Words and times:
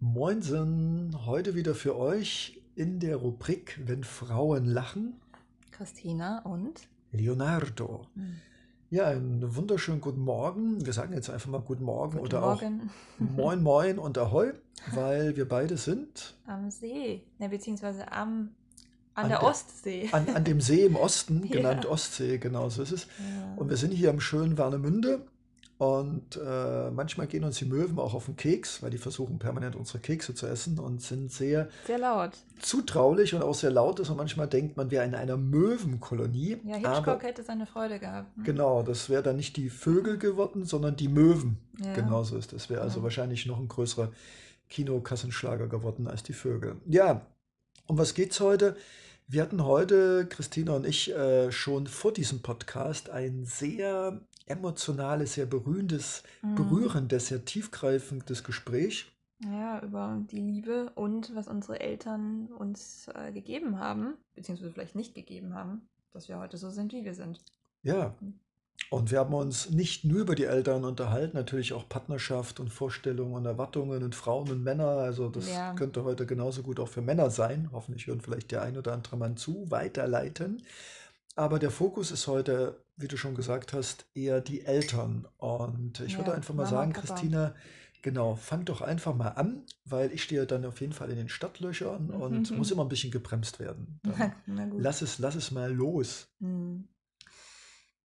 Moinsen, 0.00 1.26
heute 1.26 1.54
wieder 1.56 1.74
für 1.74 1.96
euch 1.98 2.62
in 2.76 3.00
der 3.00 3.16
Rubrik 3.16 3.80
Wenn 3.84 4.04
Frauen 4.04 4.64
lachen. 4.66 5.14
Christina 5.72 6.40
und 6.42 6.88
Leonardo. 7.10 8.06
Hm. 8.14 8.36
Ja, 8.90 9.08
einen 9.08 9.56
wunderschönen 9.56 10.00
guten 10.00 10.20
Morgen. 10.20 10.86
Wir 10.86 10.92
sagen 10.92 11.12
jetzt 11.14 11.28
einfach 11.30 11.50
mal 11.50 11.60
Guten 11.60 11.84
Morgen 11.84 12.12
Guten 12.12 12.24
oder 12.26 12.40
Morgen 12.40 12.90
auch 13.18 13.18
Moin 13.36 13.62
Moin 13.62 13.98
und 13.98 14.16
Ahoi, 14.18 14.52
weil 14.94 15.36
wir 15.36 15.48
beide 15.48 15.76
sind 15.76 16.36
am 16.46 16.70
See, 16.70 17.24
ne, 17.38 17.48
beziehungsweise 17.48 18.10
am, 18.12 18.50
an, 19.14 19.24
An 19.24 19.28
der, 19.30 19.38
der- 19.40 19.48
Ostsee. 19.48 20.08
an, 20.12 20.28
an 20.28 20.44
dem 20.44 20.60
See 20.60 20.86
im 20.86 20.94
Osten, 20.96 21.42
Ja. 21.48 21.56
genannt 21.56 21.86
Ostsee, 21.86 22.38
genau 22.38 22.68
so 22.68 22.82
ist 22.82 22.92
es. 22.92 23.06
Ja. 23.18 23.54
Und 23.56 23.68
wir 23.68 23.76
sind 23.76 23.90
hier 23.92 24.10
im 24.10 24.20
schönen 24.20 24.56
Warnemünde 24.56 25.26
und 25.78 26.36
äh, 26.44 26.90
manchmal 26.90 27.28
gehen 27.28 27.44
uns 27.44 27.58
die 27.58 27.64
Möwen 27.64 27.98
auch 28.00 28.12
auf 28.14 28.26
den 28.26 28.36
Keks, 28.36 28.82
weil 28.82 28.90
die 28.90 28.98
versuchen 28.98 29.38
permanent 29.38 29.76
unsere 29.76 30.00
Kekse 30.00 30.34
zu 30.34 30.46
essen 30.46 30.78
und 30.80 31.00
sind 31.02 31.30
sehr 31.32 31.68
Sehr 31.86 31.98
laut. 31.98 32.32
zutraulich 32.60 33.32
und 33.34 33.42
auch 33.42 33.54
sehr 33.54 33.70
laut 33.70 34.00
ist 34.00 34.10
und 34.10 34.16
manchmal 34.16 34.48
denkt 34.48 34.76
man, 34.76 34.90
wir 34.90 35.04
in 35.04 35.14
einer 35.14 35.36
Möwenkolonie. 35.36 36.58
Ja, 36.64 36.76
aber 36.78 36.94
Hitchcock 36.96 37.22
hätte 37.22 37.42
seine 37.44 37.66
Freude 37.66 37.98
gehabt. 38.00 38.36
ne? 38.36 38.42
genau, 38.44 38.82
das 38.82 39.08
wäre 39.08 39.22
dann 39.22 39.36
nicht 39.36 39.56
die 39.56 39.70
Vögel 39.70 40.18
geworden, 40.18 40.64
sondern 40.64 40.96
die 40.96 41.08
Möwen. 41.08 41.58
Ja. 41.78 41.92
Genauso 41.94 42.36
ist 42.36 42.52
es. 42.52 42.68
Wäre 42.68 42.80
also 42.82 42.98
Ja. 42.98 43.04
wahrscheinlich 43.04 43.46
noch 43.46 43.58
ein 43.60 43.68
größerer 43.68 44.10
Kinokassenschlager 44.68 45.66
geworden 45.68 46.06
als 46.08 46.22
die 46.22 46.32
Vögel. 46.32 46.76
Ja, 46.86 47.22
um 47.86 47.98
was 47.98 48.14
geht's 48.14 48.40
heute? 48.40 48.76
Wir 49.26 49.42
hatten 49.42 49.64
heute, 49.64 50.26
Christina 50.28 50.72
und 50.74 50.86
ich, 50.86 51.14
äh, 51.14 51.52
schon 51.52 51.86
vor 51.86 52.12
diesem 52.12 52.40
Podcast 52.40 53.10
ein 53.10 53.44
sehr 53.44 54.20
emotionales, 54.50 55.34
sehr 55.34 55.46
berührendes, 55.46 56.22
Mhm. 56.42 56.54
berührendes, 56.54 57.28
sehr 57.28 57.44
tiefgreifendes 57.44 58.44
Gespräch. 58.44 59.06
Ja, 59.40 59.80
über 59.82 60.20
die 60.30 60.38
Liebe 60.40 60.90
und 60.94 61.34
was 61.34 61.48
unsere 61.48 61.80
Eltern 61.80 62.52
uns 62.52 63.08
äh, 63.14 63.32
gegeben 63.32 63.78
haben, 63.80 64.16
beziehungsweise 64.34 64.70
vielleicht 64.72 64.94
nicht 64.96 65.14
gegeben 65.14 65.54
haben, 65.54 65.88
dass 66.12 66.28
wir 66.28 66.38
heute 66.38 66.56
so 66.56 66.70
sind, 66.70 66.92
wie 66.92 67.04
wir 67.04 67.14
sind. 67.14 67.40
Ja, 67.82 68.14
und 68.90 69.10
wir 69.10 69.20
haben 69.20 69.34
uns 69.34 69.70
nicht 69.70 70.04
nur 70.04 70.20
über 70.22 70.34
die 70.36 70.44
Eltern 70.44 70.84
unterhalten, 70.84 71.36
natürlich 71.36 71.72
auch 71.74 71.88
Partnerschaft 71.88 72.60
und 72.60 72.70
Vorstellungen 72.70 73.34
und 73.34 73.46
Erwartungen 73.46 74.02
und 74.04 74.14
Frauen 74.14 74.50
und 74.50 74.62
Männer. 74.64 74.88
Also 74.88 75.28
das 75.30 75.46
Ja. 75.46 75.74
könnte 75.74 76.04
heute 76.04 76.26
genauso 76.26 76.62
gut 76.62 76.80
auch 76.80 76.88
für 76.88 77.02
Männer 77.02 77.30
sein. 77.30 77.70
Hoffentlich 77.72 78.06
hören 78.08 78.20
vielleicht 78.22 78.52
der 78.52 78.62
ein 78.62 78.78
oder 78.78 78.92
andere 78.94 79.16
Mann 79.18 79.36
zu, 79.36 79.70
weiterleiten. 79.70 80.62
Aber 81.36 81.58
der 81.58 81.70
Fokus 81.70 82.10
ist 82.10 82.26
heute, 82.26 82.84
wie 82.96 83.08
du 83.08 83.16
schon 83.16 83.34
gesagt 83.34 83.72
hast, 83.72 84.06
eher 84.14 84.40
die 84.40 84.64
Eltern. 84.64 85.26
Und 85.38 86.00
ich 86.00 86.18
würde 86.18 86.32
Ja, 86.32 86.34
einfach 86.34 86.54
mal 86.54 86.64
Mama, 86.64 86.70
sagen, 86.70 86.92
Papa. 86.92 87.00
Christina, 87.14 87.54
genau, 88.02 88.34
fang 88.34 88.64
doch 88.64 88.80
einfach 88.82 89.14
mal 89.14 89.28
an, 89.30 89.62
weil 89.84 90.12
ich 90.12 90.22
stehe 90.24 90.46
dann 90.46 90.64
auf 90.64 90.80
jeden 90.80 90.92
Fall 90.92 91.10
in 91.10 91.16
den 91.16 91.28
Stadtlöchern 91.28 92.10
und 92.10 92.50
muss 92.56 92.70
immer 92.70 92.84
ein 92.84 92.88
bisschen 92.88 93.12
gebremst 93.12 93.60
werden. 93.60 94.00
Dann 94.02 94.32
Na 94.46 94.66
gut. 94.66 94.82
lass 94.82 95.02
es, 95.02 95.18
lass 95.18 95.34
es 95.36 95.50
mal 95.50 95.72
los. 95.72 96.28
Hm. 96.40 96.88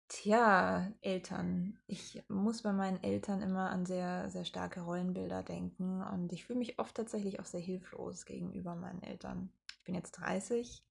Tja, 0.08 0.92
Eltern. 1.00 1.78
Ich 1.86 2.22
muss 2.28 2.62
bei 2.62 2.72
meinen 2.72 3.02
Eltern 3.02 3.42
immer 3.42 3.70
an 3.70 3.84
sehr, 3.86 4.30
sehr 4.30 4.44
starke 4.44 4.80
Rollenbilder 4.82 5.42
denken 5.42 6.02
und 6.02 6.32
ich 6.32 6.44
fühle 6.44 6.58
mich 6.58 6.78
oft 6.78 6.94
tatsächlich 6.94 7.40
auch 7.40 7.44
sehr 7.46 7.60
hilflos 7.60 8.24
gegenüber 8.26 8.74
meinen 8.76 9.02
Eltern. 9.02 9.50
Ich 9.78 9.84
bin 9.84 9.94
jetzt 9.94 10.12
30, 10.12 10.84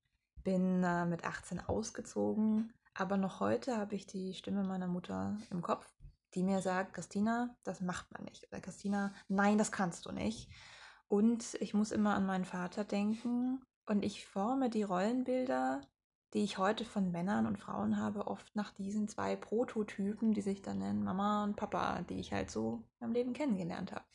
bin 0.44 0.84
äh, 0.84 1.06
mit 1.06 1.24
18 1.26 1.60
ausgezogen, 1.62 2.74
aber 2.94 3.18
noch 3.18 3.40
heute 3.40 3.78
habe 3.78 3.96
ich 3.96 4.06
die 4.06 4.34
Stimme 4.34 4.64
meiner 4.64 4.88
Mutter 4.88 5.38
im 5.50 5.62
Kopf, 5.62 5.92
die 6.34 6.44
mir 6.44 6.62
sagt, 6.62 6.94
Christina, 6.94 7.56
das 7.64 7.82
macht 7.82 8.12
man 8.12 8.24
nicht. 8.26 8.48
Oder 8.48 8.62
Christina, 8.62 9.14
nein, 9.28 9.58
das 9.58 9.72
kannst 9.72 10.06
du 10.06 10.12
nicht. 10.12 10.50
Und 11.08 11.56
ich 11.56 11.74
muss 11.74 11.92
immer 11.92 12.16
an 12.16 12.26
meinen 12.26 12.46
Vater 12.46 12.84
denken 12.84 13.62
und 13.86 14.04
ich 14.04 14.26
forme 14.26 14.70
die 14.70 14.84
Rollenbilder 14.84 15.82
die 16.34 16.44
ich 16.44 16.58
heute 16.58 16.84
von 16.84 17.12
Männern 17.12 17.46
und 17.46 17.60
Frauen 17.60 17.98
habe, 17.98 18.28
oft 18.28 18.56
nach 18.56 18.72
diesen 18.72 19.08
zwei 19.08 19.36
Prototypen, 19.36 20.34
die 20.34 20.42
sich 20.42 20.62
dann 20.62 20.80
nennen 20.80 21.04
Mama 21.04 21.44
und 21.44 21.56
Papa, 21.56 22.02
die 22.02 22.20
ich 22.20 22.34
halt 22.34 22.50
so 22.50 22.84
im 23.00 23.12
Leben 23.14 23.34
kennengelernt 23.34 23.92
habe. 23.92 24.06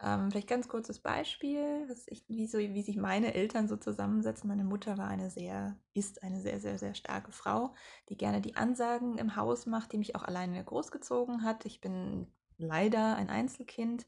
Ähm, 0.00 0.30
vielleicht 0.30 0.48
ganz 0.48 0.68
kurzes 0.68 0.98
Beispiel, 0.98 1.86
ich, 2.06 2.24
wie, 2.28 2.46
so, 2.46 2.58
wie 2.58 2.82
sich 2.82 2.96
meine 2.96 3.34
Eltern 3.34 3.68
so 3.68 3.76
zusammensetzen. 3.76 4.48
Meine 4.48 4.64
Mutter 4.64 4.98
war 4.98 5.08
eine 5.08 5.30
sehr, 5.30 5.78
ist 5.94 6.22
eine 6.22 6.40
sehr, 6.40 6.60
sehr, 6.60 6.78
sehr 6.78 6.94
starke 6.94 7.32
Frau, 7.32 7.74
die 8.08 8.16
gerne 8.16 8.40
die 8.40 8.56
Ansagen 8.56 9.18
im 9.18 9.36
Haus 9.36 9.66
macht, 9.66 9.92
die 9.92 9.98
mich 9.98 10.16
auch 10.16 10.24
alleine 10.24 10.62
großgezogen 10.64 11.44
hat. 11.44 11.64
Ich 11.64 11.80
bin 11.80 12.26
leider 12.58 13.16
ein 13.16 13.30
Einzelkind. 13.30 14.06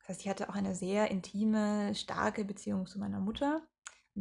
Das 0.00 0.08
heißt, 0.08 0.20
ich 0.22 0.28
hatte 0.28 0.48
auch 0.48 0.54
eine 0.54 0.74
sehr 0.74 1.10
intime, 1.10 1.94
starke 1.94 2.44
Beziehung 2.44 2.86
zu 2.86 2.98
meiner 2.98 3.20
Mutter. 3.20 3.62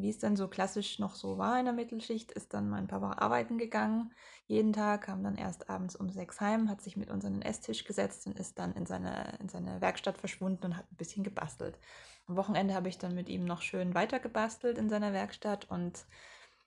Wie 0.02 0.10
es 0.10 0.20
dann 0.20 0.36
so 0.36 0.48
klassisch 0.48 1.00
noch 1.00 1.16
so 1.16 1.38
war 1.38 1.60
in 1.60 1.66
der 1.66 1.74
Mittelschicht, 1.74 2.32
ist 2.32 2.54
dann 2.54 2.70
mein 2.70 2.88
Papa 2.88 3.14
arbeiten 3.14 3.58
gegangen. 3.58 4.14
Jeden 4.46 4.74
Tag 4.74 5.04
kam 5.04 5.24
dann 5.24 5.36
erst 5.36 5.70
abends 5.70 5.96
um 5.96 6.10
sechs 6.10 6.40
heim, 6.40 6.70
hat 6.70 6.82
sich 6.82 6.98
mit 6.98 7.10
uns 7.10 7.26
an 7.26 7.34
den 7.34 7.42
Esstisch 7.42 7.84
gesetzt 7.84 8.28
und 8.28 8.38
ist 8.38 8.60
dann 8.60 8.74
in 8.74 8.86
seine, 8.86 9.38
in 9.40 9.50
seine 9.50 9.82
Werkstatt 9.82 10.18
verschwunden 10.18 10.66
und 10.66 10.78
hat 10.78 10.92
ein 10.92 10.98
bisschen 10.98 11.24
gebastelt. 11.24 11.80
Am 12.28 12.36
Wochenende 12.36 12.74
habe 12.74 12.90
ich 12.90 12.98
dann 12.98 13.16
mit 13.16 13.28
ihm 13.28 13.46
noch 13.46 13.62
schön 13.62 13.96
weiter 13.96 14.20
gebastelt 14.20 14.78
in 14.78 14.90
seiner 14.90 15.14
Werkstatt 15.14 15.70
und 15.70 16.06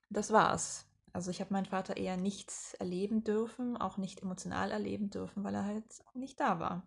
das 0.08 0.32
war's. 0.32 0.86
Also 1.12 1.30
ich 1.30 1.40
habe 1.40 1.52
meinen 1.52 1.66
Vater 1.66 1.96
eher 1.96 2.16
nicht 2.16 2.52
erleben 2.78 3.22
dürfen, 3.24 3.76
auch 3.76 3.96
nicht 3.96 4.22
emotional 4.22 4.70
erleben 4.70 5.10
dürfen, 5.10 5.44
weil 5.44 5.54
er 5.54 5.64
halt 5.64 5.84
nicht 6.14 6.40
da 6.40 6.58
war. 6.58 6.86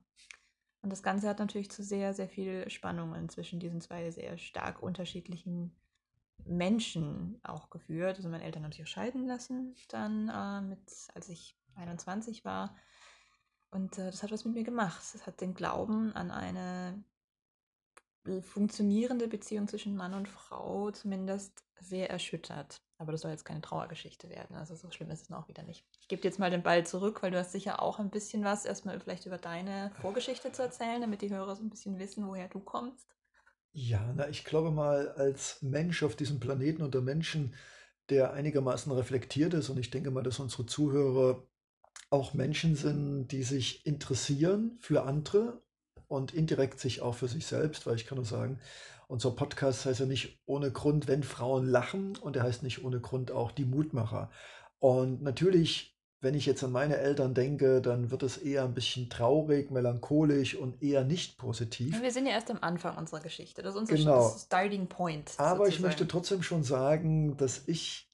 Und 0.81 0.91
das 0.91 1.03
Ganze 1.03 1.29
hat 1.29 1.39
natürlich 1.39 1.71
zu 1.71 1.83
sehr, 1.83 2.13
sehr 2.13 2.27
viel 2.27 2.69
Spannungen 2.69 3.29
zwischen 3.29 3.59
diesen 3.59 3.79
zwei 3.79 4.11
sehr 4.11 4.37
stark 4.37 4.83
unterschiedlichen 4.83 5.73
Menschen 6.45 7.39
auch 7.43 7.69
geführt. 7.69 8.17
Also 8.17 8.29
meine 8.29 8.43
Eltern 8.43 8.63
haben 8.63 8.71
sich 8.71 8.83
auch 8.83 8.87
scheiden 8.87 9.25
lassen, 9.27 9.75
dann 9.89 10.29
äh, 10.29 10.61
mit, 10.61 10.81
als 11.13 11.29
ich 11.29 11.57
21 11.75 12.45
war. 12.45 12.75
Und 13.71 13.97
äh, 13.97 14.05
das 14.05 14.23
hat 14.23 14.31
was 14.31 14.45
mit 14.45 14.53
mir 14.53 14.63
gemacht. 14.63 15.01
Es 15.13 15.25
hat 15.25 15.41
den 15.41 15.53
Glauben 15.53 16.13
an 16.13 16.31
eine 16.31 17.03
funktionierende 18.41 19.27
Beziehung 19.27 19.67
zwischen 19.67 19.95
Mann 19.95 20.13
und 20.13 20.29
Frau 20.29 20.91
zumindest 20.91 21.63
sehr 21.79 22.09
erschüttert. 22.09 22.81
Aber 22.97 23.11
das 23.11 23.21
soll 23.21 23.31
jetzt 23.31 23.43
keine 23.43 23.61
Trauergeschichte 23.61 24.29
werden. 24.29 24.55
Also 24.55 24.75
so 24.75 24.89
schlimm 24.91 25.11
ist 25.11 25.23
es 25.23 25.29
noch 25.29 25.49
wieder 25.49 25.63
nicht. 25.63 25.85
Ich 25.99 26.07
gebe 26.07 26.21
dir 26.21 26.29
jetzt 26.29 26.39
mal 26.39 26.49
den 26.49 26.63
Ball 26.63 26.85
zurück, 26.85 27.21
weil 27.21 27.31
du 27.31 27.37
hast 27.37 27.51
sicher 27.51 27.81
auch 27.81 27.99
ein 27.99 28.09
bisschen 28.09 28.45
was 28.45 28.63
erstmal 28.63 28.99
vielleicht 28.99 29.25
über 29.25 29.37
deine 29.37 29.91
Vorgeschichte 30.01 30.53
zu 30.53 30.61
erzählen, 30.61 31.01
damit 31.01 31.21
die 31.21 31.31
Hörer 31.31 31.55
so 31.55 31.63
ein 31.63 31.69
bisschen 31.69 31.99
wissen, 31.99 32.25
woher 32.25 32.47
du 32.47 32.61
kommst. 32.61 33.13
Ja, 33.75 34.13
na, 34.15 34.29
ich 34.29 34.43
glaube 34.45 34.69
mal, 34.71 35.09
als 35.13 35.61
Mensch 35.63 36.03
auf 36.03 36.15
diesem 36.15 36.39
Planeten 36.39 36.83
unter 36.83 37.01
Menschen, 37.01 37.55
der 38.09 38.33
einigermaßen 38.33 38.91
reflektiert 38.91 39.53
ist, 39.55 39.69
und 39.69 39.79
ich 39.79 39.89
denke 39.89 40.11
mal, 40.11 40.21
dass 40.23 40.39
unsere 40.39 40.65
Zuhörer 40.67 41.47
auch 42.11 42.33
Menschen 42.35 42.75
sind, 42.75 43.29
die 43.29 43.43
sich 43.43 43.85
interessieren 43.85 44.77
für 44.79 45.03
andere 45.05 45.61
und 46.07 46.33
indirekt 46.33 46.79
sich 46.79 47.01
auch 47.01 47.15
für 47.15 47.27
sich 47.27 47.47
selbst, 47.47 47.87
weil 47.87 47.95
ich 47.95 48.05
kann 48.05 48.17
nur 48.17 48.25
sagen, 48.25 48.59
unser 49.07 49.31
Podcast 49.31 49.85
heißt 49.85 50.01
ja 50.01 50.05
nicht 50.05 50.41
ohne 50.45 50.71
Grund, 50.71 51.07
wenn 51.07 51.23
Frauen 51.23 51.65
lachen, 51.67 52.15
und 52.17 52.35
er 52.35 52.43
heißt 52.43 52.63
nicht 52.63 52.83
ohne 52.83 53.01
Grund 53.01 53.31
auch 53.31 53.51
die 53.51 53.65
Mutmacher. 53.65 54.31
Und 54.79 55.21
natürlich, 55.23 55.92
wenn 56.23 56.35
ich 56.35 56.45
jetzt 56.45 56.63
an 56.63 56.71
meine 56.71 56.97
Eltern 56.97 57.33
denke, 57.33 57.81
dann 57.81 58.09
wird 58.09 58.23
es 58.23 58.37
eher 58.37 58.63
ein 58.63 58.73
bisschen 58.73 59.09
traurig, 59.09 59.71
melancholisch 59.71 60.55
und 60.55 60.81
eher 60.81 61.03
nicht 61.03 61.37
positiv. 61.37 62.01
Wir 62.01 62.11
sind 62.11 62.25
ja 62.25 62.31
erst 62.31 62.49
am 62.49 62.59
Anfang 62.61 62.97
unserer 62.97 63.19
Geschichte. 63.19 63.61
Das 63.61 63.75
ist 63.75 63.81
unser 63.81 63.95
Genau. 63.95 64.29
Starting 64.29 64.87
Point. 64.87 65.33
Aber 65.37 65.67
ich 65.67 65.75
sozusagen. 65.75 65.81
möchte 65.83 66.07
trotzdem 66.07 66.41
schon 66.41 66.63
sagen, 66.63 67.35
dass 67.35 67.67
ich 67.67 68.09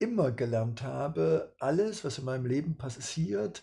immer 0.00 0.32
gelernt 0.32 0.82
habe, 0.82 1.54
alles, 1.60 2.04
was 2.04 2.18
in 2.18 2.24
meinem 2.24 2.46
Leben 2.46 2.76
passiert, 2.76 3.62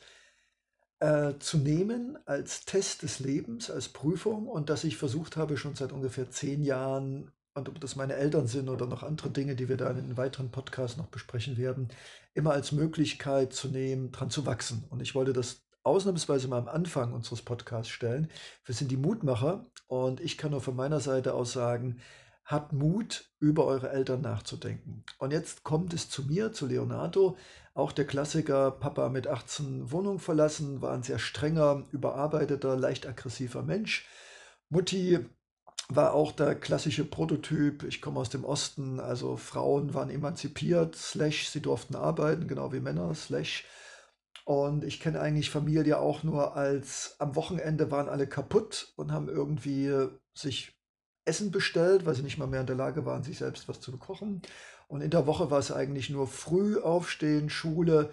äh, 0.99 1.33
zu 1.39 1.57
nehmen 1.57 2.17
als 2.25 2.63
Test 2.63 3.03
des 3.03 3.19
Lebens, 3.19 3.69
als 3.69 3.89
Prüfung 3.89 4.47
und 4.47 4.69
dass 4.69 4.85
ich 4.85 4.95
versucht 4.95 5.35
habe, 5.35 5.57
schon 5.57 5.75
seit 5.75 5.91
ungefähr 5.91 6.29
zehn 6.31 6.63
Jahren, 6.63 7.31
und 7.55 7.69
ob 7.69 7.79
das 7.79 7.95
meine 7.95 8.15
Eltern 8.15 8.47
sind 8.47 8.69
oder 8.69 8.85
noch 8.85 9.01
andere 9.01 9.29
Dinge, 9.29 9.55
die 9.55 9.69
wir 9.69 9.77
da 9.77 9.89
in 9.89 9.97
einem 9.97 10.17
weiteren 10.17 10.51
Podcast 10.51 10.97
noch 10.97 11.07
besprechen 11.07 11.57
werden, 11.57 11.87
immer 12.33 12.51
als 12.51 12.73
Möglichkeit 12.73 13.53
zu 13.53 13.69
nehmen, 13.69 14.11
dran 14.11 14.29
zu 14.29 14.45
wachsen. 14.45 14.83
Und 14.89 15.01
ich 15.01 15.15
wollte 15.15 15.33
das 15.33 15.61
ausnahmsweise 15.83 16.49
mal 16.49 16.59
am 16.59 16.67
Anfang 16.67 17.13
unseres 17.13 17.41
Podcasts 17.41 17.89
stellen. 17.91 18.29
Wir 18.65 18.75
sind 18.75 18.91
die 18.91 18.97
Mutmacher 18.97 19.65
und 19.87 20.19
ich 20.19 20.37
kann 20.37 20.51
nur 20.51 20.61
von 20.61 20.75
meiner 20.75 20.99
Seite 20.99 21.33
aus 21.33 21.53
sagen, 21.53 22.01
habt 22.43 22.73
Mut, 22.73 23.31
über 23.39 23.65
eure 23.65 23.89
Eltern 23.89 24.21
nachzudenken. 24.21 25.03
Und 25.17 25.31
jetzt 25.31 25.63
kommt 25.63 25.93
es 25.93 26.09
zu 26.09 26.23
mir, 26.23 26.51
zu 26.51 26.67
Leonardo, 26.67 27.37
auch 27.73 27.91
der 27.91 28.05
Klassiker, 28.05 28.71
Papa 28.71 29.09
mit 29.09 29.27
18 29.27 29.91
Wohnung 29.91 30.19
verlassen, 30.19 30.81
war 30.81 30.93
ein 30.93 31.03
sehr 31.03 31.19
strenger, 31.19 31.85
überarbeiteter, 31.91 32.75
leicht 32.75 33.07
aggressiver 33.07 33.63
Mensch. 33.63 34.07
Mutti 34.69 35.25
war 35.89 36.13
auch 36.13 36.31
der 36.31 36.55
klassische 36.55 37.05
Prototyp, 37.05 37.83
ich 37.83 38.01
komme 38.01 38.19
aus 38.19 38.29
dem 38.29 38.43
Osten, 38.43 38.99
also 38.99 39.37
Frauen 39.37 39.93
waren 39.93 40.09
emanzipiert, 40.09 40.95
slash 40.95 41.49
sie 41.49 41.61
durften 41.61 41.95
arbeiten, 41.95 42.47
genau 42.47 42.73
wie 42.73 42.79
Männer, 42.79 43.13
slash. 43.13 43.65
Und 44.45 44.83
ich 44.83 44.99
kenne 44.99 45.19
eigentlich 45.19 45.49
Familie 45.49 45.99
auch 45.99 46.23
nur 46.23 46.55
als 46.55 47.15
am 47.19 47.35
Wochenende 47.35 47.91
waren 47.91 48.09
alle 48.09 48.27
kaputt 48.27 48.93
und 48.95 49.11
haben 49.11 49.27
irgendwie 49.27 50.07
sich 50.33 50.75
Essen 51.25 51.51
bestellt, 51.51 52.05
weil 52.05 52.13
sie 52.15 52.21
nicht 52.21 52.37
mal 52.37 52.47
mehr 52.47 52.61
in 52.61 52.67
der 52.67 52.75
Lage 52.75 53.05
waren, 53.05 53.23
sich 53.23 53.39
selbst 53.39 53.67
was 53.67 53.79
zu 53.79 53.95
kochen. 53.97 54.41
Und 54.87 55.01
in 55.01 55.09
der 55.09 55.25
Woche 55.25 55.49
war 55.49 55.59
es 55.59 55.71
eigentlich 55.71 56.11
nur 56.11 56.27
früh 56.27 56.79
aufstehen, 56.79 57.49
Schule, 57.49 58.11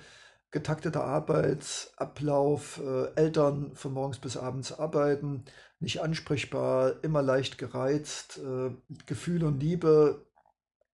getakteter 0.51 1.05
Arbeitsablauf, 1.05 2.81
äh, 2.83 3.15
Eltern 3.15 3.75
von 3.75 3.93
morgens 3.93 4.19
bis 4.19 4.37
abends 4.37 4.73
arbeiten, 4.73 5.45
nicht 5.83 6.01
ansprechbar, 6.01 7.03
immer 7.03 7.23
leicht 7.23 7.59
gereizt, 7.59 8.39
äh, 8.39 8.71
Gefühl 9.07 9.45
und 9.45 9.61
Liebe 9.61 10.27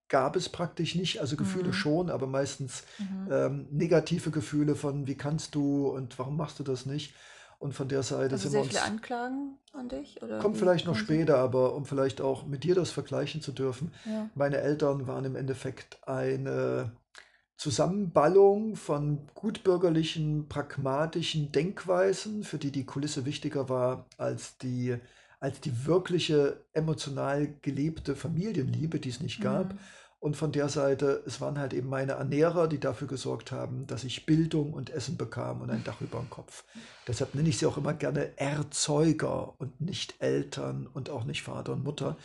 gab 0.08 0.36
es 0.36 0.48
praktisch 0.48 0.94
nicht, 0.94 1.20
also 1.20 1.36
Gefühle 1.36 1.68
Mhm. 1.68 1.72
schon, 1.72 2.10
aber 2.10 2.26
meistens 2.26 2.84
Mhm. 2.98 3.30
ähm, 3.30 3.66
negative 3.70 4.30
Gefühle 4.30 4.74
von 4.74 5.06
wie 5.06 5.16
kannst 5.16 5.54
du 5.54 5.88
und 5.88 6.18
warum 6.18 6.36
machst 6.36 6.58
du 6.58 6.64
das 6.64 6.86
nicht? 6.86 7.14
Und 7.58 7.74
von 7.74 7.88
der 7.88 8.02
Seite 8.02 8.34
Also 8.34 8.44
sind 8.44 8.52
wir 8.52 8.60
sehr 8.60 8.64
viele 8.64 8.82
uns, 8.82 8.90
Anklagen 8.92 9.58
an 9.72 9.88
dich? 9.88 10.22
Oder 10.22 10.38
kommt 10.40 10.56
vielleicht 10.56 10.86
noch 10.86 10.94
später, 10.96 11.38
aber 11.38 11.74
um 11.74 11.84
vielleicht 11.84 12.20
auch 12.20 12.46
mit 12.46 12.64
dir 12.64 12.74
das 12.74 12.90
vergleichen 12.90 13.42
zu 13.42 13.52
dürfen, 13.52 13.92
Ja. 14.04 14.30
meine 14.34 14.58
Eltern 14.58 15.06
waren 15.06 15.24
im 15.24 15.36
Endeffekt 15.36 15.98
eine 16.08 16.92
Zusammenballung 17.58 18.76
von 18.76 19.18
gutbürgerlichen, 19.34 20.48
pragmatischen 20.48 21.50
Denkweisen, 21.50 22.44
für 22.44 22.56
die 22.56 22.70
die 22.70 22.84
Kulisse 22.84 23.26
wichtiger 23.26 23.68
war 23.68 24.06
als 24.16 24.58
die, 24.58 24.96
als 25.40 25.60
die 25.60 25.84
wirkliche 25.84 26.64
emotional 26.72 27.52
gelebte 27.60 28.14
Familienliebe, 28.14 29.00
die 29.00 29.08
es 29.08 29.20
nicht 29.20 29.40
gab. 29.40 29.72
Mhm. 29.74 29.78
Und 30.20 30.36
von 30.36 30.50
der 30.50 30.68
Seite, 30.68 31.22
es 31.26 31.40
waren 31.40 31.58
halt 31.58 31.72
eben 31.72 31.88
meine 31.88 32.12
Ernährer, 32.12 32.66
die 32.66 32.80
dafür 32.80 33.06
gesorgt 33.06 33.52
haben, 33.52 33.86
dass 33.86 34.02
ich 34.02 34.26
Bildung 34.26 34.72
und 34.72 34.90
Essen 34.90 35.16
bekam 35.16 35.60
und 35.60 35.70
ein 35.70 35.84
Dach 35.84 36.00
über 36.00 36.18
dem 36.18 36.30
Kopf. 36.30 36.64
Deshalb 37.06 37.36
nenne 37.36 37.48
ich 37.48 37.58
sie 37.58 37.66
auch 37.66 37.76
immer 37.76 37.94
gerne 37.94 38.36
Erzeuger 38.36 39.54
und 39.58 39.80
nicht 39.80 40.16
Eltern 40.20 40.88
und 40.92 41.10
auch 41.10 41.24
nicht 41.24 41.42
Vater 41.42 41.72
und 41.72 41.84
Mutter, 41.84 42.16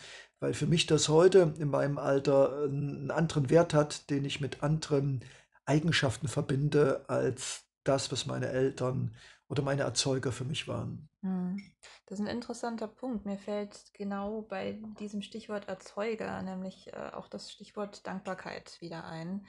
weil 0.44 0.52
für 0.52 0.66
mich 0.66 0.84
das 0.84 1.08
heute 1.08 1.54
in 1.58 1.70
meinem 1.70 1.96
Alter 1.96 2.64
einen 2.64 3.10
anderen 3.10 3.48
Wert 3.48 3.72
hat, 3.72 4.10
den 4.10 4.26
ich 4.26 4.42
mit 4.42 4.62
anderen 4.62 5.24
Eigenschaften 5.64 6.28
verbinde, 6.28 7.02
als 7.08 7.64
das, 7.82 8.12
was 8.12 8.26
meine 8.26 8.48
Eltern 8.48 9.16
oder 9.48 9.62
meine 9.62 9.84
Erzeuger 9.84 10.32
für 10.32 10.44
mich 10.44 10.68
waren. 10.68 11.08
Hm. 11.22 11.56
Das 12.04 12.20
ist 12.20 12.26
ein 12.26 12.30
interessanter 12.30 12.88
Punkt. 12.88 13.24
Mir 13.24 13.38
fällt 13.38 13.94
genau 13.94 14.42
bei 14.42 14.78
diesem 15.00 15.22
Stichwort 15.22 15.66
Erzeuger, 15.66 16.42
nämlich 16.42 16.92
äh, 16.92 17.12
auch 17.14 17.28
das 17.28 17.50
Stichwort 17.50 18.06
Dankbarkeit 18.06 18.76
wieder 18.82 19.04
ein. 19.04 19.46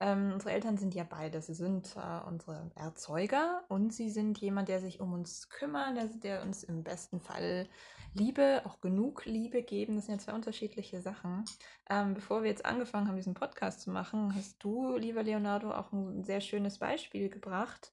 Ähm, 0.00 0.32
unsere 0.32 0.52
Eltern 0.52 0.76
sind 0.76 0.94
ja 0.94 1.04
beide. 1.04 1.42
Sie 1.42 1.54
sind 1.54 1.96
äh, 1.96 2.26
unsere 2.26 2.70
Erzeuger 2.76 3.64
und 3.68 3.92
sie 3.92 4.10
sind 4.10 4.38
jemand, 4.38 4.68
der 4.68 4.80
sich 4.80 5.00
um 5.00 5.12
uns 5.12 5.48
kümmert, 5.48 5.96
der, 5.96 6.06
der 6.06 6.42
uns 6.42 6.62
im 6.62 6.84
besten 6.84 7.20
Fall 7.20 7.68
Liebe, 8.14 8.62
auch 8.64 8.80
genug 8.80 9.24
Liebe 9.26 9.62
geben. 9.62 9.96
Das 9.96 10.06
sind 10.06 10.14
ja 10.16 10.20
zwei 10.20 10.34
unterschiedliche 10.34 11.00
Sachen. 11.00 11.44
Ähm, 11.90 12.14
bevor 12.14 12.42
wir 12.42 12.50
jetzt 12.50 12.64
angefangen 12.64 13.08
haben, 13.08 13.16
diesen 13.16 13.34
Podcast 13.34 13.80
zu 13.80 13.90
machen, 13.90 14.34
hast 14.34 14.62
du, 14.62 14.96
lieber 14.96 15.22
Leonardo, 15.22 15.72
auch 15.72 15.92
ein 15.92 16.24
sehr 16.24 16.40
schönes 16.40 16.78
Beispiel 16.78 17.28
gebracht. 17.28 17.92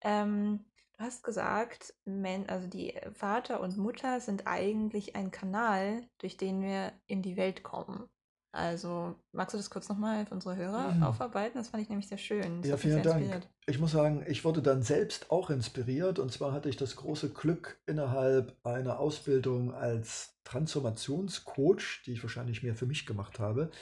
Ähm, 0.00 0.64
du 0.98 1.04
hast 1.04 1.22
gesagt, 1.22 1.94
Men 2.04 2.48
also 2.48 2.68
die 2.68 2.94
Vater 3.12 3.60
und 3.60 3.76
Mutter 3.76 4.20
sind 4.20 4.46
eigentlich 4.46 5.16
ein 5.16 5.30
Kanal, 5.30 6.08
durch 6.18 6.36
den 6.36 6.62
wir 6.62 6.92
in 7.06 7.22
die 7.22 7.36
Welt 7.36 7.62
kommen. 7.62 8.08
Also, 8.54 9.16
magst 9.32 9.52
du 9.52 9.58
das 9.58 9.68
kurz 9.68 9.88
nochmal 9.88 10.26
für 10.26 10.34
unsere 10.34 10.54
Hörer 10.54 10.94
aufarbeiten? 11.08 11.58
Das 11.58 11.68
fand 11.68 11.82
ich 11.82 11.88
nämlich 11.88 12.06
sehr 12.06 12.18
schön. 12.18 12.62
Das 12.62 12.70
Ja, 12.70 12.76
vielen 12.76 13.02
Dank. 13.02 13.20
inspiriert. 13.20 13.48
Ich 13.66 13.80
muss 13.80 13.90
sagen, 13.90 14.24
ich 14.28 14.44
wurde 14.44 14.62
dann 14.62 14.82
selbst 14.84 15.30
auch 15.32 15.50
inspiriert. 15.50 16.20
Und 16.20 16.30
zwar 16.30 16.52
hatte 16.52 16.68
ich 16.68 16.76
das 16.76 16.94
große 16.94 17.30
Glück, 17.30 17.80
innerhalb 17.86 18.54
einer 18.64 19.00
Ausbildung 19.00 19.74
als 19.74 20.36
Transformationscoach, 20.44 22.02
die 22.06 22.12
ich 22.12 22.22
wahrscheinlich 22.22 22.62
mehr 22.62 22.76
für 22.76 22.86
mich 22.86 23.06
gemacht 23.06 23.40
habe, 23.40 23.72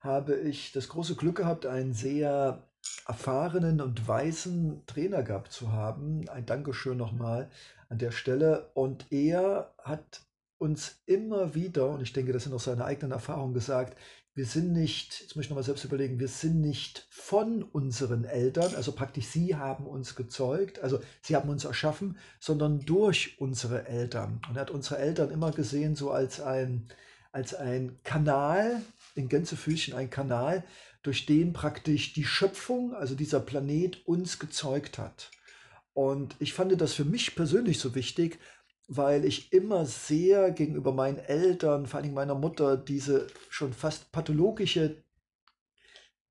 habe 0.00 0.34
ich 0.34 0.72
das 0.72 0.88
große 0.88 1.14
Glück 1.14 1.36
gehabt, 1.36 1.64
einen 1.64 1.94
sehr 1.94 2.64
erfahrenen 3.06 3.80
und 3.80 4.08
weisen 4.08 4.84
Trainer 4.86 5.22
gehabt 5.22 5.52
zu 5.52 5.70
haben. 5.70 6.28
Ein 6.28 6.46
Dankeschön 6.46 6.96
nochmal 6.96 7.48
an 7.88 7.98
der 7.98 8.10
Stelle. 8.10 8.70
Und 8.74 9.06
er 9.12 9.72
hat 9.84 10.22
uns 10.58 11.02
immer 11.06 11.54
wieder, 11.54 11.90
und 11.90 12.02
ich 12.02 12.12
denke, 12.12 12.32
das 12.32 12.44
sind 12.44 12.54
auch 12.54 12.60
seine 12.60 12.84
eigenen 12.84 13.12
Erfahrungen 13.12 13.54
gesagt, 13.54 13.96
wir 14.36 14.44
sind 14.44 14.72
nicht, 14.72 15.22
jetzt 15.22 15.34
muss 15.34 15.46
ich 15.46 15.50
nochmal 15.50 15.64
selbst 15.64 15.84
überlegen, 15.84 16.20
wir 16.20 16.28
sind 16.28 16.60
nicht 16.60 17.06
von 17.08 17.62
unseren 17.62 18.24
Eltern, 18.24 18.74
also 18.74 18.92
praktisch 18.92 19.28
sie 19.28 19.56
haben 19.56 19.86
uns 19.86 20.14
gezeugt, 20.14 20.78
also 20.80 21.00
sie 21.22 21.36
haben 21.36 21.48
uns 21.48 21.64
erschaffen, 21.64 22.18
sondern 22.38 22.80
durch 22.80 23.40
unsere 23.40 23.88
Eltern. 23.88 24.42
Und 24.46 24.56
er 24.56 24.60
hat 24.60 24.70
unsere 24.70 24.98
Eltern 24.98 25.30
immer 25.30 25.52
gesehen 25.52 25.96
so 25.96 26.10
als 26.10 26.40
ein, 26.40 26.86
als 27.32 27.54
ein 27.54 27.98
Kanal, 28.04 28.82
in 29.14 29.30
Gänsefüßchen 29.30 29.94
ein 29.94 30.10
Kanal, 30.10 30.64
durch 31.02 31.24
den 31.24 31.54
praktisch 31.54 32.12
die 32.12 32.24
Schöpfung, 32.24 32.92
also 32.92 33.14
dieser 33.14 33.40
Planet 33.40 34.06
uns 34.06 34.38
gezeugt 34.38 34.98
hat. 34.98 35.30
Und 35.94 36.36
ich 36.40 36.52
fand 36.52 36.78
das 36.78 36.92
für 36.92 37.06
mich 37.06 37.36
persönlich 37.36 37.78
so 37.78 37.94
wichtig, 37.94 38.38
weil 38.88 39.24
ich 39.24 39.52
immer 39.52 39.84
sehr 39.86 40.50
gegenüber 40.52 40.92
meinen 40.92 41.18
Eltern, 41.18 41.86
vor 41.86 42.00
allem 42.00 42.14
meiner 42.14 42.34
Mutter, 42.34 42.76
diese 42.76 43.26
schon 43.50 43.72
fast 43.72 44.12
pathologische, 44.12 45.02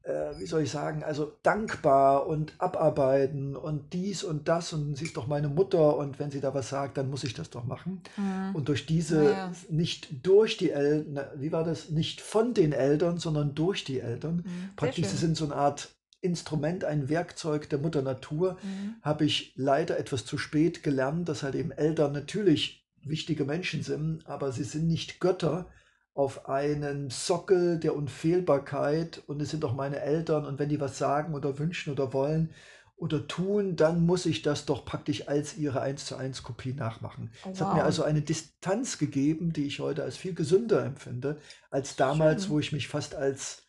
äh, 0.04 0.38
wie 0.38 0.46
soll 0.46 0.62
ich 0.64 0.72
sagen, 0.72 1.04
also 1.04 1.34
dankbar 1.44 2.28
und 2.28 2.54
abarbeiten 2.60 3.56
und 3.56 3.92
dies 3.94 4.24
und 4.24 4.48
das 4.48 4.72
und 4.74 4.96
sie 4.96 5.06
ist 5.06 5.18
doch 5.18 5.28
meine 5.28 5.50
Mutter 5.50 5.98
und 5.98 6.20
wenn 6.20 6.32
sie 6.32 6.42
da 6.42 6.54
was 6.54 6.70
sagt, 6.70 6.98
dann 6.98 7.10
muss 7.10 7.24
ich 7.24 7.34
das 7.34 7.50
doch 7.50 7.66
machen. 7.66 8.04
Mhm. 8.16 8.56
Und 8.56 8.70
durch 8.70 8.86
diese, 8.86 9.16
Naja. 9.24 9.52
nicht 9.70 10.26
durch 10.26 10.58
die 10.58 10.72
Eltern, 10.72 11.28
wie 11.36 11.52
war 11.52 11.64
das, 11.64 11.90
nicht 11.90 12.22
von 12.22 12.54
den 12.54 12.72
Eltern, 12.72 13.18
sondern 13.18 13.56
durch 13.56 13.84
die 13.84 14.00
Eltern, 14.00 14.46
Mhm. 14.46 14.70
Praktisch 14.76 15.08
sie 15.08 15.18
sind 15.18 15.36
so 15.36 15.46
eine 15.46 15.56
Art 15.56 15.90
Instrument, 16.22 16.84
ein 16.84 17.10
Werkzeug 17.10 17.70
der 17.70 17.80
Mutter 17.80 18.02
Natur, 18.02 18.58
Mhm. 18.64 18.96
habe 19.02 19.26
ich 19.26 19.54
leider 19.56 19.98
etwas 20.00 20.26
zu 20.26 20.38
spät 20.38 20.84
gelernt, 20.84 21.30
dass 21.30 21.44
halt 21.44 21.56
eben 21.56 21.72
Eltern 21.72 22.14
natürlich 22.14 22.88
wichtige 23.04 23.46
Menschen 23.46 23.84
sind, 23.84 24.26
aber 24.28 24.52
sie 24.52 24.64
sind 24.64 24.88
nicht 24.88 25.20
Götter 25.20 25.68
auf 26.14 26.48
einen 26.50 27.10
Sockel 27.10 27.80
der 27.80 27.96
Unfehlbarkeit 27.96 29.22
und 29.28 29.42
es 29.42 29.50
sind 29.52 29.66
auch 29.66 29.76
meine 29.76 30.00
Eltern 30.00 30.46
und 30.46 30.60
wenn 30.60 30.70
die 30.70 30.80
was 30.80 30.98
sagen 30.98 31.34
oder 31.36 31.60
wünschen 31.60 31.92
oder 31.92 32.14
wollen 32.14 32.52
oder 32.98 33.28
tun, 33.28 33.76
dann 33.76 34.06
muss 34.06 34.26
ich 34.26 34.42
das 34.42 34.66
doch 34.66 34.86
praktisch 34.86 35.28
als 35.28 35.58
ihre 35.58 35.82
1 35.82 36.06
zu 36.06 36.16
1 36.16 36.44
Kopie 36.44 36.74
nachmachen. 36.74 37.32
Oh, 37.44 37.50
Es 37.52 37.60
hat 37.60 37.74
mir 37.74 37.80
wow. 37.80 37.84
also 37.84 38.04
eine 38.04 38.22
Distanz 38.22 38.98
gegeben, 38.98 39.52
die 39.52 39.66
ich 39.68 39.80
heute 39.82 40.04
als 40.04 40.16
viel 40.18 40.34
gesünder 40.34 40.86
empfinde, 40.86 41.38
als 41.70 41.98
damals, 41.98 42.44
Schön. 42.44 42.52
wo 42.52 42.60
ich 42.60 42.72
mich 42.72 42.88
fast 42.88 43.14
als 43.16 43.65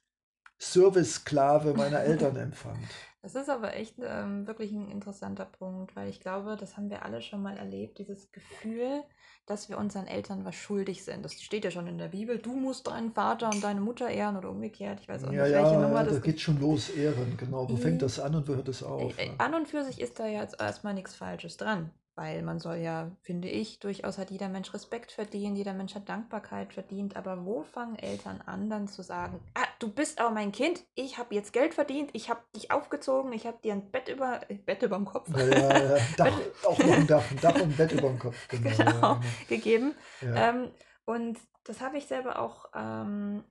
Service-Sklave 0.61 1.75
meiner 1.75 2.01
Eltern 2.01 2.37
empfand. 2.37 2.95
Das 3.23 3.35
ist 3.35 3.49
aber 3.51 3.75
echt 3.75 3.97
ähm, 4.03 4.47
wirklich 4.47 4.73
ein 4.73 4.89
interessanter 4.91 5.45
Punkt, 5.47 5.97
weil 5.97 6.09
ich 6.09 6.21
glaube, 6.21 6.57
das 6.57 6.77
haben 6.77 6.91
wir 6.91 7.05
alle 7.05 7.21
schon 7.23 7.43
mal 7.43 7.57
erlebt, 7.57 7.99
dieses 7.99 8.31
Gefühl, 8.33 9.03
dass 9.47 9.69
wir 9.69 9.79
unseren 9.79 10.07
Eltern 10.07 10.45
was 10.45 10.55
schuldig 10.55 11.05
sind. 11.05 11.25
Das 11.25 11.41
steht 11.43 11.65
ja 11.65 11.71
schon 11.71 11.87
in 11.89 11.99
der 11.99 12.09
Bibel. 12.09 12.39
Du 12.39 12.55
musst 12.57 12.87
deinen 12.87 13.13
Vater 13.13 13.51
und 13.51 13.63
deine 13.65 13.81
Mutter 13.81 14.09
ehren 14.09 14.37
oder 14.37 14.51
umgekehrt. 14.51 15.01
Ich 15.01 15.09
weiß 15.09 15.25
auch 15.25 15.33
Ja, 15.33 15.43
nicht, 15.43 15.53
welche 15.53 15.75
ja, 15.75 15.81
Nummer 15.81 16.05
da 16.05 16.11
das 16.11 16.23
geht 16.23 16.41
schon 16.41 16.59
los, 16.61 16.89
Ehren, 16.91 17.37
genau. 17.37 17.69
Wo 17.71 17.77
fängt 17.77 17.97
Mhm. 17.97 17.99
das 18.01 18.19
an 18.21 18.35
und 18.35 18.49
wo 18.49 18.55
hört 18.55 18.69
es 18.69 18.83
auf? 18.83 19.15
Ja. 19.19 19.35
An 19.39 19.55
und 19.55 19.69
für 19.69 19.85
sich 19.85 20.01
ist 20.01 20.19
da 20.19 20.27
jetzt 20.27 20.61
erstmal 20.61 20.95
nichts 20.95 21.15
Falsches 21.15 21.57
dran, 21.57 21.91
weil 22.15 22.43
man 22.43 22.59
soll 22.59 22.77
ja, 22.77 23.11
finde 23.23 23.49
ich, 23.49 23.79
durchaus 23.81 24.19
hat 24.19 24.31
jeder 24.31 24.49
Mensch 24.49 24.73
Respekt 24.75 25.13
verdient, 25.13 25.57
jeder 25.59 25.75
Mensch 25.75 25.95
hat 25.95 26.09
Dankbarkeit 26.09 26.73
verdient, 26.73 27.17
aber 27.17 27.45
wo 27.45 27.63
fangen 27.63 27.97
Eltern 27.99 28.41
an, 28.43 28.69
dann 28.71 28.89
zu 28.89 29.03
sagen, 29.03 29.41
ah, 29.55 29.66
du 29.79 29.91
bist 29.93 30.21
aber 30.21 30.31
mein 30.31 30.53
Kind, 30.53 30.85
ich 30.95 31.19
habe 31.19 31.35
jetzt 31.35 31.53
Geld 31.53 31.75
verdient, 31.75 32.11
ich 32.13 32.31
habe 32.31 32.41
dich 32.55 32.71
aufgezogen, 32.71 33.33
ich 33.33 33.47
habe 33.47 33.59
dir 33.63 33.73
ein 33.73 33.91
Bett 33.91 34.09
über, 34.09 34.41
äh, 34.51 34.55
Bett 34.55 34.83
über 34.83 34.97
dem 34.97 35.05
Kopf 35.07 35.29
Ja, 35.37 35.45
ja, 35.47 35.97
ja. 35.97 35.99
Dach, 36.17 36.41
auch 36.67 36.79
noch 36.79 36.93
ein 36.97 37.07
Dach, 37.07 37.31
ein 37.31 37.41
Dach 37.41 37.55
und 37.55 37.63
ein 37.63 37.77
Bett 37.77 37.93
über 37.93 38.09
dem 38.09 38.19
Kopf. 38.19 38.37
Genau. 38.49 38.69
ja, 38.69 38.85
genau, 38.93 39.21
gegeben. 39.49 39.95
genau. 40.21 40.35
Ja. 40.37 40.49
Ähm, 40.51 40.71
und 41.05 41.39
das 41.65 41.81
habe 41.81 41.99
ich 41.99 42.07
selber 42.07 42.39
auch 42.39 42.67
ähm, 42.75 43.45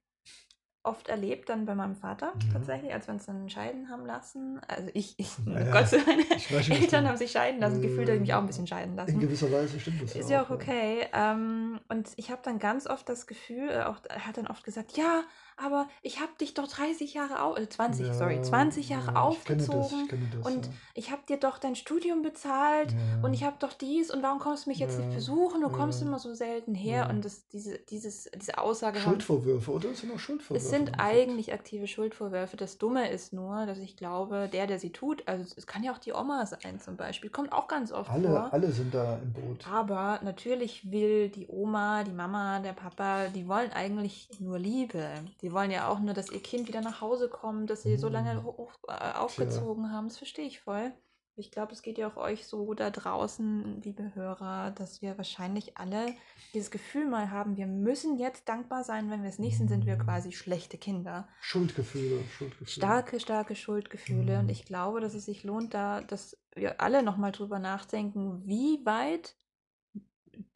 oft 0.84 1.08
erlebt, 1.10 1.50
dann 1.50 1.65
bei 1.65 1.74
meinem 1.74 1.96
Vater 1.96 2.34
Mhm. 2.36 2.53
tatsächlich, 2.53 2.94
als 2.94 3.08
wir 3.08 3.15
uns 3.15 3.25
dann 3.25 3.50
scheiden 3.50 3.89
haben 3.89 4.05
lassen. 4.05 4.62
Also 4.67 4.89
ich, 4.94 5.15
ich 5.17 5.32
Ja, 5.48 5.60
ja. 5.62 5.72
Gott 5.72 5.88
sei 5.88 5.98
Dank, 5.98 6.20
meine 6.51 6.79
Eltern 6.79 7.08
haben 7.08 7.17
sich 7.17 7.32
scheiden 7.32 7.60
lassen. 7.60 7.82
Gefühlt 7.82 8.08
habe 8.08 8.15
ich 8.17 8.22
mich 8.22 8.34
auch 8.34 8.38
ein 8.39 8.44
Äh, 8.44 8.48
bisschen 8.48 8.67
scheiden 8.67 8.91
In 8.91 8.98
lassen. 8.98 9.20
gewisser 9.20 9.51
Weise 9.51 9.79
stimmt 9.79 10.03
das 10.03 10.15
Ist 10.15 10.29
ja 10.29 10.44
auch 10.44 10.50
ja. 10.50 10.55
okay. 10.55 11.08
Ähm, 11.13 11.79
und 11.89 12.10
ich 12.17 12.29
habe 12.29 12.41
dann 12.44 12.60
ganz 12.60 12.86
oft 12.88 13.10
das 13.10 13.25
Gefühl, 13.25 13.70
äh, 13.70 13.84
auch, 13.84 13.98
er 14.08 14.27
hat 14.27 14.38
dann 14.38 14.48
oft 14.48 14.63
gesagt, 14.63 14.96
ja, 14.96 15.24
aber 15.57 15.88
ich 16.01 16.19
habe 16.19 16.31
dich 16.39 16.53
doch 16.53 16.67
30 16.67 17.13
Jahre, 17.13 17.41
au 17.41 17.55
äh, 17.55 17.67
20, 17.69 18.13
sorry, 18.13 18.35
Ja, 18.35 18.43
20 18.43 18.89
Jahre 18.89 19.13
ja, 19.13 19.29
ich 19.29 19.43
kenne 19.43 19.57
das, 19.59 19.67
ich 19.69 19.75
aufgezogen 19.75 20.09
das, 20.31 20.45
und 20.45 20.65
ja. 20.67 20.71
ich 20.93 21.12
habe 21.12 21.21
dir 21.27 21.38
doch 21.38 21.57
dein 21.57 21.75
Studium 21.75 22.21
bezahlt 22.21 22.95
und 23.21 23.33
ich 23.33 23.43
habe 23.43 23.55
doch 23.59 23.74
dies 23.74 24.12
und 24.12 24.21
warum 24.24 24.39
kommst 24.39 24.65
du 24.65 24.69
mich 24.69 24.79
jetzt 24.79 24.97
nicht 25.00 25.12
besuchen? 25.12 25.62
Du 25.62 25.69
kommst 25.69 26.01
immer 26.01 26.19
so 26.19 26.33
selten 26.33 26.75
her 26.75 27.09
und 27.09 27.24
das, 27.25 27.47
diese, 27.50 27.79
dieses, 27.79 28.29
diese 28.35 28.57
Aussage 28.57 29.03
haben, 29.05 29.21
Schuldvorwürfe, 29.21 29.71
oder? 29.71 29.89
Es 29.91 30.01
sind 30.01 30.12
auch 30.12 30.19
es 30.53 30.69
Schuldvorwürfe 30.69 30.69
sind 30.69 30.89
im 30.89 30.93
Endeffekt. 30.95 31.00
eigentlich 31.00 31.53
aktive 31.53 31.88
Schuldvorwürfe. 31.88 32.57
Das 32.57 32.77
Dumme 32.77 33.09
ist 33.09 33.33
nur, 33.33 33.65
dass 33.65 33.79
ich 33.79 33.95
glaube, 33.97 34.50
der, 34.51 34.67
der 34.67 34.79
sie 34.79 34.91
tut, 34.91 35.27
also 35.27 35.43
es 35.55 35.67
kann 35.67 35.83
ja 35.83 35.91
auch 35.93 35.97
die 36.00 36.13
Oma 36.13 36.45
sein 36.45 36.79
zum 36.79 36.97
Beispiel, 36.97 37.29
kommt 37.29 37.51
auch 37.53 37.67
ganz 37.67 37.91
oft 37.91 38.09
Alle, 38.09 38.27
vor. 38.29 38.53
alle 38.53 38.71
sind 38.71 38.93
da 38.93 39.17
im 39.19 39.33
Boot. 39.33 39.67
Aber 39.67 40.19
natürlich 40.24 40.91
will 40.91 41.29
die 41.29 41.47
Oma, 41.47 42.03
die 42.03 42.13
Mama, 42.13 42.59
der 42.59 42.74
Papa, 42.74 43.27
die 43.29 43.47
wollen 43.47 43.71
eigentlich 43.71 44.29
nur 44.39 44.59
Liebe. 44.59 45.09
Die 45.41 45.44
wollen 45.53 45.71
ja 45.71 45.87
auch 45.89 45.99
nur, 45.99 46.13
dass 46.13 46.29
ihr 46.31 46.41
Kind 46.41 46.67
wieder 46.67 46.81
nach 46.81 47.01
Hause 47.01 47.29
kommt, 47.29 47.69
dass 47.69 47.83
sie 47.83 47.97
so 47.97 48.09
lange 48.09 48.31
Hm, 48.31 48.43
hoch, 48.43 48.73
äh, 48.87 49.13
aufgezogen 49.13 49.91
haben. 49.91 50.07
Das 50.07 50.17
verstehe 50.17 50.45
ich 50.47 50.59
voll. 50.61 50.93
Ich 51.37 51.51
glaube, 51.51 51.73
es 51.73 51.81
geht 51.81 51.97
ja 51.97 52.07
auch 52.07 52.15
euch 52.15 52.47
so 52.47 52.73
da 52.73 52.89
draußen, 52.89 53.81
liebe 53.81 54.15
Hörer, 54.15 54.71
dass 54.71 55.01
wir 55.01 55.17
wahrscheinlich 55.17 55.77
alle 55.77 56.15
dieses 56.53 56.71
Gefühl 56.71 57.05
mal 57.07 57.29
haben, 57.29 57.57
wir 57.57 57.67
müssen 57.67 58.17
jetzt 58.17 58.47
dankbar 58.47 58.85
sein. 58.85 59.09
Wenn 59.11 59.21
wir 59.21 59.29
es 59.29 59.37
nicht 59.39 59.57
sind, 59.57 59.67
sind 59.67 59.85
wir 59.85 59.97
quasi 59.97 60.31
schlechte 60.31 60.77
Kinder. 60.77 61.27
Schuldgefühle, 61.41 62.23
Schuldgefühle. 62.29 62.69
Starke, 62.69 63.19
starke 63.19 63.55
Schuldgefühle. 63.55 64.39
Und 64.39 64.45
Hm. 64.45 64.49
ich 64.49 64.63
glaube, 64.65 65.01
dass 65.01 65.13
es 65.13 65.25
sich 65.25 65.43
lohnt, 65.43 65.73
da, 65.73 65.99
dass 66.01 66.37
wir 66.55 66.79
alle 66.79 67.03
nochmal 67.03 67.33
drüber 67.33 67.59
nachdenken, 67.59 68.41
wie 68.45 68.85
weit 68.85 69.35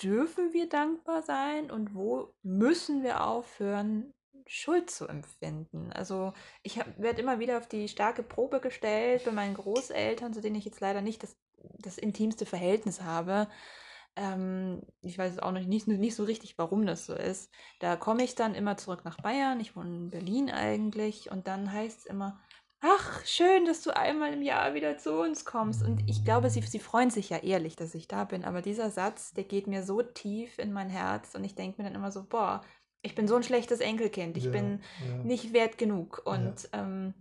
dürfen 0.02 0.54
wir 0.54 0.70
dankbar 0.70 1.22
sein 1.24 1.72
und 1.72 1.94
wo 1.94 2.34
müssen 2.42 3.04
wir 3.04 3.26
aufhören, 3.26 4.14
Schuld 4.52 4.90
zu 4.90 5.08
empfinden? 5.08 5.94
Also 5.94 6.34
ich 6.64 6.80
werde 6.98 7.22
immer 7.22 7.38
wieder 7.38 7.60
auf 7.60 7.68
die 7.68 7.88
starke 7.88 8.24
Probe 8.24 8.60
gestellt 8.60 9.24
bei 9.24 9.32
meinen 9.32 9.54
Großeltern, 9.54 10.34
zu 10.34 10.42
denen 10.42 10.56
ich 10.56 10.66
jetzt 10.66 10.82
leider 10.82 11.02
nicht 11.02 11.22
das, 11.22 11.38
das 11.78 12.00
intimste 12.00 12.48
Verhältnis 12.48 13.02
habe. 13.02 13.48
Ähm, 14.16 14.82
ich 15.02 15.20
weiß 15.20 15.38
auch 15.38 15.52
noch 15.52 15.62
nicht, 15.62 15.88
nicht 15.88 16.16
so 16.16 16.24
richtig, 16.24 16.58
warum 16.58 16.88
das 16.88 17.06
so 17.06 17.14
ist. 17.14 17.52
Da 17.80 17.96
komme 17.96 18.24
ich 18.24 18.34
dann 18.34 18.56
immer 18.56 18.76
zurück 18.76 19.06
nach 19.06 19.22
Bayern. 19.22 19.60
Ich 19.60 19.76
wohne 19.76 19.96
in 19.96 20.10
Berlin 20.10 20.50
eigentlich. 20.50 21.30
Und 21.30 21.48
dann 21.48 21.72
heißt 21.72 22.00
es 22.00 22.06
immer, 22.08 22.40
ach, 22.82 23.24
schön, 23.26 23.66
dass 23.66 23.84
du 23.84 23.96
einmal 23.96 24.34
im 24.34 24.42
Jahr 24.42 24.74
wieder 24.74 24.98
zu 24.98 25.14
uns 25.22 25.46
kommst. 25.46 25.84
Und 25.84 26.10
ich 26.10 26.26
glaube, 26.26 26.50
sie, 26.50 26.62
sie 26.62 26.80
freuen 26.80 27.12
sich 27.12 27.30
ja 27.30 27.38
ehrlich, 27.38 27.76
dass 27.76 27.94
ich 27.94 28.08
da 28.08 28.24
bin. 28.24 28.46
Aber 28.46 28.64
dieser 28.64 28.90
Satz, 28.90 29.32
der 29.34 29.44
geht 29.44 29.68
mir 29.68 29.84
so 29.84 30.02
tief 30.02 30.58
in 30.58 30.74
mein 30.74 30.90
Herz. 30.90 31.36
Und 31.36 31.44
ich 31.44 31.54
denke 31.54 31.80
mir 31.80 31.88
dann 31.88 31.96
immer 31.96 32.12
so, 32.12 32.24
boah, 32.24 32.62
ich 33.02 33.16
bin 33.16 33.28
so 33.28 33.36
ein 33.36 33.44
schlechtes 33.44 33.80
Enkelkind. 33.80 34.38
Ich 34.38 34.46
Ja, 34.46 34.52
bin 34.52 34.82
ja, 35.00 35.24
nicht 35.24 35.54
wert 35.54 35.78
genug. 35.78 36.22
ja. 36.30 36.30
Und 36.34 36.70
ähm, 36.74 37.14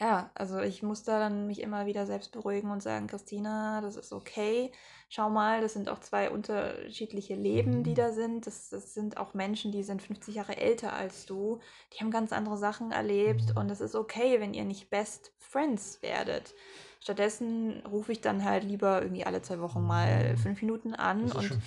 ja, 0.00 0.30
also 0.34 0.58
ich 0.60 0.82
muss 0.82 1.04
da 1.04 1.20
dann 1.20 1.46
mich 1.46 1.60
immer 1.60 1.86
wieder 1.86 2.04
selbst 2.04 2.32
beruhigen 2.32 2.70
und 2.70 2.82
sagen, 2.82 3.06
Christina, 3.06 3.80
das 3.80 3.94
ist 3.96 4.12
okay. 4.12 4.72
Schau 5.08 5.30
mal, 5.30 5.60
das 5.60 5.72
sind 5.74 5.88
auch 5.88 6.00
zwei 6.00 6.30
unterschiedliche 6.30 7.36
Leben, 7.36 7.84
die 7.84 7.94
Mhm. 7.94 7.94
da 7.94 8.12
sind. 8.12 8.46
Das, 8.46 8.68
das 8.70 8.92
sind 8.92 9.16
auch 9.18 9.34
Menschen, 9.34 9.70
die 9.70 9.84
sind 9.84 10.02
50 10.02 10.34
Jahre 10.34 10.56
älter 10.56 10.92
als 10.94 11.26
du. 11.26 11.60
Die 11.92 11.98
haben 12.00 12.10
ganz 12.10 12.32
andere 12.32 12.56
Sachen 12.56 12.90
erlebt 12.90 13.52
Mhm. 13.52 13.56
und 13.56 13.70
es 13.70 13.80
ist 13.80 13.94
okay, 13.94 14.40
wenn 14.40 14.52
ihr 14.52 14.64
nicht 14.64 14.90
Best 14.90 15.32
Friends 15.38 16.02
werdet. 16.02 16.54
Stattdessen 17.04 17.82
rufe 17.86 18.12
ich 18.12 18.22
dann 18.22 18.44
halt 18.44 18.64
lieber 18.64 19.02
irgendwie 19.02 19.26
alle 19.26 19.42
zwei 19.42 19.60
Wochen 19.60 19.82
mal 19.86 20.36
fünf 20.38 20.62
Minuten 20.62 20.94
an 20.94 21.32
und 21.32 21.58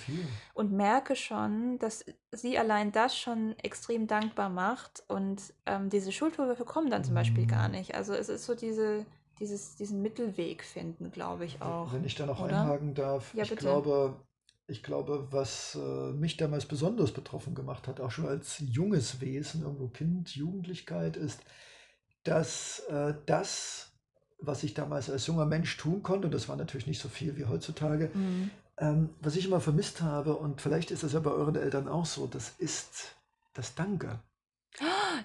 und 0.54 0.72
merke 0.72 1.14
schon, 1.16 1.78
dass 1.78 2.04
sie 2.32 2.58
allein 2.58 2.92
das 2.92 3.16
schon 3.16 3.56
extrem 3.60 4.06
dankbar 4.08 4.48
macht 4.50 5.04
und 5.08 5.54
ähm, 5.66 5.88
diese 5.90 6.12
Schuldvorwürfe 6.12 6.64
kommen 6.64 6.90
dann 6.90 7.04
zum 7.04 7.14
Beispiel 7.14 7.46
gar 7.46 7.68
Mhm. 7.68 7.70
nicht. 7.70 7.94
Also 7.94 8.14
es 8.14 8.28
ist 8.28 8.44
so 8.44 8.54
diese, 8.54 9.06
dieses, 9.38 9.76
diesen 9.76 10.02
Mittelweg 10.02 10.64
finden, 10.64 11.12
glaube 11.12 11.44
ich 11.44 11.62
auch, 11.62 11.90
Wenn 11.90 12.04
ich 12.04 12.14
da 12.14 12.26
noch 12.26 12.40
oder? 12.40 12.42
einhaken 12.42 12.94
darf, 12.94 13.34
Ja, 13.34 13.44
ich 13.44 13.56
bitte. 13.56 13.56
glaube, 13.56 14.20
ich 14.66 14.82
glaube, 14.82 15.28
was 15.30 15.74
äh, 15.76 16.12
mich 16.12 16.36
damals 16.36 16.66
besonders 16.66 17.12
betroffen 17.12 17.54
gemacht 17.54 17.88
hat, 17.88 18.00
auch 18.00 18.10
schon 18.10 18.26
als 18.26 18.58
junges 18.60 19.20
Wesen, 19.20 19.62
irgendwo 19.62 19.88
Kind, 19.88 20.34
Jugendlichkeit, 20.34 21.16
ist, 21.16 21.40
dass 22.24 22.80
äh, 22.90 23.14
das, 23.26 23.87
was 24.40 24.62
ich 24.62 24.74
damals 24.74 25.10
als 25.10 25.26
junger 25.26 25.46
Mensch 25.46 25.76
tun 25.76 26.02
konnte, 26.02 26.26
und 26.26 26.34
das 26.34 26.48
war 26.48 26.56
natürlich 26.56 26.86
nicht 26.86 27.00
so 27.00 27.08
viel 27.08 27.36
wie 27.36 27.46
heutzutage, 27.46 28.10
Mhm. 28.14 28.50
ähm, 28.78 29.10
was 29.20 29.36
ich 29.36 29.46
immer 29.46 29.60
vermisst 29.60 30.00
habe, 30.02 30.36
und 30.36 30.60
vielleicht 30.60 30.90
ist 30.90 31.02
das 31.02 31.12
ja 31.12 31.20
bei 31.20 31.30
euren 31.30 31.56
Eltern 31.56 31.88
auch 31.88 32.06
so, 32.06 32.26
das 32.26 32.52
ist 32.58 33.14
das 33.54 33.74
Danke. 33.74 34.20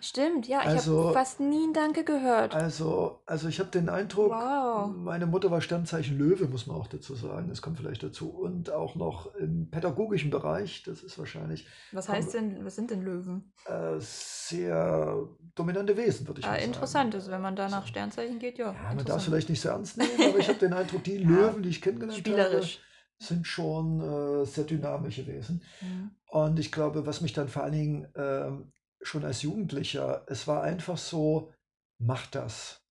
Stimmt, 0.02 0.48
ja, 0.48 0.60
ich 0.62 0.66
habe 0.66 0.76
Also, 0.78 1.14
fast 1.14 1.40
nie 1.40 1.68
ein 1.68 1.74
Danke 1.74 2.04
gehört. 2.04 2.56
also, 2.56 3.22
also 3.26 3.48
ich 3.48 3.60
habe 3.60 3.70
den 3.70 3.88
Eindruck, 3.88 4.32
Wow. 4.32 4.92
meine 4.96 5.28
Mutter 5.28 5.52
war 5.52 5.62
Sternzeichen 5.62 6.18
Löwe, 6.18 6.48
muss 6.48 6.66
man 6.66 6.76
auch 6.78 6.88
dazu 6.88 7.14
sagen. 7.14 7.50
Das 7.50 7.62
kommt 7.62 7.78
vielleicht 7.78 8.02
dazu. 8.02 8.30
Und 8.30 8.72
auch 8.72 8.96
noch 8.96 9.34
im 9.36 9.70
pädagogischen 9.70 10.32
Bereich, 10.32 10.84
das 10.84 11.04
ist 11.04 11.20
wahrscheinlich, 11.20 11.68
Was 11.92 12.08
kommen 12.08 12.18
heißt 12.18 12.34
denn, 12.34 12.66
was 12.66 12.76
sind 12.76 12.90
denn 12.90 13.04
Löwen? 13.04 13.54
äh, 13.66 13.96
sehr 14.00 15.28
dominante 15.56 15.96
Wesen, 15.98 16.28
würde 16.28 16.40
ich 16.40 16.46
Ah, 16.48 16.52
mal 16.52 16.56
sagen. 16.60 16.68
interessant 16.74 17.14
ist, 17.16 17.30
wenn 17.30 17.42
man 17.42 17.56
da 17.56 17.70
So. 17.70 17.76
nach 17.76 17.86
Sternzeichen 17.88 18.40
geht, 18.40 18.58
ja, 18.58 18.68
Ja, 18.68 18.72
man 18.74 18.82
darf 18.82 18.90
es 18.90 19.00
interessant. 19.00 19.24
vielleicht 19.26 19.50
nicht 19.50 19.62
so 19.62 19.70
ernst 19.70 19.98
nehmen, 19.98 20.30
aber 20.30 20.40
ich 20.40 20.48
habe 20.50 20.60
den 20.60 20.74
Eindruck, 20.74 21.04
die 21.04 21.18
Ja, 21.22 21.30
Löwen, 21.30 21.62
die 21.64 21.70
ich 21.70 21.82
kennengelernt 21.82 22.18
habe, 22.18 22.30
spielerisch. 22.30 22.80
sind 23.20 23.46
schon 23.46 24.00
äh, 24.02 24.46
sehr 24.46 24.64
dynamische 24.64 25.28
Wesen. 25.28 25.64
Mhm. 25.82 26.12
Und 26.28 26.60
ich 26.60 26.72
glaube, 26.72 27.06
was 27.06 27.22
mich 27.22 27.34
dann 27.34 27.48
vor 27.48 27.64
allen 27.64 27.74
Dingen 27.74 28.08
ähm, 28.16 28.72
schon 29.04 29.26
als 29.26 29.42
Jugendlicher, 29.42 30.24
es 30.28 30.48
war 30.48 30.64
einfach 30.64 30.98
so, 30.98 31.54
mach 32.00 32.28
das. 32.28 32.82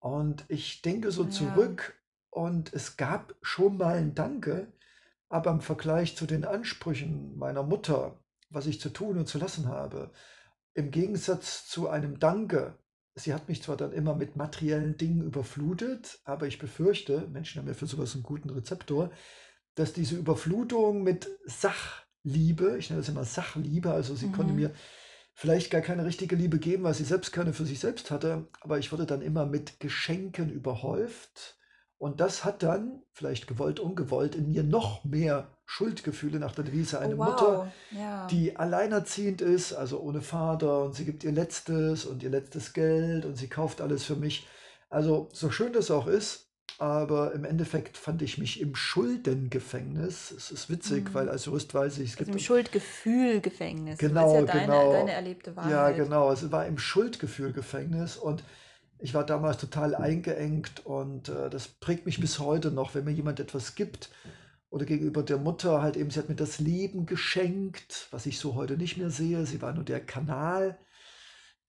Und 0.00 0.44
ich 0.48 0.82
denke 0.82 1.10
so 1.10 1.24
Ja. 1.24 1.30
zurück 1.30 1.94
und 2.30 2.72
es 2.72 2.96
gab 2.96 3.34
schon 3.42 3.76
mal 3.76 3.96
ein 3.96 4.14
Danke, 4.14 4.72
aber 5.28 5.50
im 5.50 5.60
Vergleich 5.60 6.16
zu 6.16 6.26
den 6.26 6.44
Ansprüchen 6.44 7.36
meiner 7.38 7.62
Mutter, 7.62 8.18
was 8.50 8.66
ich 8.66 8.80
zu 8.80 8.90
tun 8.90 9.18
und 9.18 9.28
zu 9.28 9.38
lassen 9.38 9.68
habe, 9.68 10.10
im 10.74 10.90
Gegensatz 10.90 11.66
zu 11.68 11.88
einem 11.88 12.18
Danke, 12.18 12.78
sie 13.14 13.34
hat 13.34 13.48
mich 13.48 13.62
zwar 13.62 13.76
dann 13.76 13.92
immer 13.92 14.14
mit 14.14 14.36
materiellen 14.36 14.96
Dingen 14.96 15.22
überflutet, 15.22 16.20
aber 16.24 16.46
ich 16.46 16.58
befürchte, 16.58 17.28
Menschen 17.28 17.60
haben 17.60 17.68
ja 17.68 17.74
für 17.74 17.86
sowas 17.86 18.14
einen 18.14 18.22
guten 18.22 18.50
Rezeptor, 18.50 19.10
dass 19.74 19.92
diese 19.92 20.16
Überflutung 20.16 21.02
mit 21.02 21.28
Sachliebe, 21.46 22.76
ich 22.78 22.90
nenne 22.90 23.00
das 23.02 23.08
immer 23.08 23.24
Sachliebe, 23.24 23.90
also 23.92 24.14
sie 24.14 24.30
konnte 24.30 24.52
Mhm. 24.52 24.60
mir 24.60 24.74
vielleicht 25.34 25.70
gar 25.70 25.80
keine 25.80 26.04
richtige 26.04 26.36
Liebe 26.36 26.58
geben, 26.58 26.84
weil 26.84 26.94
sie 26.94 27.04
selbst 27.04 27.32
keine 27.32 27.52
für 27.52 27.64
sich 27.64 27.80
selbst 27.80 28.10
hatte, 28.10 28.46
aber 28.60 28.78
ich 28.78 28.92
wurde 28.92 29.06
dann 29.06 29.22
immer 29.22 29.46
mit 29.46 29.80
Geschenken 29.80 30.50
überhäuft. 30.50 31.56
Und 31.98 32.20
das 32.20 32.44
hat 32.44 32.64
dann, 32.64 33.02
vielleicht 33.12 33.46
gewollt, 33.46 33.78
ungewollt, 33.78 34.34
in 34.34 34.50
mir 34.50 34.64
noch 34.64 35.04
mehr 35.04 35.56
Schuldgefühle 35.66 36.40
nach 36.40 36.52
der 36.52 36.64
Devise. 36.64 36.96
Oh, 36.96 37.00
Eine 37.00 37.14
Mutter, 37.14 37.58
wow. 37.58 37.68
Ja. 37.92 38.26
die 38.26 38.56
alleinerziehend 38.56 39.40
ist, 39.40 39.72
also 39.72 40.00
ohne 40.00 40.20
Vater, 40.20 40.84
und 40.84 40.94
sie 40.94 41.04
gibt 41.04 41.22
ihr 41.22 41.30
Letztes 41.30 42.04
und 42.04 42.22
ihr 42.24 42.30
letztes 42.30 42.72
Geld 42.72 43.24
und 43.24 43.36
sie 43.36 43.48
kauft 43.48 43.80
alles 43.80 44.04
für 44.04 44.16
mich. 44.16 44.48
Also, 44.90 45.28
so 45.32 45.50
schön 45.50 45.72
das 45.72 45.90
auch 45.90 46.08
ist, 46.08 46.51
aber 46.82 47.32
im 47.34 47.44
Endeffekt 47.44 47.96
fand 47.96 48.22
ich 48.22 48.38
mich 48.38 48.60
im 48.60 48.74
Schuldengefängnis. 48.74 50.30
Es 50.32 50.50
ist 50.50 50.70
witzig, 50.70 51.14
weil 51.14 51.28
Mhm. 51.28 51.30
als 51.30 51.46
Jurist 51.46 51.74
weiß 51.74 51.98
ich, 51.98 52.10
es 52.10 52.16
Also 52.16 52.24
gibt 52.24 52.30
im 52.32 52.38
Schuldgefühlgefängnis. 52.38 54.04
Das 54.04 54.18
ist 54.18 54.32
Genau, 54.32 54.32
ja 54.32 54.42
deine, 54.42 54.88
genau. 54.88 54.88
deine 54.88 55.12
erlebte 55.12 55.56
Ja, 55.60 55.90
Wahrheit. 55.90 55.92
genau. 55.92 56.32
Es 56.32 56.50
war 56.50 56.66
im 56.66 56.78
Schuldgefühlgefängnis 56.78 58.16
und 58.16 58.42
ich 58.98 59.14
war 59.14 59.24
damals 59.26 59.58
total 59.58 59.94
eingeengt 59.94 60.84
und 60.86 61.28
äh, 61.28 61.50
das 61.50 61.68
prägt 61.68 62.06
mich 62.06 62.20
bis 62.20 62.38
heute 62.40 62.70
noch, 62.72 62.94
wenn 62.94 63.04
mir 63.04 63.12
jemand 63.12 63.40
etwas 63.40 63.74
gibt 63.74 64.10
oder 64.70 64.84
gegenüber 64.86 65.22
der 65.22 65.38
Mutter 65.38 65.82
halt 65.82 65.96
eben, 65.96 66.10
sie 66.10 66.18
hat 66.20 66.28
mir 66.30 66.36
das 66.36 66.58
Leben 66.60 67.06
geschenkt, 67.06 68.08
was 68.12 68.26
ich 68.26 68.38
so 68.38 68.54
heute 68.56 68.76
nicht 68.78 68.96
mehr 68.98 69.10
sehe. 69.10 69.46
Sie 69.46 69.62
war 69.62 69.72
nur 69.74 69.84
der 69.84 70.00
Kanal. 70.04 70.78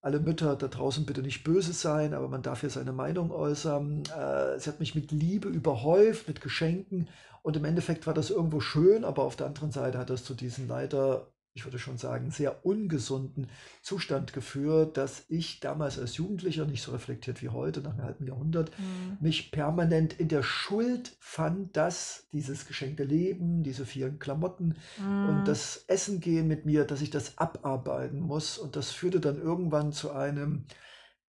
Alle 0.03 0.19
Mütter 0.19 0.57
da 0.57 0.67
draußen 0.67 1.05
bitte 1.05 1.21
nicht 1.21 1.45
böse 1.45 1.71
sein, 1.71 2.13
aber 2.13 2.27
man 2.27 2.41
darf 2.41 2.61
ja 2.61 2.69
seine 2.69 2.91
Meinung 2.91 3.31
äußern. 3.31 4.03
Äh, 4.07 4.59
sie 4.59 4.69
hat 4.69 4.81
mich 4.81 4.95
mit 4.95 5.11
Liebe 5.11 5.47
überhäuft, 5.47 6.27
mit 6.27 6.41
Geschenken 6.41 7.07
und 7.41 7.55
im 7.55 7.63
Endeffekt 7.63 8.05
war 8.05 8.13
das 8.13 8.29
irgendwo 8.29 8.59
schön, 8.59 9.05
aber 9.05 9.23
auf 9.23 9.37
der 9.37 9.47
anderen 9.47 9.71
Seite 9.71 9.97
hat 9.97 10.09
das 10.09 10.25
zu 10.25 10.33
diesen 10.33 10.67
leider, 10.67 11.27
ich 11.55 11.65
würde 11.65 11.77
schon 11.77 11.97
sagen, 11.97 12.31
sehr 12.31 12.65
ungesunden 12.65 13.47
Zustand 13.83 14.33
geführt, 14.33 14.97
dass 14.97 15.25
ich 15.29 15.59
damals 15.59 15.99
als 15.99 16.17
Jugendlicher, 16.17 16.65
nicht 16.65 16.81
so 16.81 16.91
reflektiert 16.91 17.41
wie 17.43 17.49
heute, 17.49 17.81
nach 17.81 17.91
einem 17.93 18.03
halben 18.03 18.27
Jahrhundert, 18.27 18.71
Mhm. 18.77 19.17
mich 19.19 19.51
permanent 19.51 20.19
in 20.19 20.27
der 20.29 20.41
Schuld 20.43 21.15
fand, 21.19 21.77
dass 21.77 22.27
dieses 22.33 22.65
geschenkte 22.65 23.03
Leben, 23.03 23.63
diese 23.63 23.85
vielen 23.85 24.17
Klamotten 24.19 24.77
und 25.21 25.39
Mhm. 25.39 25.43
das 25.43 25.85
Essen 25.87 26.19
gehen 26.19 26.47
mit 26.47 26.65
mir, 26.65 26.85
dass 26.85 27.01
ich 27.01 27.11
das 27.11 27.37
abarbeiten 27.37 28.19
muss. 28.19 28.57
Und 28.57 28.75
das 28.75 28.91
führte 28.91 29.19
dann 29.19 29.39
irgendwann 29.39 29.93
zu 29.93 30.11
einem 30.11 30.65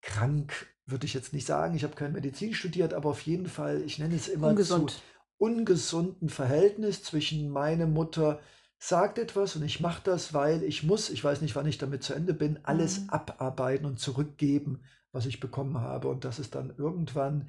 krank, 0.02 0.66
würde 0.86 1.06
ich 1.06 1.14
jetzt 1.14 1.32
nicht 1.32 1.46
sagen. 1.46 1.74
Ich 1.74 1.84
habe 1.84 1.94
keine 1.94 2.14
Medizin 2.14 2.54
studiert, 2.54 2.94
aber 2.94 3.10
auf 3.10 3.22
jeden 3.22 3.46
Fall, 3.46 3.82
ich 3.82 3.98
nenne 3.98 4.14
es 4.14 4.28
immer 4.28 4.50
zu 4.50 4.50
Ungesund. 4.50 5.02
ungesunden 5.38 6.28
Verhältnis 6.28 7.02
zwischen 7.02 7.50
meine 7.50 7.86
Mutter 7.86 8.40
sagt 8.82 9.18
etwas 9.18 9.54
und 9.56 9.62
ich 9.62 9.80
mache 9.80 10.02
das, 10.04 10.34
weil 10.34 10.64
ich 10.64 10.82
muss, 10.82 11.08
ich 11.10 11.22
weiß 11.22 11.40
nicht, 11.40 11.54
wann 11.54 11.66
ich 11.66 11.78
damit 11.78 12.02
zu 12.02 12.14
Ende 12.14 12.34
bin, 12.34 12.58
alles 12.64 13.04
Mhm. 13.04 13.10
abarbeiten 13.10 13.86
und 13.86 13.98
zurückgeben, 14.00 14.82
was 15.12 15.26
ich 15.26 15.38
bekommen 15.40 15.78
habe. 15.78 16.08
Und 16.08 16.24
das 16.24 16.38
ist 16.40 16.54
dann 16.56 16.74
irgendwann 16.76 17.48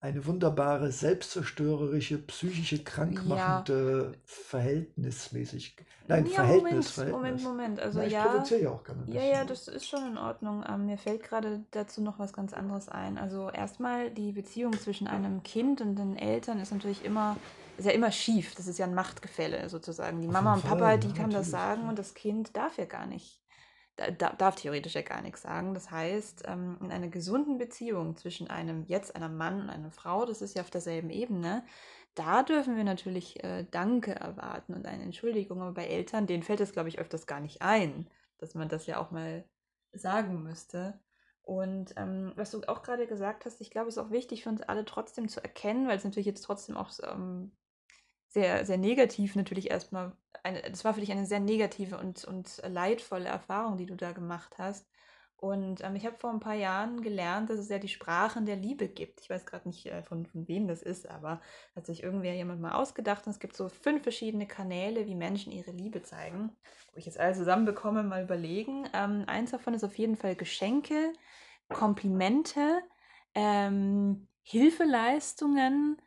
eine 0.00 0.26
wunderbare, 0.26 0.90
selbstzerstörerische, 0.90 2.18
psychische, 2.18 2.78
Ja. 2.78 2.84
krankmachende 2.84 4.12
Verhältnismäßig. 4.24 5.76
Nein, 6.08 6.26
Ja, 6.26 6.42
Verhältnis, 6.42 6.90
Moment, 6.90 7.06
Moment, 7.06 7.42
Verhältnis. 7.42 7.42
Moment. 7.42 7.80
Also 7.80 7.98
Na, 7.98 8.06
ich 8.06 8.12
ja, 8.12 8.22
provoziere 8.22 8.62
ja 8.62 8.70
auch 8.70 8.82
gerne 8.84 9.06
ja, 9.06 9.22
ja, 9.22 9.44
das 9.44 9.68
ist 9.68 9.88
schon 9.88 10.06
in 10.06 10.18
Ordnung. 10.18 10.64
Ähm, 10.68 10.86
mir 10.86 10.98
fällt 10.98 11.22
gerade 11.24 11.64
dazu 11.72 12.00
noch 12.02 12.18
was 12.18 12.32
ganz 12.32 12.52
anderes 12.54 12.88
ein. 12.88 13.18
Also 13.18 13.50
erstmal 13.50 14.10
die 14.10 14.32
Beziehung 14.32 14.78
zwischen 14.78 15.08
einem 15.08 15.42
Kind 15.42 15.80
und 15.80 15.96
den 15.96 16.16
Eltern 16.16 16.60
ist 16.60 16.72
natürlich 16.72 17.04
immer, 17.04 17.40
ist 17.78 17.86
ja 17.86 17.92
immer 17.92 18.12
schief. 18.12 18.54
Das 18.54 18.66
ist 18.66 18.78
ja 18.78 18.86
ein 18.86 18.94
Machtgefälle 18.94 19.68
sozusagen. 19.68 20.20
Die 20.20 20.28
Mama 20.28 20.54
und 20.54 20.62
Papa, 20.62 20.78
Fall, 20.78 20.98
die 20.98 21.08
ja, 21.08 21.14
kann 21.14 21.30
das 21.30 21.50
sagen 21.50 21.88
und 21.88 21.98
das 21.98 22.14
Kind 22.14 22.56
darf 22.56 22.78
ja 22.78 22.84
gar 22.84 23.06
nicht. 23.06 23.40
Da, 23.96 24.10
da, 24.10 24.32
darf 24.32 24.56
theoretisch 24.56 24.94
ja 24.94 25.02
gar 25.02 25.20
nichts 25.20 25.42
sagen. 25.42 25.74
Das 25.74 25.90
heißt, 25.90 26.44
ähm, 26.46 26.78
in 26.80 26.90
einer 26.90 27.08
gesunden 27.08 27.58
Beziehung 27.58 28.16
zwischen 28.16 28.48
einem 28.48 28.84
jetzt 28.86 29.14
einer 29.14 29.28
Mann 29.28 29.60
und 29.60 29.70
einer 29.70 29.90
Frau, 29.90 30.24
das 30.24 30.40
ist 30.40 30.56
ja 30.56 30.62
auf 30.62 30.70
derselben 30.70 31.10
Ebene, 31.10 31.62
da 32.14 32.42
dürfen 32.42 32.76
wir 32.76 32.84
natürlich 32.84 33.42
äh, 33.44 33.66
Danke 33.70 34.14
erwarten 34.14 34.74
und 34.74 34.86
eine 34.86 35.02
Entschuldigung. 35.02 35.60
Aber 35.60 35.72
bei 35.72 35.86
Eltern, 35.86 36.26
denen 36.26 36.42
fällt 36.42 36.60
es, 36.60 36.72
glaube 36.72 36.88
ich, 36.88 36.98
öfters 36.98 37.26
gar 37.26 37.40
nicht 37.40 37.62
ein, 37.62 38.08
dass 38.38 38.54
man 38.54 38.68
das 38.68 38.86
ja 38.86 38.98
auch 38.98 39.10
mal 39.10 39.44
sagen 39.92 40.42
müsste. 40.42 40.98
Und 41.42 41.94
ähm, 41.96 42.32
was 42.36 42.50
du 42.52 42.62
auch 42.68 42.82
gerade 42.82 43.06
gesagt 43.06 43.46
hast, 43.46 43.60
ich 43.60 43.70
glaube, 43.70 43.88
es 43.88 43.96
ist 43.96 44.02
auch 44.02 44.10
wichtig 44.10 44.44
für 44.44 44.48
uns 44.48 44.62
alle 44.62 44.84
trotzdem 44.84 45.28
zu 45.28 45.42
erkennen, 45.42 45.88
weil 45.88 45.96
es 45.96 46.04
natürlich 46.04 46.26
jetzt 46.26 46.42
trotzdem 46.42 46.76
auch 46.76 46.90
ähm, 47.02 47.52
sehr, 48.32 48.64
sehr 48.64 48.78
negativ 48.78 49.36
natürlich 49.36 49.70
erstmal, 49.70 50.12
eine, 50.42 50.62
das 50.62 50.84
war 50.84 50.94
für 50.94 51.00
dich 51.00 51.12
eine 51.12 51.26
sehr 51.26 51.40
negative 51.40 51.98
und, 51.98 52.24
und 52.24 52.62
leidvolle 52.66 53.28
Erfahrung, 53.28 53.76
die 53.76 53.86
du 53.86 53.94
da 53.94 54.12
gemacht 54.12 54.54
hast. 54.58 54.86
Und 55.36 55.82
ähm, 55.82 55.96
ich 55.96 56.06
habe 56.06 56.16
vor 56.16 56.30
ein 56.30 56.40
paar 56.40 56.54
Jahren 56.54 57.02
gelernt, 57.02 57.50
dass 57.50 57.58
es 57.58 57.68
ja 57.68 57.78
die 57.78 57.88
Sprachen 57.88 58.46
der 58.46 58.54
Liebe 58.54 58.88
gibt. 58.88 59.20
Ich 59.20 59.28
weiß 59.28 59.44
gerade 59.44 59.68
nicht, 59.68 59.84
äh, 59.86 60.02
von, 60.04 60.24
von 60.24 60.46
wem 60.46 60.68
das 60.68 60.82
ist, 60.82 61.10
aber 61.10 61.40
hat 61.74 61.84
sich 61.84 62.02
irgendwer 62.02 62.34
jemand 62.34 62.60
mal 62.60 62.72
ausgedacht. 62.72 63.26
Und 63.26 63.32
es 63.32 63.40
gibt 63.40 63.56
so 63.56 63.68
fünf 63.68 64.04
verschiedene 64.04 64.46
Kanäle, 64.46 65.06
wie 65.06 65.16
Menschen 65.16 65.52
ihre 65.52 65.72
Liebe 65.72 66.02
zeigen. 66.02 66.56
Ob 66.92 66.98
ich 66.98 67.06
jetzt 67.06 67.18
alle 67.18 67.34
zusammen 67.34 67.64
bekomme, 67.64 68.04
mal 68.04 68.22
überlegen. 68.22 68.88
Ähm, 68.94 69.24
eins 69.26 69.50
davon 69.50 69.74
ist 69.74 69.82
auf 69.82 69.98
jeden 69.98 70.16
Fall 70.16 70.36
Geschenke, 70.36 71.12
Komplimente, 71.68 72.80
ähm, 73.34 74.28
Hilfeleistungen 74.44 76.00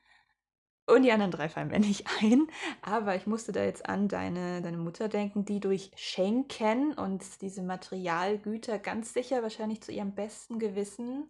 und 0.87 1.03
die 1.03 1.11
anderen 1.11 1.31
drei 1.31 1.49
fallen 1.49 1.69
mir 1.69 1.79
nicht 1.79 2.05
ein. 2.21 2.47
Aber 2.81 3.15
ich 3.15 3.27
musste 3.27 3.51
da 3.51 3.63
jetzt 3.63 3.87
an 3.87 4.07
deine, 4.07 4.61
deine 4.61 4.77
Mutter 4.77 5.07
denken, 5.07 5.45
die 5.45 5.59
durch 5.59 5.91
Schenken 5.95 6.93
und 6.93 7.41
diese 7.41 7.63
Materialgüter 7.63 8.79
ganz 8.79 9.13
sicher 9.13 9.41
wahrscheinlich 9.43 9.81
zu 9.81 9.91
ihrem 9.91 10.13
besten 10.15 10.59
Gewissen 10.59 11.29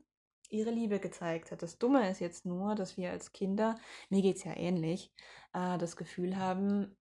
ihre 0.50 0.72
Liebe 0.72 1.00
gezeigt 1.00 1.52
hat. 1.52 1.62
Das 1.64 1.78
Dumme 1.80 2.10
ist 2.10 2.20
jetzt 2.20 2.46
nur, 2.46 2.76
dass 2.76 2.98
wir 2.98 3.12
als 3.12 3.32
Kinder, 3.32 3.76
mir 4.10 4.22
geht 4.22 4.38
es 4.38 4.44
ja 4.44 4.56
ähnlich, 4.56 5.12
äh, 5.54 5.78
das 5.78 5.96
Gefühl 5.96 6.38
haben, 6.38 6.96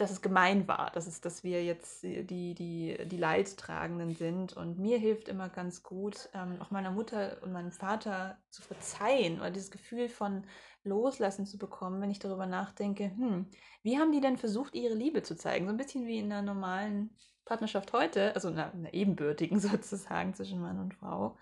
dass 0.00 0.10
es 0.10 0.22
gemein 0.22 0.66
war, 0.66 0.90
dass, 0.92 1.06
es, 1.06 1.20
dass 1.20 1.44
wir 1.44 1.62
jetzt 1.64 2.02
die, 2.02 2.54
die, 2.54 2.96
die 3.06 3.16
Leidtragenden 3.16 4.14
sind. 4.14 4.54
Und 4.54 4.78
mir 4.78 4.98
hilft 4.98 5.28
immer 5.28 5.48
ganz 5.48 5.82
gut, 5.82 6.28
ähm, 6.34 6.56
auch 6.60 6.70
meiner 6.70 6.90
Mutter 6.90 7.38
und 7.42 7.52
meinem 7.52 7.72
Vater 7.72 8.38
zu 8.50 8.62
verzeihen 8.62 9.40
oder 9.40 9.50
dieses 9.50 9.70
Gefühl 9.70 10.08
von 10.08 10.44
Loslassen 10.84 11.46
zu 11.46 11.58
bekommen, 11.58 12.00
wenn 12.00 12.10
ich 12.10 12.18
darüber 12.18 12.46
nachdenke, 12.46 13.04
hm, 13.04 13.46
wie 13.82 13.98
haben 13.98 14.12
die 14.12 14.20
denn 14.20 14.38
versucht, 14.38 14.74
ihre 14.74 14.94
Liebe 14.94 15.22
zu 15.22 15.36
zeigen? 15.36 15.66
So 15.66 15.72
ein 15.72 15.76
bisschen 15.76 16.06
wie 16.06 16.18
in 16.18 16.32
einer 16.32 16.42
normalen 16.42 17.10
Partnerschaft 17.44 17.92
heute, 17.92 18.34
also 18.34 18.48
einer, 18.48 18.72
einer 18.72 18.94
ebenbürtigen 18.94 19.60
sozusagen 19.60 20.34
zwischen 20.34 20.60
Mann 20.60 20.78
und 20.80 20.94
Frau. 20.94 21.36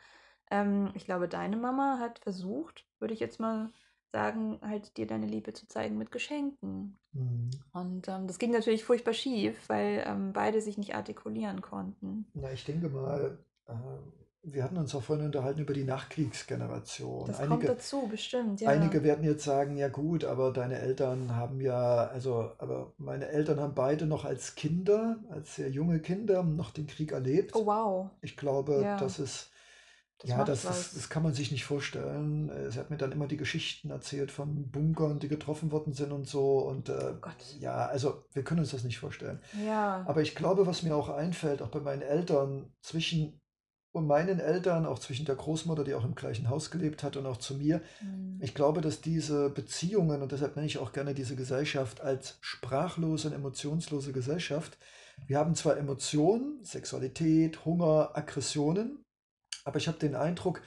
Ähm, 0.50 0.91
ich 0.95 1.05
glaube, 1.05 1.29
deine 1.29 1.57
Mama 1.57 1.99
hat 2.00 2.19
versucht, 2.19 2.87
würde 2.99 3.15
ich 3.15 3.21
jetzt 3.21 3.38
mal 3.38 3.73
sagen, 4.12 4.59
halt 4.62 4.97
dir 4.97 5.07
deine 5.07 5.27
Liebe 5.27 5.53
zu 5.53 5.67
zeigen 5.69 5.99
mit 5.99 6.11
Geschenken. 6.11 6.97
Mhm. 7.12 7.50
Und 7.73 8.09
ähm, 8.09 8.27
das 8.27 8.38
ging 8.38 8.50
natürlich 8.50 8.85
furchtbar 8.85 9.12
schief, 9.12 9.57
weil 9.69 10.05
ähm, 10.07 10.33
beide 10.33 10.61
sich 10.61 10.79
nicht 10.79 10.95
artikulieren 10.95 11.61
konnten. 11.61 12.27
Na, 12.35 12.50
ich 12.53 12.65
denke 12.65 12.88
mal, 12.88 13.38
äh, 13.67 13.73
wir 14.43 14.65
hatten 14.65 14.77
uns 14.77 14.95
auch 14.95 15.03
vorhin 15.03 15.27
unterhalten 15.27 15.61
über 15.61 15.75
die 15.75 15.85
Nachkriegsgeneration. 15.85 17.27
Das 17.27 17.38
kommt 17.38 17.53
Einige, 17.53 17.67
dazu, 17.67 18.09
bestimmt, 18.09 18.61
ja. 18.61 18.71
einige 18.71 19.03
werden 19.03 19.25
jetzt 19.25 19.45
sagen, 19.45 19.77
ja 19.77 19.88
gut, 19.88 20.25
aber 20.25 20.53
deine 20.53 20.79
Eltern 20.79 21.35
haben 21.35 21.61
ja, 21.61 22.07
also, 22.07 22.53
aber 22.59 22.93
meine 22.99 23.29
Eltern 23.29 23.61
haben 23.61 23.75
beide 23.75 24.07
noch 24.07 24.25
als 24.25 24.55
Kinder, 24.55 25.17
als 25.31 25.57
sehr 25.57 25.71
junge 25.71 26.00
Kinder, 26.00 26.43
noch 26.43 26.71
den 26.71 26.87
Krieg 26.87 27.12
erlebt. 27.12 27.55
Oh 27.55 27.67
wow, 27.67 28.11
Ich 28.23 28.37
glaube, 28.37 28.81
ja, 28.83 28.97
das 28.99 29.19
ist, 29.19 29.50
das 30.19 30.31
ja, 30.31 30.45
das 30.45 30.65
ist, 30.65 30.97
das 30.97 31.09
kann 31.09 31.23
man 31.23 31.33
sich 31.33 31.52
nicht 31.52 31.65
vorstellen. 31.65 32.50
Sie 32.71 32.78
hat 32.78 32.91
mir 32.91 32.97
dann 32.97 33.13
immer 33.13 33.28
die 33.28 33.37
Geschichten 33.37 33.91
erzählt 33.91 34.31
von 34.33 34.69
Bunkern, 34.71 35.21
die 35.21 35.28
getroffen 35.28 35.71
worden 35.71 35.93
sind 35.93 36.11
und 36.13 36.26
so. 36.26 36.59
Und 36.67 36.89
äh, 36.89 37.15
Oh 37.15 37.15
Gott. 37.21 37.61
ja, 37.61 37.87
also 37.87 38.25
wir 38.33 38.43
können 38.43 38.61
uns 38.61 38.71
das 38.73 38.85
nicht 38.85 38.99
vorstellen. 38.99 39.41
Ja. 39.52 40.04
Aber 40.07 40.21
ich 40.23 40.35
glaube, 40.35 40.67
was 40.67 40.83
mir 40.83 40.97
auch 40.97 41.09
einfällt, 41.09 41.63
auch 41.63 41.69
bei 41.69 41.81
meinen 41.81 42.02
Eltern, 42.02 42.73
zwischen 42.83 43.41
und 43.93 44.07
meinen 44.07 44.39
Eltern, 44.39 44.87
auch 44.87 44.99
zwischen 44.99 45.25
der 45.25 45.35
Großmutter, 45.37 45.83
die 45.83 45.95
auch 45.95 46.04
im 46.04 46.15
gleichen 46.15 46.50
Haus 46.50 46.71
gelebt 46.71 47.02
hat, 47.02 47.17
und 47.17 47.26
auch 47.26 47.39
zu 47.39 47.54
mir, 47.57 47.81
Hm. 48.00 48.39
ich 48.41 48.54
glaube, 48.54 48.81
dass 48.81 49.00
diese 49.00 49.50
Beziehungen, 49.50 50.21
und 50.23 50.31
deshalb 50.33 50.57
nenne 50.57 50.67
ich 50.67 50.78
auch 50.78 50.93
gerne 50.93 51.15
diese 51.15 51.37
Gesellschaft 51.37 52.00
als 52.02 52.39
sprachlose 52.41 53.28
und 53.28 53.35
emotionslose 53.35 54.13
Gesellschaft, 54.13 54.78
wir 55.26 55.39
haben 55.39 55.54
zwar 55.54 55.76
Emotionen, 55.78 56.63
Sexualität, 56.65 57.65
Hunger, 57.65 58.11
Aggressionen, 58.15 59.04
aber 59.64 59.78
ich 59.78 59.88
habe 59.88 59.99
den 59.99 60.14
Eindruck, 60.14 60.62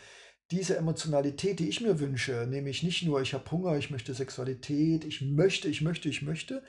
diese 0.51 0.75
Emotionalität, 0.75 1.59
die 1.59 1.69
ich 1.69 1.81
mir 1.81 1.99
wünsche, 1.99 2.45
nämlich 2.47 2.83
nicht 2.83 3.03
nur, 3.03 3.21
ich 3.21 3.33
habe 3.33 3.49
Hunger, 3.51 3.77
ich 3.77 3.89
möchte 3.89 4.13
Sexualität, 4.13 5.05
ich 5.05 5.21
möchte, 5.21 5.69
ich 5.69 5.81
möchte, 5.81 6.09
ich 6.09 6.21
möchte, 6.21 6.63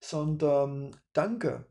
sondern 0.00 0.96
danke, 1.12 1.66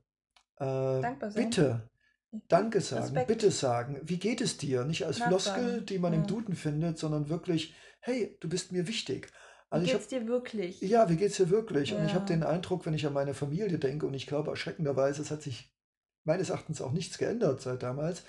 äh, 0.57 1.01
Dankbar 1.01 1.31
sein. 1.31 1.45
bitte, 1.45 1.89
Mhm. 2.31 2.41
Danke 2.49 2.81
sagen, 2.81 3.13
bitte 3.13 3.47
Respekt. 3.47 3.53
sagen, 3.53 4.01
wie 4.03 4.17
geht 4.19 4.41
es 4.41 4.57
dir? 4.57 4.83
Nicht 4.83 5.05
als 5.05 5.17
Floskel, 5.17 5.63
Nachfragen. 5.63 5.85
die 5.85 5.97
man 5.97 6.13
im 6.13 6.21
Ja. 6.21 6.27
Duden 6.27 6.55
findet, 6.55 6.97
sondern 6.97 7.29
wirklich, 7.29 7.73
hey, 8.01 8.37
du 8.41 8.49
bist 8.49 8.71
mir 8.71 8.87
wichtig. 8.87 9.27
Wie 9.27 9.31
Also 9.69 9.85
ich 9.85 9.91
geht's 9.93 10.07
habe, 10.11 10.21
dir 10.23 10.27
wirklich? 10.27 10.81
ja, 10.81 11.09
wie 11.09 11.15
geht's 11.15 11.37
dir 11.37 11.49
wirklich? 11.49 11.93
Und 11.93 12.05
ich 12.05 12.13
habe 12.13 12.25
Ja. 12.29 12.35
den 12.35 12.43
Eindruck, 12.43 12.85
wenn 12.85 12.93
ich 12.93 13.05
an 13.07 13.13
meine 13.13 13.33
Familie 13.33 13.79
denke, 13.79 14.05
und 14.05 14.13
ich 14.13 14.27
glaube 14.27 14.51
erschreckenderweise, 14.51 15.21
es 15.21 15.31
hat 15.31 15.41
sich 15.41 15.73
meines 16.25 16.49
Erachtens 16.49 16.81
auch 16.81 16.91
nichts 16.91 17.17
geändert 17.17 17.61
seit 17.61 17.81
damals, 17.83 18.23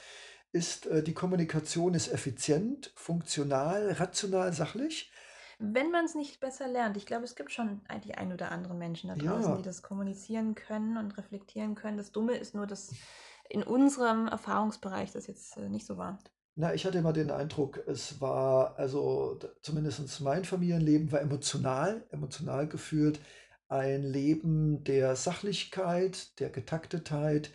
ist 0.53 0.87
äh, 0.87 1.03
die 1.03 1.15
Kommunikation 1.15 1.95
ist 1.95 2.09
effizient, 2.13 2.93
funktional, 2.95 3.93
rational, 3.93 4.53
sachlich. 4.53 5.11
Wenn 5.59 5.91
man 5.91 6.05
es 6.05 6.15
nicht 6.15 6.41
besser 6.41 6.69
lernt, 6.69 6.97
ich 6.97 7.07
glaube, 7.07 7.25
es 7.25 7.35
gibt 7.35 7.51
schon 7.53 7.81
die 8.05 8.15
ein 8.15 8.33
oder 8.33 8.53
anderen 8.53 8.79
Menschen 8.79 9.09
da 9.09 9.17
draußen, 9.17 9.57
die 9.57 9.63
Ja, 9.63 9.63
das 9.63 9.83
kommunizieren 9.83 10.55
können 10.55 10.97
und 10.97 11.19
reflektieren 11.19 11.75
können. 11.75 11.97
Das 11.97 12.13
Dumme 12.13 12.37
ist 12.37 12.55
nur, 12.55 12.67
dass 12.67 12.95
in 13.49 13.63
unserem 13.65 14.29
Erfahrungsbereich 14.29 15.13
das 15.13 15.27
jetzt 15.27 15.57
äh, 15.57 15.69
nicht 15.69 15.87
so 15.87 15.97
war. 15.97 16.19
na, 16.57 16.75
ich 16.75 16.85
hatte 16.85 16.99
immer 16.99 17.13
den 17.13 17.31
Eindruck, 17.31 17.79
es 17.87 18.21
war, 18.21 18.77
also 18.79 19.39
zumindest 19.63 20.21
mein 20.21 20.45
Familienleben 20.45 21.13
war 21.13 21.21
emotional, 21.21 22.05
emotional 22.11 22.67
geführt. 22.69 23.21
Ein 23.69 24.03
Leben 24.03 24.83
der 24.85 25.15
Sachlichkeit, 25.17 26.39
der 26.41 26.51
Getaktetheit, 26.51 27.51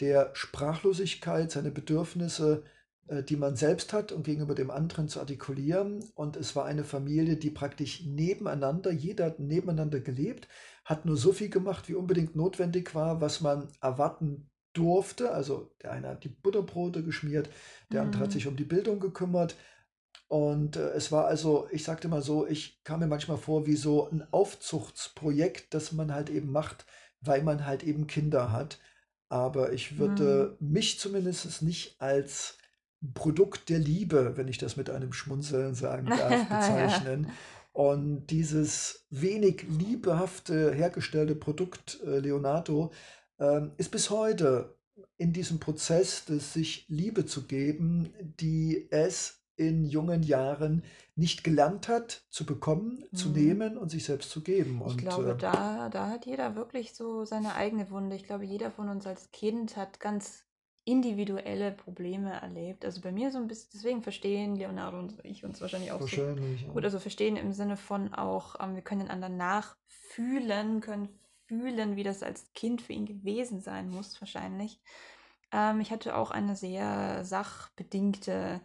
der 0.00 0.30
Sprachlosigkeit, 0.34 1.50
seine 1.50 1.70
Bedürfnisse, 1.70 2.64
äh, 3.08 3.22
die 3.22 3.36
man 3.36 3.56
selbst 3.56 3.92
hat 3.92 4.12
und 4.12 4.24
gegenüber 4.24 4.54
dem 4.54 4.70
anderen 4.70 5.08
zu 5.08 5.20
artikulieren. 5.20 6.04
Und 6.14 6.36
es 6.36 6.56
war 6.56 6.64
eine 6.64 6.84
Familie, 6.84 7.36
die 7.36 7.50
praktisch 7.50 8.04
nebeneinander, 8.04 8.90
jeder 8.92 9.26
hat 9.26 9.38
nebeneinander 9.40 10.00
gelebt, 10.00 10.48
hat 10.84 11.04
nur 11.06 11.16
so 11.16 11.32
viel 11.32 11.48
gemacht, 11.50 11.88
wie 11.88 11.94
unbedingt 11.94 12.36
notwendig 12.36 12.94
war, 12.94 13.20
was 13.20 13.40
man 13.40 13.68
erwarten 13.80 14.50
durfte. 14.72 15.30
Also 15.32 15.70
der 15.82 15.92
eine 15.92 16.08
hat 16.08 16.24
die 16.24 16.28
Butterbrote 16.28 17.02
geschmiert, 17.04 17.48
der 17.92 18.02
andere 18.02 18.24
hat 18.24 18.32
Hm. 18.32 18.32
sich 18.32 18.46
um 18.46 18.56
die 18.56 18.64
Bildung 18.64 19.00
gekümmert. 19.00 19.56
Und 20.28 20.76
äh, 20.76 20.90
es 20.90 21.12
war 21.12 21.26
also, 21.26 21.68
ich 21.70 21.84
sagte 21.84 22.08
mal 22.08 22.22
so, 22.22 22.46
ich 22.46 22.82
kam 22.84 23.00
mir 23.00 23.06
manchmal 23.06 23.36
vor 23.38 23.66
wie 23.66 23.76
so 23.76 24.08
ein 24.10 24.26
Aufzuchtsprojekt, 24.32 25.74
das 25.74 25.92
man 25.92 26.12
halt 26.14 26.30
eben 26.30 26.50
macht, 26.50 26.86
weil 27.20 27.42
man 27.42 27.66
halt 27.66 27.82
eben 27.84 28.06
Kinder 28.06 28.52
hat. 28.52 28.78
Aber 29.28 29.72
ich 29.72 29.98
Hm. 29.98 29.98
würde 29.98 30.56
mich 30.60 30.98
zumindest 30.98 31.62
nicht 31.62 32.00
als 32.00 32.58
Produkt 33.14 33.68
der 33.68 33.78
Liebe, 33.78 34.36
wenn 34.36 34.48
ich 34.48 34.58
das 34.58 34.76
mit 34.76 34.90
einem 34.90 35.12
Schmunzeln 35.12 35.74
sagen 35.74 36.12
darf, 36.14 36.46
Ja. 36.48 36.48
bezeichnen. 36.48 37.30
Und 37.72 38.26
dieses 38.28 39.06
wenig 39.10 39.64
liebehafte 39.68 40.72
hergestellte 40.72 41.34
Produkt 41.34 42.00
äh, 42.06 42.20
Leonardo 42.20 42.92
ähm, 43.38 43.72
ist 43.78 43.90
bis 43.90 44.10
heute 44.10 44.76
in 45.16 45.32
diesem 45.32 45.58
Prozess 45.58 46.24
des 46.24 46.52
sich 46.52 46.86
Liebe 46.88 47.26
zu 47.26 47.46
geben, 47.46 48.12
die 48.40 48.88
es 48.90 49.43
in 49.56 49.84
jungen 49.84 50.22
Jahren 50.22 50.84
nicht 51.16 51.44
gelernt 51.44 51.88
hat, 51.88 52.26
zu 52.30 52.46
bekommen, 52.46 53.04
zu 53.12 53.28
Mhm. 53.28 53.32
nehmen 53.32 53.78
und 53.78 53.90
sich 53.90 54.04
selbst 54.04 54.30
zu 54.30 54.42
geben. 54.42 54.82
Ich 54.84 54.96
Und 54.96 54.98
glaube, 54.98 55.34
äh, 55.34 55.36
da, 55.36 55.88
da 55.88 56.08
hat 56.10 56.26
jeder 56.26 56.56
wirklich 56.56 56.94
so 56.94 57.24
seine 57.24 57.54
eigene 57.54 57.90
Wunde. 57.90 58.16
Ich 58.16 58.24
glaube, 58.24 58.44
jeder 58.44 58.70
von 58.70 58.88
uns 58.88 59.06
als 59.06 59.30
Kind 59.30 59.76
hat 59.76 59.98
ganz 60.00 60.44
individuelle 60.84 61.72
Probleme 61.72 62.32
erlebt. 62.42 62.84
Also 62.84 63.00
bei 63.00 63.10
mir 63.10 63.30
so 63.32 63.38
ein 63.38 63.46
bisschen, 63.48 63.70
deswegen 63.72 64.02
verstehen 64.02 64.56
Leonardo 64.56 64.98
und 64.98 65.24
ich 65.24 65.44
uns 65.44 65.60
wahrscheinlich 65.62 65.92
auch 65.92 66.02
so 66.02 66.10
wahrscheinlich. 66.10 66.62
Ja. 66.62 66.68
gut. 66.74 66.84
Also 66.84 66.98
verstehen 66.98 67.36
im 67.36 67.52
Sinne 67.52 67.76
von 67.78 68.12
auch, 68.14 68.56
ähm, 68.60 68.74
wir 68.74 68.82
können 68.82 69.00
den 69.00 69.10
anderen 69.10 69.38
nachfühlen, 69.38 70.80
können 70.82 71.18
fühlen, 71.46 71.96
wie 71.96 72.02
das 72.02 72.22
als 72.22 72.52
Kind 72.52 72.82
für 72.82 72.92
ihn 72.92 73.06
gewesen 73.06 73.60
sein 73.60 73.88
muss, 73.90 74.20
wahrscheinlich. 74.20 74.80
Ähm, 75.52 75.80
ich 75.80 75.90
hatte 75.90 76.16
auch 76.16 76.30
eine 76.30 76.56
sehr 76.56 77.24
sachbedingte 77.24 78.60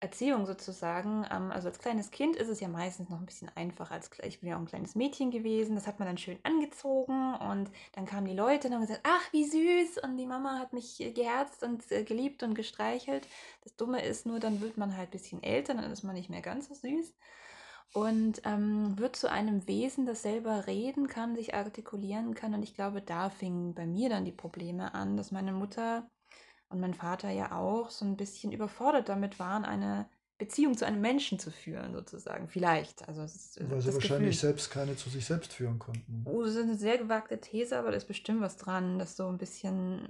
Erziehung 0.00 0.46
sozusagen. 0.46 1.26
Ähm, 1.30 1.50
also 1.52 1.68
als 1.68 1.78
kleines 1.78 2.10
Kind 2.10 2.36
ist 2.36 2.48
es 2.48 2.60
ja 2.60 2.68
meistens 2.68 3.10
noch 3.10 3.20
ein 3.20 3.26
bisschen 3.26 3.50
einfacher. 3.54 3.94
Als, 3.94 4.10
ich 4.22 4.40
bin 4.40 4.48
ja 4.48 4.56
auch 4.56 4.60
ein 4.60 4.66
kleines 4.66 4.94
Mädchen 4.94 5.30
gewesen. 5.30 5.74
Das 5.74 5.86
hat 5.86 5.98
man 5.98 6.08
dann 6.08 6.18
schön 6.18 6.38
angezogen 6.42 7.34
und 7.34 7.70
dann 7.92 8.06
kamen 8.06 8.26
die 8.26 8.34
Leute 8.34 8.68
und 8.68 8.74
haben 8.74 8.80
gesagt, 8.80 9.02
ach, 9.04 9.32
wie 9.32 9.44
süß. 9.44 9.98
Und 10.02 10.16
die 10.16 10.26
Mama 10.26 10.58
hat 10.58 10.72
mich 10.72 10.98
geherzt 10.98 11.62
und 11.62 11.90
äh, 11.92 12.02
geliebt 12.04 12.42
und 12.42 12.54
gestreichelt. 12.54 13.26
Das 13.62 13.76
Dumme 13.76 14.02
ist 14.02 14.26
nur, 14.26 14.40
dann 14.40 14.60
wird 14.60 14.78
man 14.78 14.96
halt 14.96 15.08
ein 15.08 15.12
bisschen 15.12 15.42
älter, 15.42 15.74
dann 15.74 15.92
ist 15.92 16.02
man 16.02 16.14
nicht 16.14 16.30
mehr 16.30 16.42
ganz 16.42 16.68
so 16.68 16.74
süß. 16.74 17.14
Und 17.92 18.42
ähm, 18.44 18.98
wird 18.98 19.16
zu 19.16 19.30
einem 19.30 19.66
Wesen, 19.66 20.06
das 20.06 20.22
selber 20.22 20.66
reden 20.66 21.08
kann, 21.08 21.34
sich 21.36 21.54
artikulieren 21.54 22.34
kann. 22.34 22.54
Und 22.54 22.62
ich 22.62 22.74
glaube, 22.74 23.02
da 23.02 23.30
fingen 23.30 23.74
bei 23.74 23.86
mir 23.86 24.08
dann 24.08 24.24
die 24.24 24.32
Probleme 24.32 24.94
an, 24.94 25.16
dass 25.16 25.32
meine 25.32 25.52
Mutter 25.52 26.08
und 26.70 26.80
mein 26.80 26.94
Vater 26.94 27.30
ja 27.30 27.52
auch 27.52 27.90
so 27.90 28.04
ein 28.04 28.16
bisschen 28.16 28.52
überfordert 28.52 29.08
damit 29.08 29.38
waren, 29.38 29.64
eine 29.64 30.08
Beziehung 30.38 30.76
zu 30.76 30.86
einem 30.86 31.02
Menschen 31.02 31.38
zu 31.38 31.50
führen, 31.50 31.92
sozusagen. 31.92 32.48
Vielleicht. 32.48 33.06
Also 33.06 33.22
es 33.22 33.34
ist 33.34 33.60
äh, 33.60 33.70
Weil 33.70 33.82
sie 33.82 33.92
wahrscheinlich 33.92 34.36
Gefühl. 34.36 34.48
selbst 34.48 34.70
keine 34.70 34.96
zu 34.96 35.10
sich 35.10 35.26
selbst 35.26 35.52
führen 35.52 35.78
konnten. 35.78 36.24
Oh, 36.24 36.42
das 36.42 36.54
ist 36.54 36.62
eine 36.62 36.76
sehr 36.76 36.96
gewagte 36.96 37.38
These, 37.40 37.76
aber 37.78 37.90
da 37.90 37.96
ist 37.98 38.08
bestimmt 38.08 38.40
was 38.40 38.56
dran, 38.56 38.98
dass 38.98 39.16
so 39.16 39.28
ein 39.28 39.36
bisschen 39.36 40.08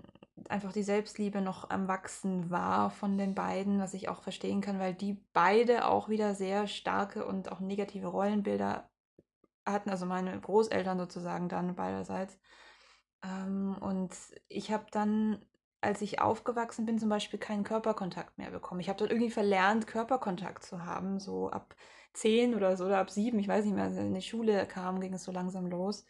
einfach 0.48 0.72
die 0.72 0.84
Selbstliebe 0.84 1.40
noch 1.40 1.70
am 1.70 1.88
Wachsen 1.88 2.50
war 2.50 2.90
von 2.90 3.18
den 3.18 3.34
beiden, 3.34 3.80
was 3.80 3.94
ich 3.94 4.08
auch 4.08 4.22
verstehen 4.22 4.60
kann, 4.60 4.78
weil 4.78 4.94
die 4.94 5.18
beide 5.32 5.86
auch 5.86 6.08
wieder 6.08 6.34
sehr 6.34 6.68
starke 6.68 7.26
und 7.26 7.50
auch 7.50 7.60
negative 7.60 8.06
Rollenbilder 8.06 8.88
hatten, 9.66 9.90
also 9.90 10.06
meine 10.06 10.38
Großeltern 10.40 10.98
sozusagen 10.98 11.48
dann 11.48 11.74
beiderseits. 11.74 12.38
Ähm, 13.24 13.76
und 13.80 14.14
ich 14.48 14.70
habe 14.72 14.86
dann, 14.90 15.44
als 15.80 16.02
ich 16.02 16.20
aufgewachsen 16.20 16.84
bin, 16.86 16.98
zum 16.98 17.08
Beispiel 17.08 17.38
keinen 17.38 17.64
Körperkontakt 17.64 18.38
mehr 18.38 18.50
bekommen. 18.50 18.80
Ich 18.80 18.88
habe 18.88 18.98
dann 18.98 19.08
irgendwie 19.08 19.30
verlernt, 19.30 19.86
Körperkontakt 19.86 20.64
zu 20.64 20.84
haben, 20.84 21.18
so 21.20 21.50
ab 21.50 21.74
zehn 22.12 22.54
oder 22.54 22.76
so 22.76 22.86
oder 22.86 22.98
ab 22.98 23.10
sieben, 23.10 23.38
ich 23.38 23.48
weiß 23.48 23.64
nicht 23.64 23.74
mehr, 23.74 23.84
als 23.84 23.94
ich 23.94 24.00
in 24.00 24.14
die 24.14 24.22
Schule 24.22 24.66
kam, 24.66 25.00
ging 25.00 25.14
es 25.14 25.24
so 25.24 25.32
langsam 25.32 25.66
los. 25.66 26.04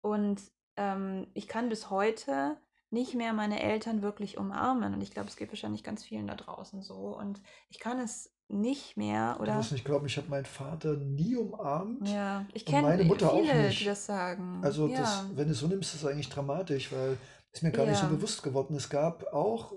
Und 0.00 0.40
ähm, 0.76 1.26
ich 1.34 1.48
kann 1.48 1.68
bis 1.68 1.90
heute 1.90 2.56
nicht 2.90 3.14
mehr 3.14 3.32
meine 3.32 3.62
Eltern 3.62 4.02
wirklich 4.02 4.38
umarmen. 4.38 4.94
Und 4.94 5.00
ich 5.00 5.10
glaube, 5.10 5.28
es 5.28 5.36
geht 5.36 5.50
wahrscheinlich 5.50 5.82
ganz 5.82 6.04
vielen 6.04 6.26
da 6.26 6.34
draußen 6.34 6.82
so. 6.82 7.16
Und 7.16 7.40
ich 7.68 7.78
kann 7.78 7.98
es 7.98 8.32
nicht 8.48 8.96
mehr, 8.96 9.34
Du 9.38 9.42
oder? 9.42 9.58
nicht 9.58 9.84
glauben, 9.84 10.06
ich 10.06 10.16
habe 10.18 10.28
meinen 10.28 10.44
Vater 10.44 10.94
nie 10.96 11.34
umarmt 11.36 12.08
Ja, 12.08 12.46
ich 12.54 12.64
kenne 12.64 12.82
meine 12.82 13.04
Mutter 13.04 13.32
auch 13.32 13.40
viele, 13.40 13.54
die 13.62 13.68
nicht. 13.68 13.86
das 13.86 14.06
sagen. 14.06 14.60
Also 14.62 14.86
das, 14.86 14.98
Ja, 14.98 15.26
wenn 15.34 15.46
du 15.46 15.52
es 15.52 15.58
so 15.58 15.66
nimmst, 15.66 15.94
ist 15.94 16.02
es 16.02 16.08
eigentlich 16.08 16.28
dramatisch, 16.28 16.92
weil 16.92 17.18
ist 17.52 17.62
mir 17.62 17.72
gar 17.72 17.86
nicht 17.86 17.98
so 17.98 18.06
ja, 18.06 18.12
bewusst 18.12 18.42
geworden. 18.42 18.74
Es 18.76 18.88
gab 18.88 19.32
auch, 19.32 19.74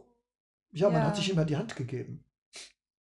ja, 0.72 0.90
man 0.90 1.04
hat 1.04 1.16
sich 1.16 1.28
ja. 1.28 1.34
immer 1.34 1.46
die 1.46 1.58
Hand 1.58 1.76
gegeben. 1.76 2.24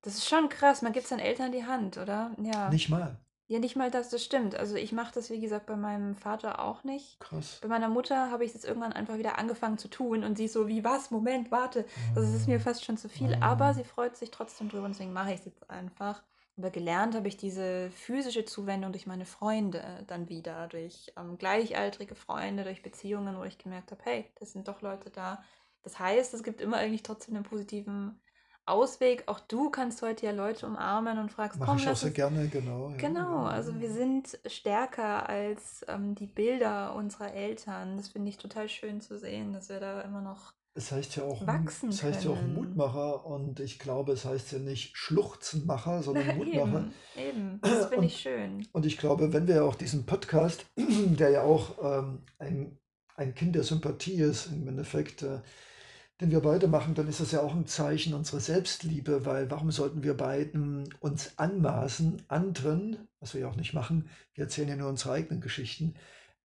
Das 0.01 0.15
ist 0.15 0.27
schon 0.27 0.49
krass. 0.49 0.81
Man 0.81 0.93
gibt 0.93 1.07
seinen 1.07 1.19
Eltern 1.19 1.51
die 1.51 1.65
Hand, 1.65 1.97
oder? 1.97 2.31
Ja. 2.41 2.69
Nicht 2.69 2.89
mal. 2.89 3.19
Ja, 3.47 3.57
nicht 3.57 3.75
mal 3.75 3.89
das, 3.89 4.09
das 4.09 4.23
stimmt. 4.23 4.55
Also 4.55 4.75
ich 4.75 4.91
mache 4.91 5.11
das, 5.11 5.31
wie 5.31 5.41
gesagt, 5.41 5.65
bei 5.65 5.75
meinem 5.75 6.15
Vater 6.15 6.59
auch 6.59 6.83
nicht. 6.83 7.19
Krass. 7.19 7.57
Bei 7.63 7.67
meiner 7.67 7.89
Mutter 7.89 8.29
habe 8.29 8.45
ich 8.45 8.49
es 8.49 8.53
jetzt 8.53 8.65
irgendwann 8.65 8.93
einfach 8.93 9.17
wieder 9.17 9.39
angefangen 9.39 9.79
zu 9.79 9.87
tun 9.87 10.23
und 10.23 10.37
sie 10.37 10.45
ist 10.45 10.53
so 10.53 10.67
wie, 10.67 10.83
was? 10.83 11.09
Moment, 11.09 11.49
warte. 11.49 11.83
Das 12.13 12.29
ist 12.29 12.47
mir 12.47 12.59
fast 12.59 12.85
schon 12.85 12.97
zu 12.97 13.09
viel, 13.09 13.35
aber 13.41 13.73
sie 13.73 13.83
freut 13.83 14.15
sich 14.15 14.29
trotzdem 14.29 14.69
drüber 14.69 14.85
und 14.85 14.91
deswegen 14.91 15.13
mache 15.13 15.33
ich 15.33 15.39
es 15.39 15.45
jetzt 15.45 15.67
einfach. 15.67 16.21
Aber 16.59 16.71
gelernt 16.71 17.15
habe 17.15 17.29
ich 17.29 17.37
diese 17.37 17.89
physische 17.91 18.43
Zuwendung 18.43 18.91
durch 18.91 19.07
meine 19.07 19.25
Freunde 19.25 20.03
dann 20.07 20.27
wieder, 20.27 20.67
durch 20.67 21.11
ähm, 21.17 21.37
gleichaltrige 21.37 22.15
Freunde, 22.15 22.65
durch 22.65 22.81
Beziehungen, 22.81 23.37
wo 23.37 23.45
ich 23.45 23.57
gemerkt 23.57 23.91
habe, 23.91 24.01
hey, 24.03 24.29
das 24.39 24.51
sind 24.51 24.67
doch 24.67 24.81
Leute 24.81 25.09
da. 25.09 25.41
Das 25.83 25.97
heißt, 25.99 26.33
es 26.33 26.43
gibt 26.43 26.59
immer 26.59 26.75
eigentlich 26.75 27.03
trotzdem 27.03 27.35
einen 27.35 27.45
positiven 27.45 28.19
Ausweg. 28.65 29.23
Auch 29.27 29.39
du 29.39 29.69
kannst 29.69 30.01
heute 30.01 30.25
ja 30.25 30.33
Leute 30.33 30.65
umarmen 30.65 31.17
und 31.17 31.31
fragst, 31.31 31.59
Mache 31.59 31.69
komm, 31.69 31.77
ich 31.77 31.87
auch 31.87 31.95
sehr 31.95 32.11
gerne, 32.11 32.49
genau. 32.49 32.89
Ja, 32.89 32.97
Genau, 32.97 33.45
also 33.45 33.79
wir 33.79 33.91
sind 33.91 34.37
stärker 34.45 35.29
als 35.29 35.85
ähm, 35.87 36.13
die 36.15 36.27
Bilder 36.27 36.93
unserer 36.93 37.33
Eltern. 37.33 37.95
Das 37.95 38.09
finde 38.09 38.27
ich 38.27 38.37
total 38.37 38.67
schön 38.67 38.99
zu 38.99 39.17
sehen, 39.17 39.53
dass 39.53 39.69
wir 39.69 39.79
da 39.79 40.01
immer 40.01 40.19
noch 40.19 40.51
Es 40.75 40.91
heißt 40.91 41.15
ja 41.15 41.23
auch, 41.23 41.45
wachsen 41.45 41.89
es 41.89 42.03
heißt 42.03 42.23
ja 42.23 42.31
auch 42.31 42.39
können. 42.39 42.53
Mutmacher 42.53 43.25
und 43.25 43.59
ich 43.59 43.79
glaube, 43.79 44.13
es 44.13 44.25
heißt 44.25 44.51
ja 44.51 44.59
nicht 44.59 44.95
Schluchzenmacher, 44.95 46.03
sondern 46.03 46.25
Mutmacher. 46.37 46.89
Eben, 47.17 47.59
eben. 47.59 47.59
Das 47.61 47.87
finde 47.87 48.05
ich 48.05 48.17
schön. 48.17 48.67
und 48.71 48.85
ich 48.85 48.97
glaube, 48.97 49.33
wenn 49.33 49.47
wir 49.47 49.65
auch 49.65 49.75
diesen 49.75 50.05
Podcast, 50.05 50.65
der 50.77 51.31
ja 51.31 51.41
auch 51.43 51.77
ähm, 51.83 52.23
ein, 52.37 52.77
ein 53.15 53.33
Kind 53.35 53.55
der 53.55 53.63
Sympathie 53.63 54.21
ist, 54.21 54.47
im 54.47 54.67
Endeffekt, 54.67 55.23
äh, 55.23 55.41
den 56.21 56.31
wir 56.31 56.41
beide 56.41 56.67
machen, 56.67 56.95
dann 56.95 57.07
ist 57.07 57.21
das 57.21 57.31
ja 57.31 57.41
auch 57.41 57.55
ein 57.55 57.65
Zeichen 57.65 58.13
unserer 58.13 58.41
Selbstliebe, 58.41 59.25
weil 59.25 59.49
warum 59.49 59.71
sollten 59.71 60.03
wir 60.03 60.15
beiden 60.15 60.93
uns 60.99 61.37
anmaßen, 61.37 62.23
anderen, 62.27 63.07
was 63.19 63.33
wir 63.33 63.41
ja 63.41 63.47
auch 63.47 63.55
nicht 63.55 63.73
machen, 63.73 64.09
wir 64.33 64.43
erzählen 64.43 64.69
ja 64.69 64.75
nur 64.75 64.89
unsere 64.89 65.13
eigenen 65.13 65.41
Geschichten, 65.41 65.95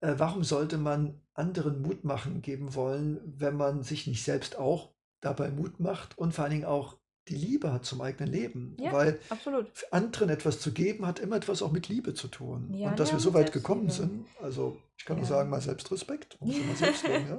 äh, 0.05 0.19
warum 0.19 0.45
sollte 0.45 0.79
man 0.79 1.21
anderen 1.35 1.83
Mut 1.83 2.05
machen 2.05 2.43
geben 2.43 2.75
wollen, 2.75 3.21
wenn 3.25 3.57
man 3.57 3.83
sich 3.83 4.07
nicht 4.07 4.23
selbst 4.23 4.57
auch 4.57 4.91
dabei 5.21 5.51
Mut 5.51 5.81
macht 5.81 6.19
und 6.19 6.35
vor 6.35 6.45
allen 6.45 6.53
Dingen 6.53 6.65
auch 6.67 6.99
die 7.29 7.37
Liebe 7.37 7.73
hat 7.73 7.87
zum 7.87 8.03
eigenen 8.03 8.31
Leben? 8.31 8.77
Ja, 8.79 8.93
Weil 8.93 9.19
absolut. 9.31 9.67
anderen 9.91 10.29
etwas 10.29 10.61
zu 10.61 10.73
geben, 10.73 11.07
hat 11.07 11.19
immer 11.19 11.37
etwas 11.37 11.63
auch 11.63 11.73
mit 11.73 11.89
Liebe 11.89 12.15
zu 12.15 12.29
tun. 12.29 12.73
Ja, 12.75 12.91
Und 12.91 13.01
dass 13.01 13.11
ja, 13.11 13.17
wir 13.17 13.21
so 13.21 13.33
weit 13.33 13.53
gekommen 13.53 13.89
sind, 13.89 14.27
also 14.43 14.77
ich 14.99 15.05
kann 15.07 15.17
nur 15.17 15.27
sagen, 15.27 15.49
mal 15.49 15.61
Selbstrespekt 15.61 16.37
und 16.41 16.49
mal 16.67 16.77
Selbstliebe, 16.77 17.27
ja. 17.29 17.39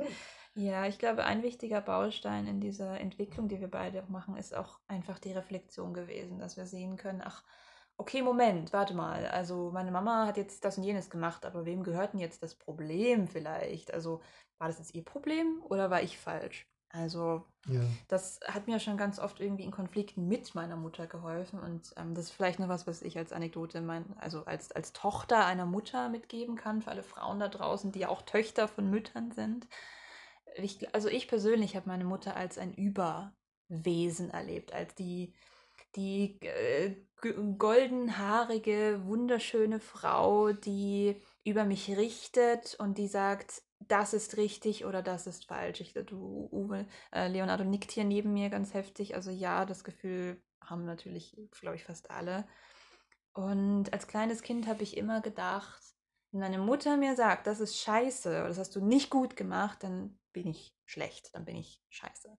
Ja, 0.57 0.87
ich 0.87 0.97
glaube, 0.97 1.25
ein 1.25 1.43
wichtiger 1.43 1.81
Baustein 1.81 2.47
in 2.47 2.61
dieser 2.61 2.97
Entwicklung, 3.01 3.49
die 3.49 3.59
wir 3.59 3.67
beide 3.67 4.01
auch 4.01 4.07
machen, 4.07 4.37
ist 4.37 4.55
auch 4.55 4.79
einfach 4.87 5.19
die 5.19 5.33
Reflexion 5.33 5.93
gewesen, 5.93 6.39
dass 6.39 6.55
wir 6.55 6.65
sehen 6.65 6.95
können, 6.95 7.21
ach, 7.21 7.43
okay, 7.97 8.21
Moment, 8.21 8.73
warte 8.73 8.93
mal, 8.93 9.25
also 9.27 9.71
meine 9.71 9.91
Mama 9.91 10.25
hat 10.27 10.37
jetzt 10.37 10.65
das 10.65 10.77
und 10.77 10.83
jenes 10.83 11.09
gemacht, 11.09 11.45
aber 11.45 11.65
wem 11.65 11.83
gehört 11.83 12.13
denn 12.13 12.19
jetzt 12.19 12.43
das 12.43 12.55
Problem 12.55 13.27
vielleicht? 13.27 13.93
Also 13.93 14.21
war 14.57 14.67
das 14.67 14.79
jetzt 14.79 14.95
ihr 14.95 15.03
Problem 15.05 15.61
oder 15.63 15.89
war 15.89 16.01
ich 16.01 16.17
falsch? 16.17 16.67
Also 16.89 17.45
Ja. 17.65 17.97
das 18.07 18.39
hat 18.47 18.67
mir 18.67 18.79
schon 18.79 18.97
ganz 18.97 19.19
oft 19.19 19.39
irgendwie 19.39 19.63
in 19.63 19.71
Konflikten 19.71 20.27
mit 20.27 20.55
meiner 20.55 20.75
Mutter 20.77 21.07
geholfen 21.07 21.59
und 21.59 21.93
ähm, 21.97 22.15
das 22.15 22.25
ist 22.25 22.31
vielleicht 22.33 22.59
noch 22.59 22.69
was, 22.69 22.87
was 22.87 23.01
ich 23.01 23.17
als 23.17 23.33
Anekdote, 23.33 23.81
mein, 23.81 24.17
also 24.19 24.45
als, 24.45 24.71
als 24.71 24.93
Tochter 24.93 25.45
einer 25.45 25.65
Mutter 25.65 26.09
mitgeben 26.09 26.55
kann, 26.57 26.81
für 26.83 26.91
alle 26.91 27.03
Frauen 27.03 27.39
da 27.39 27.49
draußen, 27.49 27.91
die 27.91 27.99
ja 27.99 28.09
auch 28.09 28.21
Töchter 28.23 28.67
von 28.67 28.89
Müttern 28.89 29.31
sind. 29.31 29.67
Ich, 30.55 30.93
also 30.95 31.09
ich 31.09 31.27
persönlich 31.27 31.75
habe 31.75 31.87
meine 31.89 32.05
Mutter 32.05 32.35
als 32.35 32.57
ein 32.57 32.73
Überwesen 32.73 34.29
erlebt, 34.31 34.73
als 34.73 34.95
die, 34.95 35.35
die 35.95 36.39
äh, 36.41 37.05
goldenhaarige, 37.33 39.01
wunderschöne 39.05 39.79
Frau, 39.79 40.51
die 40.51 41.21
über 41.43 41.65
mich 41.65 41.95
richtet 41.95 42.75
und 42.79 42.97
die 42.97 43.07
sagt, 43.07 43.63
das 43.79 44.13
ist 44.13 44.37
richtig 44.37 44.85
oder 44.85 45.01
das 45.01 45.27
ist 45.27 45.45
falsch. 45.45 45.81
Ich, 45.81 45.93
du, 45.93 46.49
Uwe, 46.51 46.87
äh, 47.11 47.27
Leonardo 47.27 47.63
nickt 47.63 47.91
hier 47.91 48.03
neben 48.03 48.33
mir 48.33 48.49
ganz 48.49 48.73
heftig. 48.73 49.15
Also 49.15 49.31
ja, 49.31 49.65
das 49.65 49.83
Gefühl 49.83 50.41
haben 50.61 50.85
natürlich, 50.85 51.37
glaube 51.59 51.75
ich, 51.75 51.83
fast 51.83 52.09
alle. 52.09 52.47
Und 53.33 53.91
als 53.93 54.07
kleines 54.07 54.41
Kind 54.41 54.67
habe 54.67 54.83
ich 54.83 54.97
immer 54.97 55.21
gedacht, 55.21 55.81
wenn 56.31 56.39
meine 56.39 56.57
Mutter 56.57 56.97
mir 56.97 57.15
sagt, 57.15 57.47
das 57.47 57.59
ist 57.59 57.77
scheiße 57.77 58.29
oder 58.29 58.47
das 58.47 58.57
hast 58.57 58.75
du 58.75 58.83
nicht 58.83 59.09
gut 59.09 59.35
gemacht, 59.35 59.83
dann 59.83 60.19
bin 60.31 60.47
ich 60.47 60.75
schlecht, 60.85 61.33
dann 61.33 61.45
bin 61.45 61.55
ich 61.55 61.81
scheiße. 61.89 62.37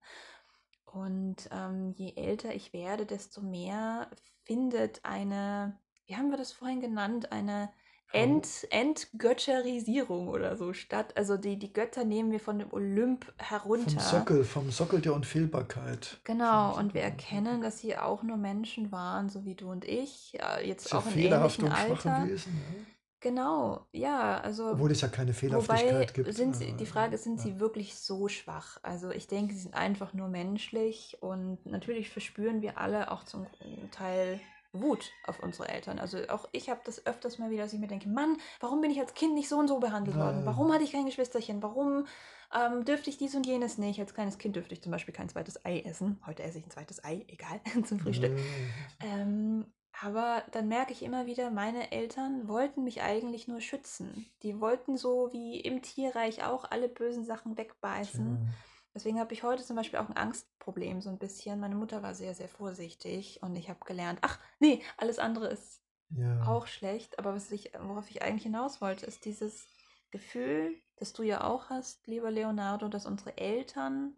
Und 0.86 1.48
ähm, 1.52 1.92
je 1.96 2.14
älter 2.16 2.54
ich 2.54 2.72
werde, 2.72 3.06
desto 3.06 3.40
mehr 3.42 4.08
findet 4.44 5.00
eine, 5.04 5.78
wie 6.06 6.16
haben 6.16 6.30
wir 6.30 6.38
das 6.38 6.52
vorhin 6.52 6.80
genannt, 6.80 7.32
eine 7.32 7.70
Schau. 8.08 8.18
Ent, 8.18 8.66
Entgötterisierung 8.70 10.28
oder 10.28 10.56
so 10.56 10.72
statt. 10.72 11.16
Also 11.16 11.36
die, 11.36 11.58
die 11.58 11.72
Götter 11.72 12.04
nehmen 12.04 12.30
wir 12.30 12.38
von 12.38 12.58
dem 12.60 12.72
Olymp 12.72 13.24
Vom 13.24 13.34
herunter. 13.38 14.00
Sockel, 14.00 14.44
vom 14.44 14.70
Sockel 14.70 15.00
der 15.00 15.12
Unfehlbarkeit. 15.12 16.20
Genau, 16.22 16.72
Vom 16.72 16.84
und 16.84 16.94
wir 16.94 17.02
erkennen, 17.02 17.62
dass 17.62 17.80
sie 17.80 17.98
auch 17.98 18.22
nur 18.22 18.36
Menschen 18.36 18.92
waren, 18.92 19.28
so 19.28 19.44
wie 19.44 19.56
du 19.56 19.70
und 19.70 19.84
ich, 19.84 20.38
äh, 20.38 20.66
jetzt 20.66 20.88
Sehr 20.88 20.98
auch 21.00 21.06
in 21.06 21.12
schwache 21.20 21.72
Alter. 21.72 22.26
Wesen, 22.28 22.52
ja. 22.54 22.84
Genau, 23.20 23.86
ja, 23.92 24.38
also 24.40 24.70
Obwohl 24.72 24.90
es 24.92 25.00
ja 25.00 25.08
keine 25.08 25.30
wobei 25.30 25.34
Fehlerhaftigkeit 25.34 26.14
gibt. 26.14 26.34
sind 26.34 26.54
sie, 26.54 26.74
die 26.76 26.86
Frage 26.86 27.14
ist, 27.14 27.24
sind 27.24 27.34
Äh, 27.34 27.36
ja. 27.38 27.42
sie 27.54 27.60
wirklich 27.60 27.96
so 27.98 28.28
schwach? 28.28 28.78
Also 28.82 29.10
ich 29.10 29.26
denke, 29.26 29.54
sie 29.54 29.60
sind 29.60 29.74
einfach 29.74 30.12
nur 30.12 30.28
menschlich 30.28 31.16
und 31.20 31.64
natürlich 31.66 32.10
verspüren 32.10 32.60
wir 32.62 32.78
alle 32.78 33.10
auch 33.10 33.24
zum 33.24 33.46
Teil 33.90 34.40
Wut 34.72 35.10
auf 35.24 35.40
unsere 35.40 35.68
Eltern. 35.68 35.98
Also 35.98 36.18
auch 36.28 36.46
ich 36.52 36.68
habe 36.68 36.80
das 36.84 37.06
öfters 37.06 37.38
mal 37.38 37.50
wieder, 37.50 37.62
dass 37.62 37.72
ich 37.72 37.80
mir 37.80 37.86
denke, 37.86 38.08
Mann, 38.08 38.36
warum 38.60 38.82
bin 38.82 38.90
ich 38.90 39.00
als 39.00 39.14
Kind 39.14 39.34
nicht 39.34 39.48
so 39.48 39.56
und 39.58 39.68
so 39.68 39.78
behandelt 39.80 40.16
worden? 40.18 40.44
Warum 40.44 40.70
hatte 40.72 40.84
ich 40.84 40.92
kein 40.92 41.06
Geschwisterchen? 41.06 41.62
Warum 41.62 42.06
ähm, 42.54 42.84
dürfte 42.84 43.08
ich 43.08 43.16
dies 43.16 43.34
und 43.34 43.46
jenes 43.46 43.78
nicht? 43.78 43.98
Als 43.98 44.12
kleines 44.14 44.36
Kind 44.36 44.56
dürfte 44.56 44.74
ich 44.74 44.82
zum 44.82 44.92
Beispiel 44.92 45.14
kein 45.14 45.30
zweites 45.30 45.64
Ei 45.64 45.80
essen. 45.80 46.20
Heute 46.26 46.42
esse 46.42 46.58
ich 46.58 46.66
ein 46.66 46.70
zweites 46.70 47.02
Ei, 47.02 47.24
egal, 47.28 47.60
zum 47.84 47.98
Frühstück. 47.98 48.32
Äh, 48.32 49.06
Ähm, 49.06 49.64
aber 50.00 50.44
dann 50.52 50.68
merke 50.68 50.92
ich 50.92 51.02
immer 51.02 51.26
wieder, 51.26 51.50
meine 51.50 51.92
Eltern 51.92 52.48
wollten 52.48 52.84
mich 52.84 53.02
eigentlich 53.02 53.48
nur 53.48 53.60
schützen. 53.60 54.26
Die 54.42 54.60
wollten 54.60 54.96
so 54.96 55.32
wie 55.32 55.60
im 55.60 55.82
Tierreich 55.82 56.44
auch 56.44 56.64
alle 56.70 56.88
bösen 56.88 57.24
Sachen 57.24 57.56
wegbeißen. 57.56 58.38
Tja. 58.38 58.54
Deswegen 58.94 59.18
habe 59.20 59.32
ich 59.34 59.42
heute 59.42 59.62
zum 59.64 59.76
Beispiel 59.76 59.98
auch 59.98 60.08
ein 60.08 60.16
Angstproblem 60.16 61.00
so 61.00 61.10
ein 61.10 61.18
bisschen. 61.18 61.60
Meine 61.60 61.74
Mutter 61.74 62.02
war 62.02 62.14
sehr, 62.14 62.34
sehr 62.34 62.48
vorsichtig 62.48 63.42
und 63.42 63.56
ich 63.56 63.68
habe 63.68 63.84
gelernt, 63.84 64.18
ach 64.22 64.38
nee, 64.58 64.82
alles 64.96 65.18
andere 65.18 65.48
ist 65.48 65.82
Ja. 66.10 66.46
auch 66.46 66.66
schlecht. 66.66 67.18
Aber 67.18 67.34
was 67.34 67.50
ich, 67.50 67.72
worauf 67.78 68.10
ich 68.10 68.22
eigentlich 68.22 68.44
hinaus 68.44 68.80
wollte, 68.80 69.06
ist 69.06 69.24
dieses 69.24 69.66
Gefühl, 70.10 70.74
das 70.96 71.12
du 71.12 71.22
ja 71.22 71.44
auch 71.44 71.68
hast, 71.70 72.06
lieber 72.06 72.30
Leonardo, 72.30 72.88
dass 72.88 73.06
unsere 73.06 73.36
Eltern 73.38 74.16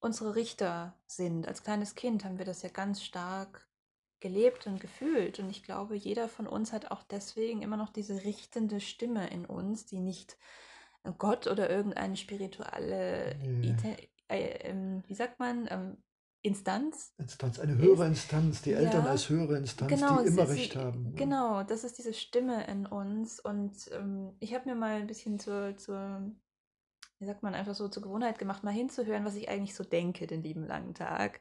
unsere 0.00 0.34
Richter 0.34 0.94
sind. 1.06 1.48
Als 1.48 1.62
kleines 1.62 1.94
Kind 1.94 2.24
haben 2.24 2.38
wir 2.38 2.44
das 2.44 2.62
ja 2.62 2.68
ganz 2.68 3.02
stark 3.02 3.66
gelebt 4.24 4.66
und 4.66 4.80
gefühlt. 4.80 5.38
Und 5.38 5.50
ich 5.50 5.62
glaube, 5.62 5.96
jeder 5.96 6.28
von 6.28 6.48
uns 6.48 6.72
hat 6.72 6.90
auch 6.90 7.04
deswegen 7.04 7.62
immer 7.62 7.76
noch 7.78 7.90
diese 7.90 8.24
richtende 8.24 8.80
Stimme 8.80 9.30
in 9.30 9.46
uns, 9.46 9.86
die 9.86 10.00
nicht 10.00 10.38
Gott 11.18 11.46
oder 11.46 11.70
irgendeine 11.70 12.16
spirituelle. 12.16 13.36
Ite- 13.62 14.08
äh, 14.28 14.68
ähm, 14.70 15.02
wie 15.06 15.14
sagt 15.14 15.38
man, 15.38 15.68
ähm, 15.70 15.98
Instanz 16.42 17.12
Instanz, 17.18 17.58
eine 17.58 17.76
ist. 17.80 17.90
höhere 17.96 18.06
Instanz, 18.06 18.62
die 18.62 18.72
Eltern 18.72 19.04
Ja, 19.04 19.08
als 19.08 19.28
höhere 19.28 19.56
Instanz, 19.58 20.06
genau, 20.06 20.22
die 20.22 20.24
immer 20.24 20.48
sie, 20.48 20.48
recht 20.48 20.76
haben. 20.76 21.12
genau, 21.16 21.62
das 21.64 21.84
ist 21.84 21.98
diese 21.98 22.14
Stimme 22.14 22.66
in 22.68 22.86
uns. 22.86 23.40
Und 23.40 23.90
ähm, 23.92 24.36
ich 24.40 24.54
habe 24.54 24.68
mir 24.68 24.74
mal 24.76 24.96
ein 25.00 25.06
bisschen 25.06 25.38
zur, 25.38 25.76
zur, 25.76 26.22
wie 27.18 27.26
sagt 27.26 27.42
man, 27.42 27.54
einfach 27.54 27.74
so 27.74 27.88
zur 27.88 28.02
Gewohnheit 28.02 28.38
gemacht, 28.38 28.64
mal 28.64 28.72
hinzuhören, 28.72 29.24
was 29.24 29.36
ich 29.36 29.48
eigentlich 29.48 29.74
so 29.74 29.84
denke 29.84 30.26
den 30.26 30.42
lieben 30.42 30.66
langen 30.66 30.94
Tag. 30.94 31.40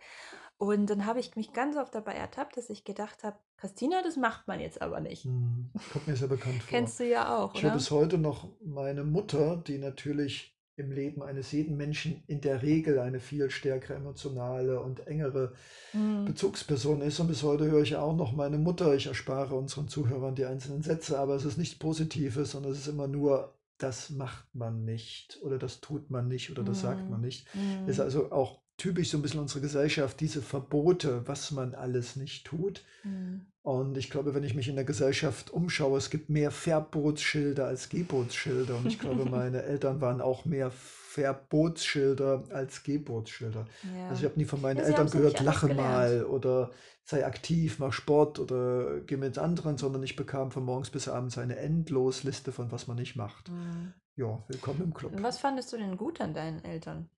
Und 0.58 0.88
dann 0.90 1.06
habe 1.06 1.20
ich 1.20 1.36
mich 1.36 1.52
ganz 1.54 1.76
oft 1.78 1.94
dabei 1.94 2.14
ertappt, 2.14 2.58
dass 2.58 2.70
ich 2.70 2.84
gedacht 2.86 3.24
habe, 3.24 3.38
Christina, 3.58 4.02
das 4.04 4.16
macht 4.18 4.48
man 4.48 4.60
jetzt 4.60 4.82
aber 4.82 5.00
nicht. 5.02 5.24
Hm, 5.26 5.72
Kommt 5.92 6.08
mir 6.08 6.16
sehr 6.16 6.28
bekannt 6.28 6.64
vor. 6.64 6.70
Kennst 6.70 7.00
du 7.00 7.06
ja 7.08 7.38
auch, 7.38 7.54
Ich 7.54 7.64
höre 7.64 7.70
oder? 7.70 7.78
bis 7.78 7.92
heute 7.92 8.18
noch 8.18 8.48
meine 8.64 9.04
Mutter, 9.04 9.58
die 9.58 9.78
natürlich 9.78 10.58
im 10.76 10.92
Leben 10.92 11.22
eines 11.22 11.52
jeden 11.52 11.78
Menschen 11.78 12.24
in 12.28 12.42
der 12.42 12.64
Regel 12.64 12.98
eine 13.00 13.20
viel 13.20 13.50
stärkere 13.52 13.96
emotionale 13.96 14.80
und 14.82 15.06
engere 15.08 15.54
Hm. 15.92 16.26
Bezugsperson 16.26 17.02
ist. 17.02 17.20
Und 17.20 17.28
bis 17.28 17.44
heute 17.44 17.66
höre 17.66 17.84
ich 17.84 17.96
auch 17.96 18.16
noch 18.16 18.34
meine 18.34 18.58
Mutter. 18.58 18.96
Ich 18.96 19.06
erspare 19.08 19.56
unseren 19.56 19.88
Zuhörern 19.88 20.36
die 20.36 20.46
einzelnen 20.46 20.82
Sätze, 20.82 21.20
aber 21.20 21.36
es 21.36 21.46
ist 21.46 21.58
nichts 21.58 21.78
Positives, 21.78 22.52
sondern 22.52 22.72
es 22.72 22.80
ist 22.80 22.88
immer 22.88 23.08
nur, 23.08 23.54
das 23.78 24.10
macht 24.10 24.48
man 24.56 24.84
nicht 24.86 25.40
oder 25.44 25.60
das 25.60 25.82
tut 25.82 26.10
man 26.10 26.28
nicht 26.28 26.50
oder 26.50 26.64
das 26.64 26.80
sagt 26.80 27.10
man 27.10 27.22
Hm. 27.22 27.28
nicht. 27.28 27.48
Ist 27.86 28.00
Hm. 28.00 28.06
also 28.06 28.32
auch 28.32 28.63
typisch 28.78 29.10
so 29.12 29.18
ein 29.18 29.22
bisschen 29.22 29.40
unsere 29.40 29.62
Gesellschaft, 29.62 30.20
diese 30.20 30.42
Verbote, 30.42 31.28
was 31.28 31.52
man 31.52 31.76
alles 31.76 32.16
nicht 32.16 32.46
tut. 32.46 32.84
Hm. 33.04 33.46
Und 33.62 33.98
ich 33.98 34.10
glaube, 34.10 34.34
wenn 34.36 34.44
ich 34.44 34.56
mich 34.56 34.68
in 34.68 34.76
der 34.76 34.84
Gesellschaft 34.84 35.52
umschaue, 35.52 35.98
es 35.98 36.10
gibt 36.10 36.30
mehr 36.30 36.52
Verbotsschilder 36.52 37.66
als 37.66 37.88
Gebotsschilder. 37.88 38.76
Und 38.76 38.86
ich 38.88 39.00
glaube, 39.00 39.26
meine 39.26 39.64
Eltern 39.64 40.02
waren 40.02 40.20
auch 40.20 40.44
mehr 40.44 40.70
Verbotsschilder 40.72 42.44
als 42.50 42.84
Gebotsschilder. 42.84 43.66
Also 44.08 44.20
ich 44.20 44.26
Ja. 44.26 44.30
habe 44.30 44.38
nie 44.38 44.46
von 44.46 44.60
meinen 44.60 44.80
Ja, 44.80 44.86
Eltern 44.86 45.06
ja 45.08 45.12
gehört, 45.12 45.40
lache 45.40 45.68
gelernt. 45.68 45.78
mal 45.78 46.26
oder 46.26 46.72
sei 47.06 47.26
aktiv, 47.26 47.80
mach 47.80 47.94
Sport 47.94 48.40
oder 48.40 49.00
geh 49.02 49.16
mit 49.16 49.38
anderen, 49.38 49.78
sondern 49.78 50.04
ich 50.04 50.18
bekam 50.18 50.52
von 50.52 50.66
morgens 50.66 50.90
bis 50.90 51.08
abends 51.08 51.38
eine 51.38 51.56
Endlosliste 51.58 52.52
von 52.52 52.72
was 52.72 52.88
man 52.88 52.98
nicht 52.98 53.16
macht. 53.16 53.48
Hm. 53.48 53.94
Ja, 54.16 54.44
willkommen 54.48 54.82
im 54.82 54.94
Club. 54.94 55.14
Was 55.22 55.40
fandest 55.40 55.72
du 55.72 55.78
denn 55.78 55.98
gut 55.98 56.20
an 56.20 56.34
deinen 56.34 56.64
Eltern? 56.66 57.10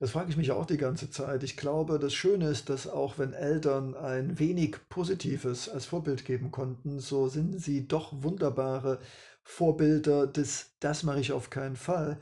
Das 0.00 0.12
frage 0.12 0.30
ich 0.30 0.36
mich 0.36 0.52
auch 0.52 0.64
die 0.64 0.76
ganze 0.76 1.10
Zeit. 1.10 1.42
Ich 1.42 1.56
glaube, 1.56 1.98
das 1.98 2.14
Schöne 2.14 2.48
ist, 2.48 2.70
dass 2.70 2.86
auch 2.86 3.18
wenn 3.18 3.32
Eltern 3.32 3.96
ein 3.96 4.38
wenig 4.38 4.76
Positives 4.88 5.68
als 5.68 5.86
Vorbild 5.86 6.24
geben 6.24 6.52
konnten, 6.52 7.00
so 7.00 7.28
sind 7.28 7.60
sie 7.60 7.88
doch 7.88 8.12
wunderbare 8.22 9.00
Vorbilder 9.42 10.26
des 10.26 10.70
Das 10.78 11.02
mache 11.02 11.20
ich 11.20 11.32
auf 11.32 11.50
keinen 11.50 11.74
Fall. 11.74 12.18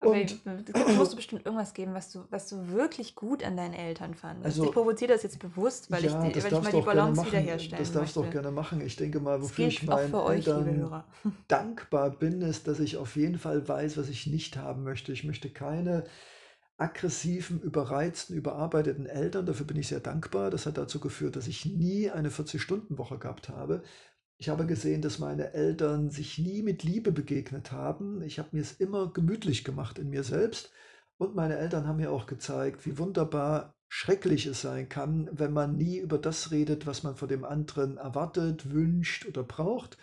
Aber 0.00 0.12
Und 0.12 0.40
es 0.74 0.96
musst 0.96 1.12
du 1.12 1.16
bestimmt 1.16 1.44
irgendwas 1.46 1.74
geben, 1.74 1.94
was 1.94 2.12
du, 2.12 2.24
was 2.30 2.48
du 2.48 2.68
wirklich 2.68 3.14
gut 3.14 3.42
an 3.42 3.56
deinen 3.56 3.74
Eltern 3.74 4.14
fandest. 4.14 4.56
Ich 4.56 4.62
also, 4.62 4.72
provoziere 4.72 5.12
das 5.12 5.22
jetzt 5.22 5.38
bewusst, 5.38 5.90
weil 5.90 6.04
ich, 6.04 6.12
ja, 6.12 6.22
die, 6.22 6.32
das 6.32 6.44
weil 6.44 6.52
ich 6.52 6.62
mal 6.62 6.72
die 6.72 6.82
Balance 6.82 7.26
wiederherstellen 7.26 7.82
Das 7.82 7.92
darfst 7.92 8.14
du 8.14 8.20
möchte. 8.20 8.32
gerne 8.34 8.50
machen. 8.50 8.80
Ich 8.80 8.96
denke 8.96 9.20
mal, 9.20 9.42
wofür 9.42 9.66
ich 9.66 9.82
meinen 9.82 10.10
für 10.10 10.22
euch, 10.22 10.46
Eltern 10.46 11.02
dankbar 11.48 12.10
bin, 12.10 12.42
ist, 12.42 12.68
dass 12.68 12.78
ich 12.78 12.96
auf 12.96 13.16
jeden 13.16 13.38
Fall 13.38 13.66
weiß, 13.66 13.96
was 13.96 14.08
ich 14.08 14.26
nicht 14.26 14.56
haben 14.56 14.82
möchte. 14.84 15.12
Ich 15.12 15.24
möchte 15.24 15.50
keine 15.50 16.04
aggressiven, 16.78 17.60
überreizten, 17.60 18.36
überarbeiteten 18.36 19.06
Eltern. 19.06 19.46
Dafür 19.46 19.66
bin 19.66 19.76
ich 19.76 19.88
sehr 19.88 20.00
dankbar. 20.00 20.50
Das 20.50 20.66
hat 20.66 20.78
dazu 20.78 21.00
geführt, 21.00 21.36
dass 21.36 21.46
ich 21.46 21.64
nie 21.66 22.10
eine 22.10 22.30
40-Stunden-Woche 22.30 23.18
gehabt 23.18 23.48
habe. 23.48 23.82
Ich 24.38 24.48
habe 24.50 24.66
gesehen, 24.66 25.00
dass 25.00 25.18
meine 25.18 25.54
Eltern 25.54 26.10
sich 26.10 26.38
nie 26.38 26.62
mit 26.62 26.82
Liebe 26.82 27.12
begegnet 27.12 27.72
haben. 27.72 28.20
Ich 28.22 28.38
habe 28.38 28.50
mir 28.52 28.60
es 28.60 28.72
immer 28.72 29.12
gemütlich 29.12 29.64
gemacht 29.64 29.98
in 29.98 30.10
mir 30.10 30.24
selbst. 30.24 30.70
Und 31.18 31.34
meine 31.34 31.56
Eltern 31.56 31.86
haben 31.86 31.96
mir 31.96 32.12
auch 32.12 32.26
gezeigt, 32.26 32.84
wie 32.84 32.98
wunderbar 32.98 33.75
schrecklich 33.88 34.46
es 34.46 34.60
sein 34.60 34.88
kann, 34.88 35.28
wenn 35.32 35.52
man 35.52 35.76
nie 35.76 35.98
über 35.98 36.18
das 36.18 36.50
redet, 36.50 36.86
was 36.86 37.02
man 37.02 37.16
von 37.16 37.28
dem 37.28 37.44
anderen 37.44 37.96
erwartet, 37.98 38.70
wünscht 38.72 39.26
oder 39.26 39.42
braucht. 39.42 39.96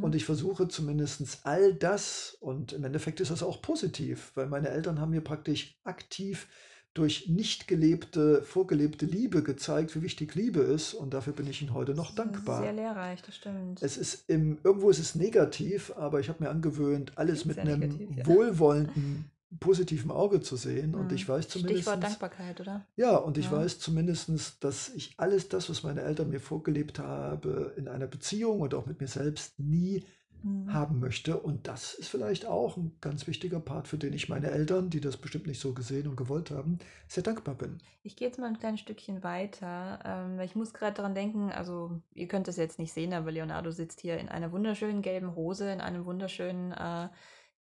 Und 0.00 0.10
Mhm. 0.10 0.16
ich 0.16 0.24
versuche 0.24 0.68
zumindest 0.68 1.40
all 1.44 1.74
das, 1.74 2.36
und 2.40 2.72
im 2.72 2.84
Endeffekt 2.84 3.20
ist 3.20 3.30
das 3.30 3.42
auch 3.42 3.60
positiv, 3.62 4.32
weil 4.34 4.46
meine 4.46 4.68
Eltern 4.68 5.00
haben 5.00 5.10
mir 5.10 5.20
praktisch 5.22 5.78
aktiv 5.84 6.48
durch 6.94 7.28
nicht 7.28 7.68
gelebte, 7.68 8.42
vorgelebte 8.42 9.04
Liebe 9.04 9.42
gezeigt, 9.42 9.94
wie 9.94 10.00
wichtig 10.00 10.34
Liebe 10.34 10.60
ist. 10.60 10.94
Und 10.94 11.12
dafür 11.12 11.34
bin 11.34 11.46
ich 11.46 11.60
ihnen 11.60 11.74
heute 11.74 11.94
noch 11.94 12.14
Sehr 12.14 12.24
dankbar. 12.24 12.72
lehrreich, 12.72 13.20
das 13.20 13.36
stimmt. 13.36 13.82
Es 13.82 13.98
ist 13.98 14.30
im, 14.30 14.58
irgendwo 14.64 14.88
ist 14.88 14.98
es 14.98 15.14
negativ, 15.14 15.92
aber 15.94 16.20
ich 16.20 16.30
habe 16.30 16.42
mir 16.42 16.48
angewöhnt, 16.48 17.12
alles 17.16 17.42
Klingt 17.42 17.58
mit 17.58 17.66
sehr 17.66 17.74
einem 17.74 17.90
negativ, 17.98 18.26
wohlwollenden, 18.26 19.30
positiven 19.60 20.10
Auge 20.10 20.40
zu 20.40 20.56
sehen. 20.56 20.94
Und 20.94 21.12
ich 21.12 21.22
Mhm. 21.24 21.28
weiß 21.28 21.48
Stichwort 21.48 22.02
zumindest, 22.02 22.02
Dankbarkeit, 22.04 22.60
oder? 22.60 22.86
ja, 22.96 23.16
und 23.16 23.38
ich 23.38 23.46
Ja. 23.46 23.50
weiß 23.50 23.78
zumindest, 23.78 24.64
dass 24.64 24.88
ich 24.90 25.14
alles 25.18 25.48
das, 25.48 25.70
was 25.70 25.82
meine 25.82 26.02
Eltern 26.02 26.30
mir 26.30 26.40
vorgelebt 26.40 26.98
habe, 26.98 27.74
in 27.76 27.88
einer 27.88 28.06
Beziehung 28.06 28.60
und 28.60 28.74
auch 28.74 28.86
mit 28.86 29.00
mir 29.00 29.08
selbst 29.08 29.58
nie 29.60 30.06
Mhm. 30.42 30.70
haben 30.72 31.00
möchte. 31.00 31.38
Und 31.40 31.68
das 31.68 31.94
ist 31.94 32.08
vielleicht 32.08 32.46
auch 32.46 32.76
ein 32.76 32.96
ganz 33.00 33.26
wichtiger 33.26 33.60
Part, 33.60 33.88
für 33.88 33.98
den 33.98 34.12
ich 34.14 34.28
meine 34.28 34.50
Eltern, 34.50 34.90
die 34.90 35.00
das 35.00 35.16
bestimmt 35.18 35.46
nicht 35.46 35.60
so 35.60 35.74
gesehen 35.74 36.08
und 36.08 36.16
gewollt 36.16 36.50
haben, 36.50 36.78
sehr 37.08 37.22
dankbar 37.22 37.54
bin. 37.56 37.82
Ich 38.02 38.14
gehe 38.16 38.28
jetzt 38.28 38.38
mal 38.38 38.46
ein 38.46 38.58
kleines 38.58 38.80
Stückchen 38.80 39.22
weiter. 39.24 39.98
Ähm, 40.04 40.38
ich 40.40 40.54
muss 40.54 40.72
gerade 40.72 40.94
daran 40.94 41.14
denken, 41.14 41.50
also 41.50 42.00
ihr 42.14 42.28
könnt 42.28 42.46
das 42.46 42.56
jetzt 42.56 42.78
nicht 42.78 42.92
sehen, 42.92 43.12
aber 43.12 43.32
Leonardo 43.32 43.70
sitzt 43.72 44.00
hier 44.00 44.18
in 44.18 44.28
einer 44.28 44.52
wunderschönen 44.52 45.02
gelben 45.02 45.34
Hose, 45.34 45.70
in 45.72 45.80
einem 45.80 46.04
wunderschönen 46.04 46.72
äh, 46.72 47.08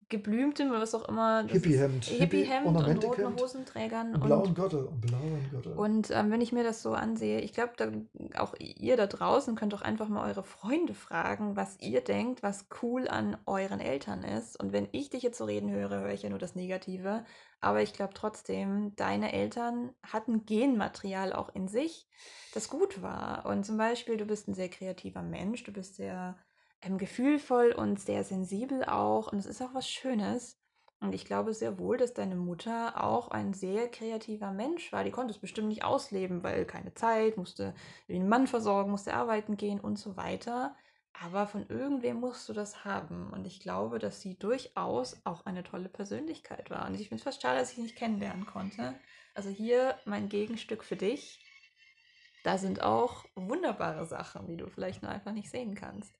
geblümtem 0.09 0.69
oder 0.69 0.81
was 0.81 0.93
auch 0.95 1.07
immer. 1.07 1.45
Hippie-Hemd, 1.47 2.05
Hippie-Hemd 2.05 2.67
und 2.67 2.75
roten 2.75 2.91
Hippie-Ornamentik-Hemd, 2.91 3.41
Hosenträgern 3.41 4.13
und 4.15 4.23
blauen 4.23 4.53
Gürtel, 4.53 4.87
einen 4.87 5.01
blauen 5.01 5.49
Gürtel. 5.49 5.73
Und 5.73 6.11
ähm, 6.11 6.31
wenn 6.31 6.41
ich 6.41 6.51
mir 6.51 6.63
das 6.63 6.81
so 6.81 6.93
ansehe, 6.93 7.39
ich 7.41 7.53
glaube, 7.53 7.73
auch 8.37 8.55
ihr 8.59 8.97
da 8.97 9.07
draußen 9.07 9.55
könnt 9.55 9.73
doch 9.73 9.81
einfach 9.81 10.09
mal 10.09 10.27
eure 10.29 10.43
Freunde 10.43 10.93
fragen, 10.93 11.55
was 11.55 11.77
ihr 11.79 12.01
denkt, 12.01 12.43
was 12.43 12.67
cool 12.81 13.07
an 13.07 13.37
euren 13.45 13.79
Eltern 13.79 14.23
ist. 14.23 14.61
Und 14.61 14.73
wenn 14.73 14.87
ich 14.91 15.09
dich 15.09 15.23
jetzt 15.23 15.37
so 15.37 15.45
reden 15.45 15.71
höre, 15.71 16.01
höre 16.01 16.13
ich 16.13 16.23
ja 16.23 16.29
nur 16.29 16.39
das 16.39 16.55
Negative. 16.55 17.25
Aber 17.61 17.81
ich 17.81 17.93
glaube 17.93 18.13
trotzdem, 18.13 18.93
deine 18.97 19.31
Eltern 19.31 19.91
hatten 20.03 20.45
Genmaterial 20.45 21.31
auch 21.31 21.55
in 21.55 21.67
sich, 21.67 22.07
das 22.53 22.69
gut 22.69 23.01
war. 23.01 23.45
Und 23.45 23.65
zum 23.65 23.77
Beispiel, 23.77 24.17
du 24.17 24.25
bist 24.25 24.47
ein 24.47 24.53
sehr 24.53 24.69
kreativer 24.69 25.21
Mensch, 25.21 25.63
du 25.63 25.71
bist 25.71 25.95
sehr 25.95 26.35
ähm, 26.83 26.97
gefühlvoll 26.97 27.71
und 27.71 27.99
sehr 27.99 28.23
sensibel 28.23 28.83
auch. 28.85 29.31
Und 29.31 29.39
es 29.39 29.45
ist 29.45 29.61
auch 29.61 29.73
was 29.73 29.89
Schönes. 29.89 30.59
Und 30.99 31.13
ich 31.13 31.25
glaube 31.25 31.53
sehr 31.53 31.77
wohl, 31.77 31.97
dass 31.97 32.13
deine 32.13 32.35
Mutter 32.35 33.03
auch 33.03 33.27
ein 33.27 33.53
sehr 33.53 33.89
kreativer 33.89 34.53
Mensch 34.53 34.93
war. 34.93 35.03
Die 35.03 35.11
konnte 35.11 35.33
es 35.33 35.39
bestimmt 35.39 35.67
nicht 35.67 35.83
ausleben, 35.83 36.43
weil 36.43 36.63
keine 36.65 36.93
Zeit, 36.93 37.35
musste 37.35 37.75
den 38.07 38.29
Mann 38.29 38.47
versorgen, 38.47 38.91
musste 38.91 39.13
arbeiten 39.13 39.57
gehen 39.57 39.81
und 39.81 39.99
so 39.99 40.15
weiter. 40.15 40.75
Aber 41.11 41.45
von 41.45 41.67
irgendwem 41.67 42.21
musst 42.21 42.47
du 42.47 42.53
das 42.53 42.85
haben. 42.85 43.31
Und 43.33 43.45
ich 43.45 43.59
glaube, 43.59 43.99
dass 43.99 44.21
sie 44.21 44.39
durchaus 44.39 45.21
auch 45.25 45.45
eine 45.45 45.63
tolle 45.63 45.89
Persönlichkeit 45.89 46.69
war. 46.69 46.87
Und 46.87 46.95
ich 46.95 47.09
finde 47.09 47.17
es 47.17 47.23
fast 47.23 47.41
schade, 47.41 47.59
dass 47.59 47.71
ich 47.71 47.75
sie 47.75 47.81
nicht 47.81 47.97
kennenlernen 47.97 48.45
konnte. 48.45 48.95
Also 49.35 49.49
hier 49.49 49.97
mein 50.05 50.29
Gegenstück 50.29 50.83
für 50.85 50.95
dich. 50.95 51.42
Da 52.43 52.57
sind 52.57 52.81
auch 52.83 53.25
wunderbare 53.35 54.05
Sachen, 54.05 54.47
die 54.47 54.57
du 54.57 54.67
vielleicht 54.67 55.01
nur 55.01 55.11
einfach 55.11 55.31
nicht 55.31 55.49
sehen 55.49 55.75
kannst. 55.75 56.13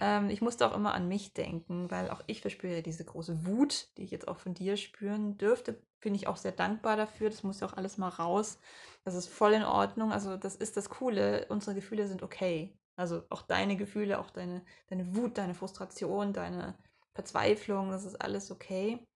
Ähm, 0.00 0.30
ich 0.30 0.40
musste 0.40 0.66
auch 0.66 0.74
immer 0.74 0.94
an 0.94 1.08
mich 1.08 1.34
denken, 1.34 1.90
weil 1.90 2.10
auch 2.10 2.22
ich 2.26 2.40
verspüre 2.40 2.82
diese 2.82 3.04
große 3.04 3.46
Wut, 3.46 3.88
die 3.96 4.04
ich 4.04 4.10
jetzt 4.10 4.28
auch 4.28 4.38
von 4.38 4.54
dir 4.54 4.76
spüren 4.76 5.36
dürfte. 5.36 5.82
Bin 6.00 6.14
ich 6.14 6.26
auch 6.26 6.36
sehr 6.36 6.52
dankbar 6.52 6.96
dafür. 6.96 7.30
Das 7.30 7.42
muss 7.42 7.60
ja 7.60 7.66
auch 7.66 7.76
alles 7.76 7.98
mal 7.98 8.08
raus. 8.08 8.58
Das 9.04 9.14
ist 9.14 9.28
voll 9.28 9.52
in 9.52 9.64
Ordnung. 9.64 10.12
Also 10.12 10.36
das 10.36 10.56
ist 10.56 10.76
das 10.76 10.88
Coole. 10.88 11.46
Unsere 11.48 11.74
Gefühle 11.74 12.06
sind 12.06 12.22
okay. 12.22 12.76
Also 12.96 13.22
auch 13.30 13.42
deine 13.42 13.76
Gefühle, 13.76 14.18
auch 14.20 14.30
deine, 14.30 14.64
deine 14.88 15.16
Wut, 15.16 15.38
deine 15.38 15.54
Frustration, 15.54 16.32
deine 16.32 16.78
Verzweiflung, 17.12 17.90
das 17.90 18.04
ist 18.04 18.20
alles 18.20 18.50
okay. 18.50 19.06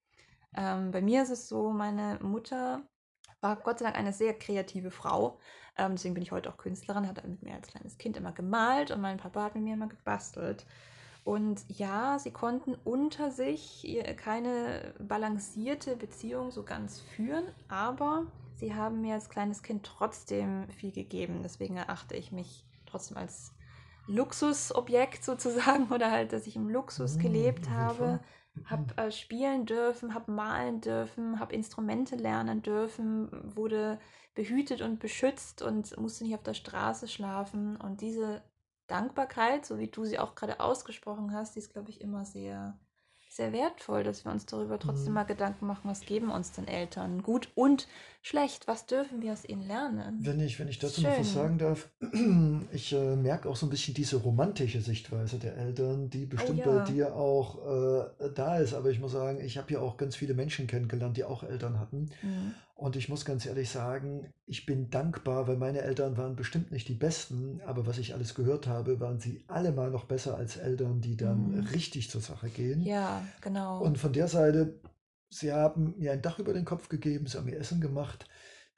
Ähm, 0.56 0.90
bei 0.90 1.00
mir 1.00 1.22
ist 1.22 1.30
es 1.30 1.48
so, 1.48 1.70
meine 1.70 2.18
Mutter 2.20 2.82
war 3.40 3.56
Gott 3.56 3.78
sei 3.78 3.84
Dank 3.84 3.96
eine 3.96 4.12
sehr 4.12 4.34
kreative 4.34 4.90
Frau. 4.90 5.38
Ähm, 5.78 5.92
deswegen 5.92 6.14
bin 6.14 6.22
ich 6.22 6.32
heute 6.32 6.50
auch 6.50 6.56
Künstlerin, 6.56 7.06
hat 7.06 7.26
mit 7.26 7.42
mir 7.42 7.54
als 7.54 7.68
kleines 7.68 7.98
Kind 7.98 8.16
immer 8.16 8.32
gemalt 8.32 8.90
und 8.90 9.00
mein 9.00 9.16
Papa 9.16 9.44
hat 9.44 9.54
mit 9.54 9.64
mir 9.64 9.74
immer 9.74 9.88
gebastelt. 9.88 10.66
Und 11.24 11.64
ja, 11.68 12.18
sie 12.18 12.30
konnten 12.30 12.74
unter 12.84 13.30
sich 13.30 13.86
keine 14.16 14.94
balancierte 14.98 15.94
Beziehung 15.94 16.50
so 16.50 16.62
ganz 16.62 17.00
führen, 17.00 17.44
aber 17.68 18.26
sie 18.56 18.74
haben 18.74 19.02
mir 19.02 19.14
als 19.14 19.28
kleines 19.28 19.62
Kind 19.62 19.84
trotzdem 19.84 20.68
viel 20.70 20.90
gegeben. 20.90 21.40
Deswegen 21.42 21.76
erachte 21.76 22.16
ich 22.16 22.32
mich 22.32 22.64
trotzdem 22.86 23.18
als 23.18 23.52
Luxusobjekt 24.06 25.22
sozusagen 25.22 25.88
oder 25.92 26.10
halt, 26.10 26.32
dass 26.32 26.46
ich 26.46 26.56
im 26.56 26.68
Luxus 26.70 27.16
mhm, 27.16 27.20
gelebt 27.20 27.68
habe 27.68 28.20
habe 28.64 28.96
äh, 28.96 29.10
spielen 29.10 29.66
dürfen, 29.66 30.14
habe 30.14 30.32
malen 30.32 30.80
dürfen, 30.80 31.40
habe 31.40 31.54
Instrumente 31.54 32.16
lernen 32.16 32.62
dürfen, 32.62 33.28
wurde 33.56 33.98
behütet 34.34 34.82
und 34.82 35.00
beschützt 35.00 35.62
und 35.62 35.96
musste 35.98 36.24
nicht 36.24 36.34
auf 36.34 36.42
der 36.42 36.54
Straße 36.54 37.08
schlafen. 37.08 37.76
Und 37.76 38.00
diese 38.00 38.42
Dankbarkeit, 38.86 39.66
so 39.66 39.78
wie 39.78 39.88
du 39.88 40.04
sie 40.04 40.18
auch 40.18 40.34
gerade 40.34 40.60
ausgesprochen 40.60 41.32
hast, 41.32 41.54
die 41.54 41.60
ist, 41.60 41.72
glaube 41.72 41.90
ich, 41.90 42.00
immer 42.00 42.24
sehr 42.24 42.78
sehr 43.38 43.52
wertvoll, 43.52 44.02
dass 44.02 44.24
wir 44.24 44.32
uns 44.32 44.44
darüber 44.46 44.78
trotzdem 44.78 45.08
mhm. 45.08 45.14
mal 45.14 45.22
Gedanken 45.24 45.66
machen, 45.66 45.88
was 45.88 46.00
geben 46.00 46.30
uns 46.30 46.52
den 46.52 46.66
Eltern 46.66 47.22
gut 47.22 47.48
und 47.54 47.86
schlecht, 48.20 48.66
was 48.66 48.84
dürfen 48.84 49.22
wir 49.22 49.32
aus 49.32 49.44
ihnen 49.44 49.66
lernen. 49.66 50.18
Wenn 50.20 50.40
ich, 50.40 50.58
wenn 50.58 50.66
ich 50.68 50.80
dazu 50.80 51.00
Schön. 51.00 51.10
noch 51.10 51.20
was 51.20 51.32
sagen 51.32 51.56
darf, 51.56 51.88
ich 52.72 52.92
äh, 52.92 53.16
merke 53.16 53.48
auch 53.48 53.56
so 53.56 53.66
ein 53.66 53.70
bisschen 53.70 53.94
diese 53.94 54.16
romantische 54.16 54.80
Sichtweise 54.80 55.38
der 55.38 55.56
Eltern, 55.56 56.10
die 56.10 56.26
bestimmt 56.26 56.66
oh, 56.66 56.70
ja. 56.70 56.78
bei 56.78 56.90
dir 56.90 57.14
auch 57.14 58.10
äh, 58.20 58.30
da 58.34 58.58
ist. 58.58 58.74
Aber 58.74 58.90
ich 58.90 58.98
muss 58.98 59.12
sagen, 59.12 59.40
ich 59.40 59.56
habe 59.56 59.72
ja 59.72 59.80
auch 59.80 59.96
ganz 59.96 60.16
viele 60.16 60.34
Menschen 60.34 60.66
kennengelernt, 60.66 61.16
die 61.16 61.24
auch 61.24 61.44
Eltern 61.44 61.78
hatten. 61.78 62.10
Mhm. 62.22 62.54
Und 62.78 62.94
ich 62.94 63.08
muss 63.08 63.24
ganz 63.24 63.44
ehrlich 63.44 63.70
sagen, 63.70 64.32
ich 64.46 64.64
bin 64.64 64.88
dankbar, 64.88 65.48
weil 65.48 65.56
meine 65.56 65.80
Eltern 65.80 66.16
waren 66.16 66.36
bestimmt 66.36 66.70
nicht 66.70 66.86
die 66.86 66.94
besten, 66.94 67.60
aber 67.66 67.88
was 67.88 67.98
ich 67.98 68.14
alles 68.14 68.36
gehört 68.36 68.68
habe, 68.68 69.00
waren 69.00 69.18
sie 69.18 69.42
alle 69.48 69.72
mal 69.72 69.90
noch 69.90 70.04
besser 70.04 70.36
als 70.36 70.56
Eltern, 70.56 71.00
die 71.00 71.16
dann 71.16 71.56
mhm. 71.56 71.60
richtig 71.72 72.08
zur 72.08 72.20
Sache 72.20 72.48
gehen. 72.50 72.80
Ja, 72.82 73.26
genau. 73.40 73.80
Und 73.82 73.98
von 73.98 74.12
der 74.12 74.28
Seite, 74.28 74.78
sie 75.28 75.52
haben 75.52 75.94
mir 75.98 76.12
ein 76.12 76.22
Dach 76.22 76.38
über 76.38 76.52
den 76.52 76.64
Kopf 76.64 76.88
gegeben, 76.88 77.26
sie 77.26 77.36
haben 77.36 77.46
mir 77.46 77.58
Essen 77.58 77.80
gemacht, 77.80 78.28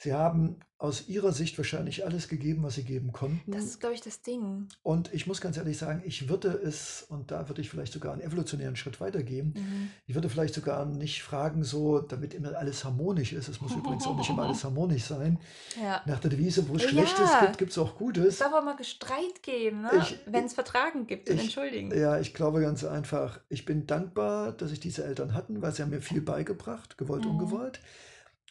sie 0.02 0.14
haben 0.14 0.56
aus 0.78 1.08
ihrer 1.08 1.32
Sicht 1.32 1.58
wahrscheinlich 1.58 2.06
alles 2.06 2.26
gegeben, 2.26 2.62
was 2.62 2.76
sie 2.76 2.84
geben 2.84 3.12
konnten. 3.12 3.52
Das 3.52 3.64
ist, 3.64 3.80
glaube 3.80 3.94
ich, 3.94 4.00
das 4.00 4.22
Ding. 4.22 4.66
Und 4.82 5.12
ich 5.12 5.26
muss 5.26 5.42
ganz 5.42 5.58
ehrlich 5.58 5.76
sagen, 5.76 6.02
ich 6.06 6.30
würde 6.30 6.48
es, 6.48 7.04
und 7.10 7.30
da 7.30 7.50
würde 7.50 7.60
ich 7.60 7.68
vielleicht 7.68 7.92
sogar 7.92 8.14
einen 8.14 8.22
evolutionären 8.22 8.76
Schritt 8.76 8.98
weitergehen, 8.98 9.52
mhm. 9.54 9.90
ich 10.06 10.14
würde 10.14 10.30
vielleicht 10.30 10.54
sogar 10.54 10.86
nicht 10.86 11.22
fragen, 11.22 11.64
so, 11.64 11.98
damit 11.98 12.32
immer 12.32 12.56
alles 12.56 12.82
harmonisch 12.82 13.34
ist. 13.34 13.48
Es 13.48 13.60
muss 13.60 13.72
übrigens 13.72 14.06
auch 14.06 14.16
nicht 14.16 14.30
immer 14.30 14.44
alles 14.44 14.64
harmonisch 14.64 15.04
sein. 15.04 15.38
Ja. 15.78 16.00
Nach 16.06 16.18
der 16.18 16.30
Devise, 16.30 16.66
wo 16.66 16.76
es 16.76 16.84
ja. 16.84 16.88
Schlechtes 16.88 17.30
gibt, 17.42 17.58
gibt 17.58 17.72
es 17.72 17.78
auch 17.78 17.96
Gutes. 17.96 18.24
Es 18.24 18.38
darf 18.38 18.54
auch 18.54 18.64
mal 18.64 18.76
Gestreit 18.76 19.42
geben, 19.42 19.82
ne? 19.82 19.90
wenn 20.24 20.46
es 20.46 20.54
Vertragen 20.54 21.06
gibt 21.06 21.28
ich, 21.28 21.42
entschuldigen. 21.42 21.94
Ja, 21.94 22.18
ich 22.18 22.32
glaube 22.32 22.62
ganz 22.62 22.84
einfach, 22.84 23.38
ich 23.50 23.66
bin 23.66 23.86
dankbar, 23.86 24.52
dass 24.52 24.72
ich 24.72 24.80
diese 24.80 25.04
Eltern 25.04 25.34
hatten, 25.34 25.60
weil 25.60 25.72
sie 25.72 25.82
haben 25.82 25.90
mir 25.90 26.00
viel 26.00 26.22
beigebracht, 26.22 26.96
gewollt, 26.96 27.26
mhm. 27.26 27.32
ungewollt. 27.32 27.80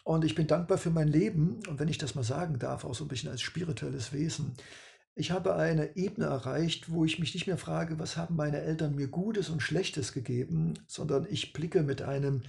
Und 0.04 0.26
ich 0.26 0.36
bin 0.36 0.48
dankbar 0.48 0.78
für 0.78 0.90
mein 0.90 1.08
Leben 1.08 1.60
und 1.68 1.80
wenn 1.80 1.88
ich 1.88 1.98
das 1.98 2.16
mal 2.16 2.24
sagen 2.24 2.58
darf, 2.60 2.86
auch 2.86 2.96
so 2.96 3.06
ein 3.06 3.10
bisschen 3.10 3.30
als 3.30 3.42
spirituelles 3.42 4.14
Wesen. 4.14 4.54
Ich 5.16 5.32
habe 5.32 5.56
eine 5.56 5.98
Ebene 5.98 6.28
erreicht, 6.28 6.90
wo 6.90 7.04
ich 7.04 7.20
mich 7.20 7.34
nicht 7.34 7.48
mehr 7.48 7.58
frage, 7.58 8.00
was 8.00 8.16
haben 8.16 8.36
meine 8.36 8.62
Eltern 8.62 8.96
mir 8.96 9.08
Gutes 9.08 9.50
und 9.50 9.62
Schlechtes 9.62 10.14
gegeben, 10.14 10.76
sondern 10.88 11.28
ich 11.30 11.52
blicke 11.52 11.84
mit 11.84 12.02
einem 12.02 12.44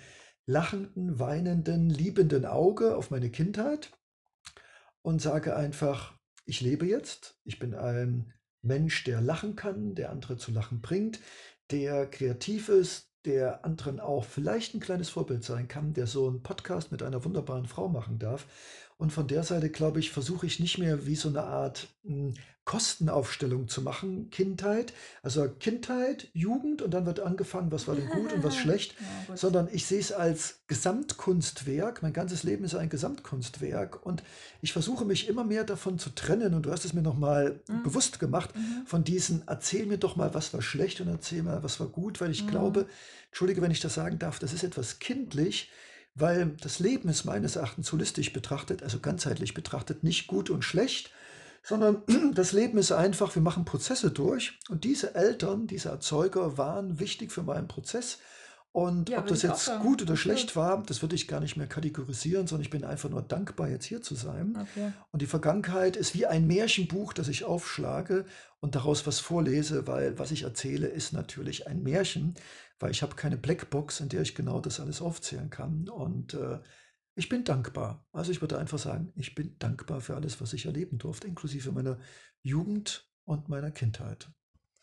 lachenden, 0.46 1.18
weinenden, 1.18 1.90
liebenden 1.90 2.44
Auge 2.44 2.96
auf 2.96 3.10
meine 3.10 3.30
Kindheit 3.30 3.90
und 5.02 5.20
sage 5.20 5.56
einfach, 5.56 6.14
ich 6.44 6.60
lebe 6.60 6.86
jetzt, 6.86 7.38
ich 7.44 7.58
bin 7.58 7.74
ein 7.74 8.32
Mensch, 8.62 9.04
der 9.04 9.20
lachen 9.20 9.56
kann, 9.56 9.94
der 9.94 10.10
andere 10.10 10.36
zu 10.36 10.50
lachen 10.50 10.80
bringt, 10.80 11.20
der 11.70 12.06
kreativ 12.06 12.68
ist, 12.68 13.09
der 13.24 13.64
anderen 13.64 14.00
auch 14.00 14.24
vielleicht 14.24 14.74
ein 14.74 14.80
kleines 14.80 15.10
Vorbild 15.10 15.44
sein 15.44 15.68
kann, 15.68 15.92
der 15.92 16.06
so 16.06 16.28
einen 16.28 16.42
Podcast 16.42 16.90
mit 16.92 17.02
einer 17.02 17.24
wunderbaren 17.24 17.66
Frau 17.66 17.88
machen 17.88 18.18
darf. 18.18 18.46
Und 19.00 19.14
von 19.14 19.26
der 19.26 19.44
Seite, 19.44 19.70
glaube 19.70 19.98
ich, 19.98 20.10
versuche 20.10 20.44
ich 20.44 20.60
nicht 20.60 20.76
mehr 20.76 21.06
wie 21.06 21.16
so 21.16 21.30
eine 21.30 21.44
Art 21.44 21.88
hm, 22.04 22.34
Kostenaufstellung 22.66 23.66
zu 23.66 23.80
machen, 23.80 24.28
Kindheit, 24.28 24.92
also 25.22 25.48
Kindheit, 25.48 26.28
Jugend 26.34 26.82
und 26.82 26.92
dann 26.92 27.06
wird 27.06 27.18
angefangen, 27.18 27.72
was 27.72 27.88
war 27.88 27.94
denn 27.94 28.10
gut 28.10 28.30
und 28.30 28.44
was 28.44 28.56
schlecht, 28.58 28.94
ja, 29.28 29.36
sondern 29.38 29.70
ich 29.72 29.86
sehe 29.86 30.00
es 30.00 30.12
als 30.12 30.60
Gesamtkunstwerk. 30.66 32.02
Mein 32.02 32.12
ganzes 32.12 32.42
Leben 32.42 32.62
ist 32.62 32.74
ein 32.74 32.90
Gesamtkunstwerk 32.90 34.04
und 34.04 34.22
ich 34.60 34.74
versuche 34.74 35.06
mich 35.06 35.28
immer 35.28 35.44
mehr 35.44 35.64
davon 35.64 35.98
zu 35.98 36.10
trennen 36.10 36.52
und 36.52 36.66
du 36.66 36.70
hast 36.70 36.84
es 36.84 36.92
mir 36.92 37.00
nochmal 37.00 37.58
mhm. 37.68 37.82
bewusst 37.82 38.20
gemacht, 38.20 38.54
mhm. 38.54 38.84
von 38.84 39.02
diesen, 39.02 39.44
erzähl 39.46 39.86
mir 39.86 39.96
doch 39.96 40.16
mal, 40.16 40.34
was 40.34 40.52
war 40.52 40.60
schlecht 40.60 41.00
und 41.00 41.08
erzähl 41.08 41.42
mal, 41.42 41.62
was 41.62 41.80
war 41.80 41.86
gut, 41.86 42.20
weil 42.20 42.30
ich 42.30 42.44
mhm. 42.44 42.50
glaube, 42.50 42.86
entschuldige, 43.30 43.62
wenn 43.62 43.70
ich 43.70 43.80
das 43.80 43.94
sagen 43.94 44.18
darf, 44.18 44.38
das 44.38 44.52
ist 44.52 44.62
etwas 44.62 44.98
kindlich, 44.98 45.70
weil 46.14 46.56
das 46.60 46.78
Leben 46.78 47.08
ist 47.08 47.24
meines 47.24 47.56
Erachtens 47.56 47.92
holistisch 47.92 48.32
betrachtet, 48.32 48.82
also 48.82 48.98
ganzheitlich 49.00 49.54
betrachtet, 49.54 50.04
nicht 50.04 50.26
gut 50.26 50.50
und 50.50 50.64
schlecht, 50.64 51.10
sondern 51.62 52.02
das 52.34 52.52
Leben 52.52 52.78
ist 52.78 52.92
einfach, 52.92 53.34
wir 53.34 53.42
machen 53.42 53.64
Prozesse 53.64 54.10
durch 54.10 54.58
und 54.68 54.84
diese 54.84 55.14
Eltern, 55.14 55.66
diese 55.66 55.90
Erzeuger 55.90 56.58
waren 56.58 56.98
wichtig 56.98 57.32
für 57.32 57.42
meinen 57.42 57.68
Prozess. 57.68 58.18
Und 58.72 59.08
ja, 59.08 59.18
ob 59.18 59.26
das 59.26 59.42
jetzt 59.42 59.68
gut 59.80 60.00
oder 60.02 60.16
schlecht 60.16 60.54
war, 60.54 60.82
das 60.84 61.02
würde 61.02 61.16
ich 61.16 61.26
gar 61.26 61.40
nicht 61.40 61.56
mehr 61.56 61.66
kategorisieren, 61.66 62.46
sondern 62.46 62.64
ich 62.64 62.70
bin 62.70 62.84
einfach 62.84 63.10
nur 63.10 63.22
dankbar, 63.22 63.68
jetzt 63.68 63.84
hier 63.84 64.00
zu 64.00 64.14
sein. 64.14 64.56
Okay. 64.60 64.92
Und 65.10 65.22
die 65.22 65.26
Vergangenheit 65.26 65.96
ist 65.96 66.14
wie 66.14 66.26
ein 66.26 66.46
Märchenbuch, 66.46 67.12
das 67.12 67.26
ich 67.26 67.42
aufschlage 67.42 68.26
und 68.60 68.76
daraus 68.76 69.06
was 69.08 69.18
vorlese, 69.18 69.88
weil 69.88 70.18
was 70.20 70.30
ich 70.30 70.44
erzähle, 70.44 70.86
ist 70.86 71.12
natürlich 71.12 71.66
ein 71.66 71.82
Märchen 71.82 72.36
weil 72.80 72.90
ich 72.90 73.02
habe 73.02 73.14
keine 73.14 73.36
Blackbox, 73.36 74.00
in 74.00 74.08
der 74.08 74.22
ich 74.22 74.34
genau 74.34 74.60
das 74.60 74.80
alles 74.80 75.02
aufzählen 75.02 75.50
kann. 75.50 75.88
Und 75.88 76.34
äh, 76.34 76.58
ich 77.14 77.28
bin 77.28 77.44
dankbar. 77.44 78.06
Also 78.12 78.32
ich 78.32 78.40
würde 78.40 78.58
einfach 78.58 78.78
sagen, 78.78 79.12
ich 79.16 79.34
bin 79.34 79.56
dankbar 79.58 80.00
für 80.00 80.16
alles, 80.16 80.40
was 80.40 80.54
ich 80.54 80.66
erleben 80.66 80.98
durfte, 80.98 81.28
inklusive 81.28 81.70
meiner 81.70 81.98
Jugend 82.42 83.08
und 83.24 83.48
meiner 83.48 83.70
Kindheit. 83.70 84.30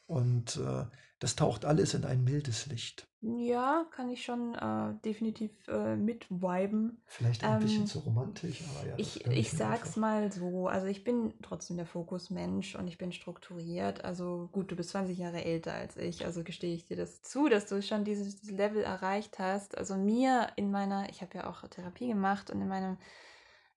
Und 0.07 0.57
äh, 0.57 0.85
das 1.19 1.35
taucht 1.35 1.65
alles 1.65 1.93
in 1.93 2.05
ein 2.05 2.23
mildes 2.23 2.67
Licht. 2.67 3.07
Ja, 3.21 3.85
kann 3.89 4.09
ich 4.09 4.23
schon 4.23 4.53
äh, 4.53 4.93
definitiv 5.03 5.51
äh, 5.67 5.95
mitviben. 5.95 7.01
Vielleicht 7.05 7.43
ein 7.43 7.55
ähm, 7.55 7.59
bisschen 7.59 7.87
zu 7.87 7.99
romantisch, 7.99 8.61
aber 8.69 8.89
ja. 8.89 8.93
Ich, 8.97 9.25
ich 9.25 9.51
sag's 9.51 9.87
einfach. 9.87 9.97
mal 9.97 10.31
so, 10.31 10.67
also 10.67 10.85
ich 10.85 11.03
bin 11.03 11.33
trotzdem 11.41 11.77
der 11.77 11.87
Fokusmensch 11.87 12.75
und 12.75 12.87
ich 12.87 12.99
bin 12.99 13.11
strukturiert. 13.11 14.05
Also 14.05 14.49
gut, 14.51 14.71
du 14.71 14.75
bist 14.75 14.91
20 14.91 15.17
Jahre 15.17 15.43
älter 15.43 15.73
als 15.73 15.97
ich, 15.97 16.25
also 16.25 16.43
gestehe 16.43 16.75
ich 16.75 16.85
dir 16.85 16.95
das 16.95 17.23
zu, 17.23 17.49
dass 17.49 17.65
du 17.65 17.81
schon 17.81 18.05
dieses 18.05 18.43
Level 18.43 18.83
erreicht 18.83 19.39
hast. 19.39 19.75
Also 19.75 19.97
mir 19.97 20.49
in 20.55 20.69
meiner, 20.69 21.09
ich 21.09 21.21
habe 21.21 21.39
ja 21.39 21.49
auch 21.49 21.67
Therapie 21.67 22.07
gemacht 22.07 22.51
und 22.51 22.61
in 22.61 22.67
meinem 22.67 22.97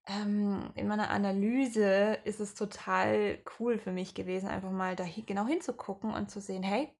ähm, 0.06 0.70
in 0.74 0.88
meiner 0.88 1.10
Analyse 1.10 2.18
ist 2.24 2.40
es 2.40 2.54
total 2.54 3.38
cool 3.58 3.78
für 3.78 3.92
mich 3.92 4.14
gewesen, 4.14 4.48
einfach 4.48 4.70
mal 4.70 4.96
da 4.96 5.04
genau 5.26 5.46
hinzugucken 5.46 6.12
und 6.12 6.30
zu 6.30 6.40
sehen, 6.40 6.62
hey, 6.62 6.92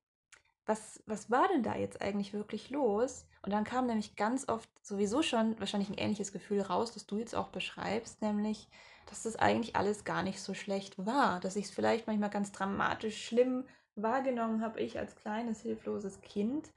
was, 0.67 1.03
was 1.07 1.31
war 1.31 1.49
denn 1.49 1.63
da 1.63 1.75
jetzt 1.77 2.01
eigentlich 2.01 2.33
wirklich 2.33 2.71
los? 2.71 3.27
Und 3.43 3.53
dann 3.53 3.65
kam 3.65 3.87
nämlich 3.87 4.17
ganz 4.17 4.49
oft 4.49 4.69
sowieso 4.83 5.23
schon 5.23 5.59
wahrscheinlich 5.59 5.91
ein 5.91 5.99
ähnliches 5.99 6.33
Gefühl 6.33 6.61
raus, 6.61 6.93
das 6.93 7.07
du 7.07 7.19
jetzt 7.19 7.35
auch 7.35 7.49
beschreibst, 7.49 8.23
nämlich, 8.23 8.69
dass 9.07 9.25
das 9.25 9.37
eigentlich 9.37 9.75
alles 9.75 10.05
gar 10.05 10.23
nicht 10.23 10.41
so 10.41 10.55
schlecht 10.55 11.05
war, 11.05 11.41
dass 11.41 11.57
ich 11.57 11.67
es 11.67 11.71
vielleicht 11.71 12.07
manchmal 12.07 12.31
ganz 12.31 12.53
dramatisch 12.53 13.27
schlimm 13.27 13.65
wahrgenommen 13.97 14.63
habe, 14.63 14.81
ich 14.81 14.99
als 14.99 15.17
kleines, 15.17 15.63
hilfloses 15.63 16.21
Kind. 16.21 16.71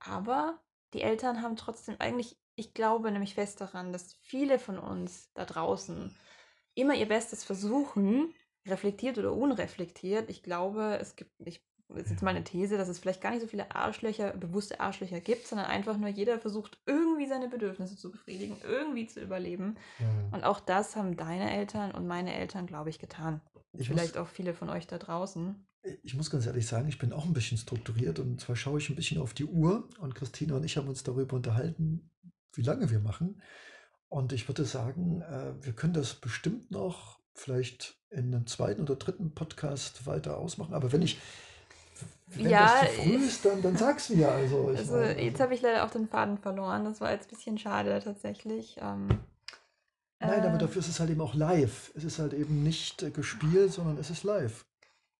Aber 0.00 0.58
die 0.92 1.02
Eltern 1.02 1.42
haben 1.42 1.56
trotzdem 1.56 1.96
eigentlich, 1.98 2.36
ich 2.60 2.74
glaube 2.74 3.10
nämlich 3.10 3.34
fest 3.34 3.60
daran, 3.60 3.92
dass 3.92 4.14
viele 4.20 4.58
von 4.58 4.78
uns 4.78 5.30
da 5.34 5.44
draußen 5.44 6.14
immer 6.74 6.94
ihr 6.94 7.08
Bestes 7.08 7.42
versuchen, 7.42 8.32
reflektiert 8.66 9.18
oder 9.18 9.32
unreflektiert. 9.32 10.30
Ich 10.30 10.42
glaube, 10.42 10.98
es 11.00 11.16
gibt, 11.16 11.32
ich 11.44 11.62
das 11.94 12.04
ist 12.04 12.10
jetzt 12.10 12.22
mal 12.22 12.30
eine 12.30 12.44
These, 12.44 12.76
dass 12.76 12.88
es 12.88 12.98
vielleicht 12.98 13.20
gar 13.20 13.30
nicht 13.30 13.40
so 13.40 13.48
viele 13.48 13.74
Arschlöcher, 13.74 14.32
bewusste 14.32 14.80
Arschlöcher 14.80 15.20
gibt, 15.20 15.46
sondern 15.46 15.66
einfach 15.66 15.96
nur 15.96 16.08
jeder 16.08 16.38
versucht, 16.38 16.78
irgendwie 16.86 17.26
seine 17.26 17.48
Bedürfnisse 17.48 17.96
zu 17.96 18.12
befriedigen, 18.12 18.56
irgendwie 18.62 19.06
zu 19.06 19.20
überleben. 19.20 19.76
Mhm. 19.98 20.32
Und 20.32 20.44
auch 20.44 20.60
das 20.60 20.94
haben 20.96 21.16
deine 21.16 21.50
Eltern 21.50 21.90
und 21.90 22.06
meine 22.06 22.34
Eltern, 22.34 22.66
glaube 22.66 22.90
ich, 22.90 22.98
getan. 22.98 23.40
Ich 23.72 23.88
vielleicht 23.88 24.14
muss, 24.14 24.22
auch 24.22 24.28
viele 24.28 24.54
von 24.54 24.68
euch 24.70 24.86
da 24.86 24.98
draußen. 24.98 25.56
ich 26.02 26.14
muss 26.14 26.30
ganz 26.30 26.46
ehrlich 26.46 26.66
sagen, 26.66 26.88
ich 26.88 26.98
bin 26.98 27.12
auch 27.12 27.24
ein 27.24 27.32
bisschen 27.32 27.58
strukturiert 27.58 28.18
und 28.18 28.40
zwar 28.40 28.54
schaue 28.54 28.78
ich 28.78 28.88
ein 28.88 28.96
bisschen 28.96 29.20
auf 29.20 29.34
die 29.34 29.44
Uhr 29.44 29.88
und 29.98 30.14
Christina 30.14 30.56
und 30.56 30.64
ich 30.64 30.76
haben 30.76 30.88
uns 30.88 31.02
darüber 31.02 31.34
unterhalten, 31.36 32.10
wie 32.52 32.62
lange 32.62 32.90
wir 32.90 33.00
machen. 33.00 33.40
Und 34.08 34.32
ich 34.32 34.48
würde 34.48 34.64
sagen, 34.64 35.22
äh, 35.22 35.52
wir 35.64 35.72
können 35.72 35.92
das 35.92 36.14
bestimmt 36.14 36.70
noch 36.70 37.20
vielleicht 37.34 37.96
in 38.10 38.34
einem 38.34 38.46
zweiten 38.46 38.82
oder 38.82 38.96
dritten 38.96 39.32
Podcast 39.34 40.06
weiter 40.06 40.36
ausmachen. 40.36 40.74
Aber 40.74 40.92
wenn 40.92 41.02
ich, 41.02 41.18
wenn 42.26 42.44
das 42.44 42.52
Ja, 42.52 42.80
zu 42.80 43.02
früh 43.02 43.24
ist, 43.24 43.44
dann, 43.44 43.62
dann 43.62 43.76
sag's 43.76 44.10
mir. 44.10 44.30
Also 44.30 44.68
also 44.68 44.92
meine, 44.94 45.22
jetzt 45.22 45.34
also. 45.34 45.44
habe 45.44 45.54
ich 45.54 45.62
leider 45.62 45.84
auch 45.84 45.90
den 45.90 46.08
Faden 46.08 46.38
verloren. 46.38 46.84
Das 46.84 47.00
war 47.00 47.12
jetzt 47.12 47.28
ein 47.28 47.36
bisschen 47.36 47.58
schade 47.58 48.00
tatsächlich. 48.02 48.78
Ähm, 48.80 49.08
Nein, 50.18 50.42
aber 50.42 50.56
äh, 50.56 50.58
dafür 50.58 50.80
ist 50.80 50.88
es 50.88 51.00
halt 51.00 51.10
eben 51.10 51.20
auch 51.20 51.34
live. 51.34 51.92
Es 51.94 52.04
ist 52.04 52.18
halt 52.18 52.34
eben 52.34 52.62
nicht 52.62 53.02
äh, 53.02 53.10
gespielt, 53.10 53.72
sondern 53.72 53.96
es 53.96 54.10
ist 54.10 54.24
live. 54.24 54.66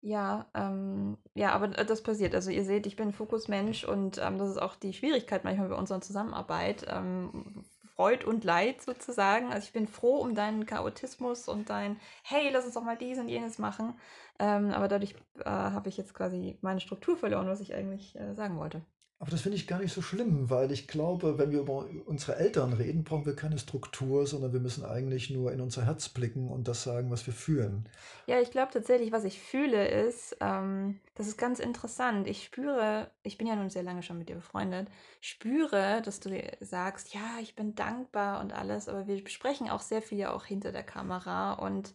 Ja, 0.03 0.47
ähm, 0.55 1.19
ja, 1.35 1.53
aber 1.53 1.79
äh, 1.79 1.85
das 1.85 2.03
passiert. 2.03 2.35
Also 2.35 2.51
ihr 2.51 2.65
seht, 2.65 2.87
ich 2.87 2.97
bin 2.97 3.13
Fokusmensch 3.13 3.85
und 3.85 4.19
ähm, 4.19 4.39
das 4.39 4.49
ist 4.51 4.63
auch 4.63 4.77
die 4.77 4.95
Schwierigkeit 4.95 5.45
manchmal 5.45 5.69
bei 5.69 5.75
unserer 5.77 6.01
Zusammenarbeit. 6.01 6.87
Ähm, 6.89 7.65
Freud 7.97 8.25
und 8.25 8.45
Leid 8.45 8.81
sozusagen. 8.81 9.53
Also 9.53 9.67
ich 9.67 9.73
bin 9.75 9.87
froh 9.87 10.17
um 10.17 10.35
deinen 10.35 10.65
Chaotismus 10.65 11.49
und 11.49 11.69
dein, 11.69 12.01
hey, 12.23 12.49
lass 12.51 12.65
uns 12.65 12.75
doch 12.75 12.83
mal 12.85 12.97
dies 12.97 13.19
und 13.19 13.29
jenes 13.29 13.59
machen. 13.59 13.93
Ähm, 14.39 14.71
aber 14.71 14.89
dadurch 14.89 15.15
äh, 15.41 15.45
habe 15.45 15.91
ich 15.91 15.99
jetzt 15.99 16.15
quasi 16.15 16.57
meine 16.63 16.81
Struktur 16.81 17.19
verloren, 17.19 17.47
was 17.47 17.61
ich 17.61 17.75
eigentlich 17.75 18.19
äh, 18.19 18.35
sagen 18.35 18.57
wollte. 18.59 18.83
Aber 19.21 19.31
das 19.31 19.43
finde 19.43 19.57
ich 19.57 19.67
gar 19.69 19.79
nicht 19.81 19.93
so 19.93 20.01
schlimm, 20.03 20.49
weil 20.49 20.73
ich 20.73 20.89
glaube, 20.89 21.39
wenn 21.39 21.53
wir 21.53 21.61
über 21.61 21.87
unsere 22.07 22.37
Eltern 22.37 22.73
reden, 22.73 23.05
brauchen 23.05 23.27
wir 23.27 23.37
keine 23.37 23.59
Struktur, 23.59 24.27
sondern 24.27 24.53
wir 24.55 24.61
müssen 24.61 24.85
eigentlich 24.85 25.31
nur 25.31 25.53
in 25.53 25.61
unser 25.61 25.85
Herz 25.85 26.09
blicken 26.09 26.49
und 26.49 26.67
das 26.69 26.83
sagen, 26.85 27.11
was 27.11 27.27
wir 27.27 27.35
fühlen. 27.35 27.87
Ja, 28.27 28.41
ich 28.41 28.51
glaube 28.51 28.73
tatsächlich, 28.73 29.13
was 29.13 29.25
ich 29.25 29.41
fühle, 29.41 29.89
ist, 29.89 30.37
ähm, 30.41 31.01
das 31.17 31.27
ist 31.27 31.37
ganz 31.37 31.59
interessant. 31.59 32.27
Ich 32.29 32.45
spüre, 32.45 33.11
ich 33.23 33.37
bin 33.39 33.47
ja 33.47 33.57
nun 33.57 33.71
sehr 33.71 33.83
lange 33.83 34.03
schon 34.03 34.19
mit 34.19 34.29
dir 34.31 34.37
befreundet, 34.37 34.89
spüre, 35.21 36.01
dass 36.03 36.21
du 36.21 36.31
sagst, 36.61 37.13
ja, 37.13 37.39
ich 37.43 37.57
bin 37.57 37.75
dankbar 37.75 38.41
und 38.41 38.53
alles, 38.53 38.89
aber 38.89 39.07
wir 39.07 39.23
besprechen 39.23 39.69
auch 39.69 39.81
sehr 39.83 40.01
viel 40.03 40.19
ja 40.19 40.33
auch 40.33 40.45
hinter 40.47 40.73
der 40.73 40.85
Kamera 40.85 41.55
und 41.55 41.93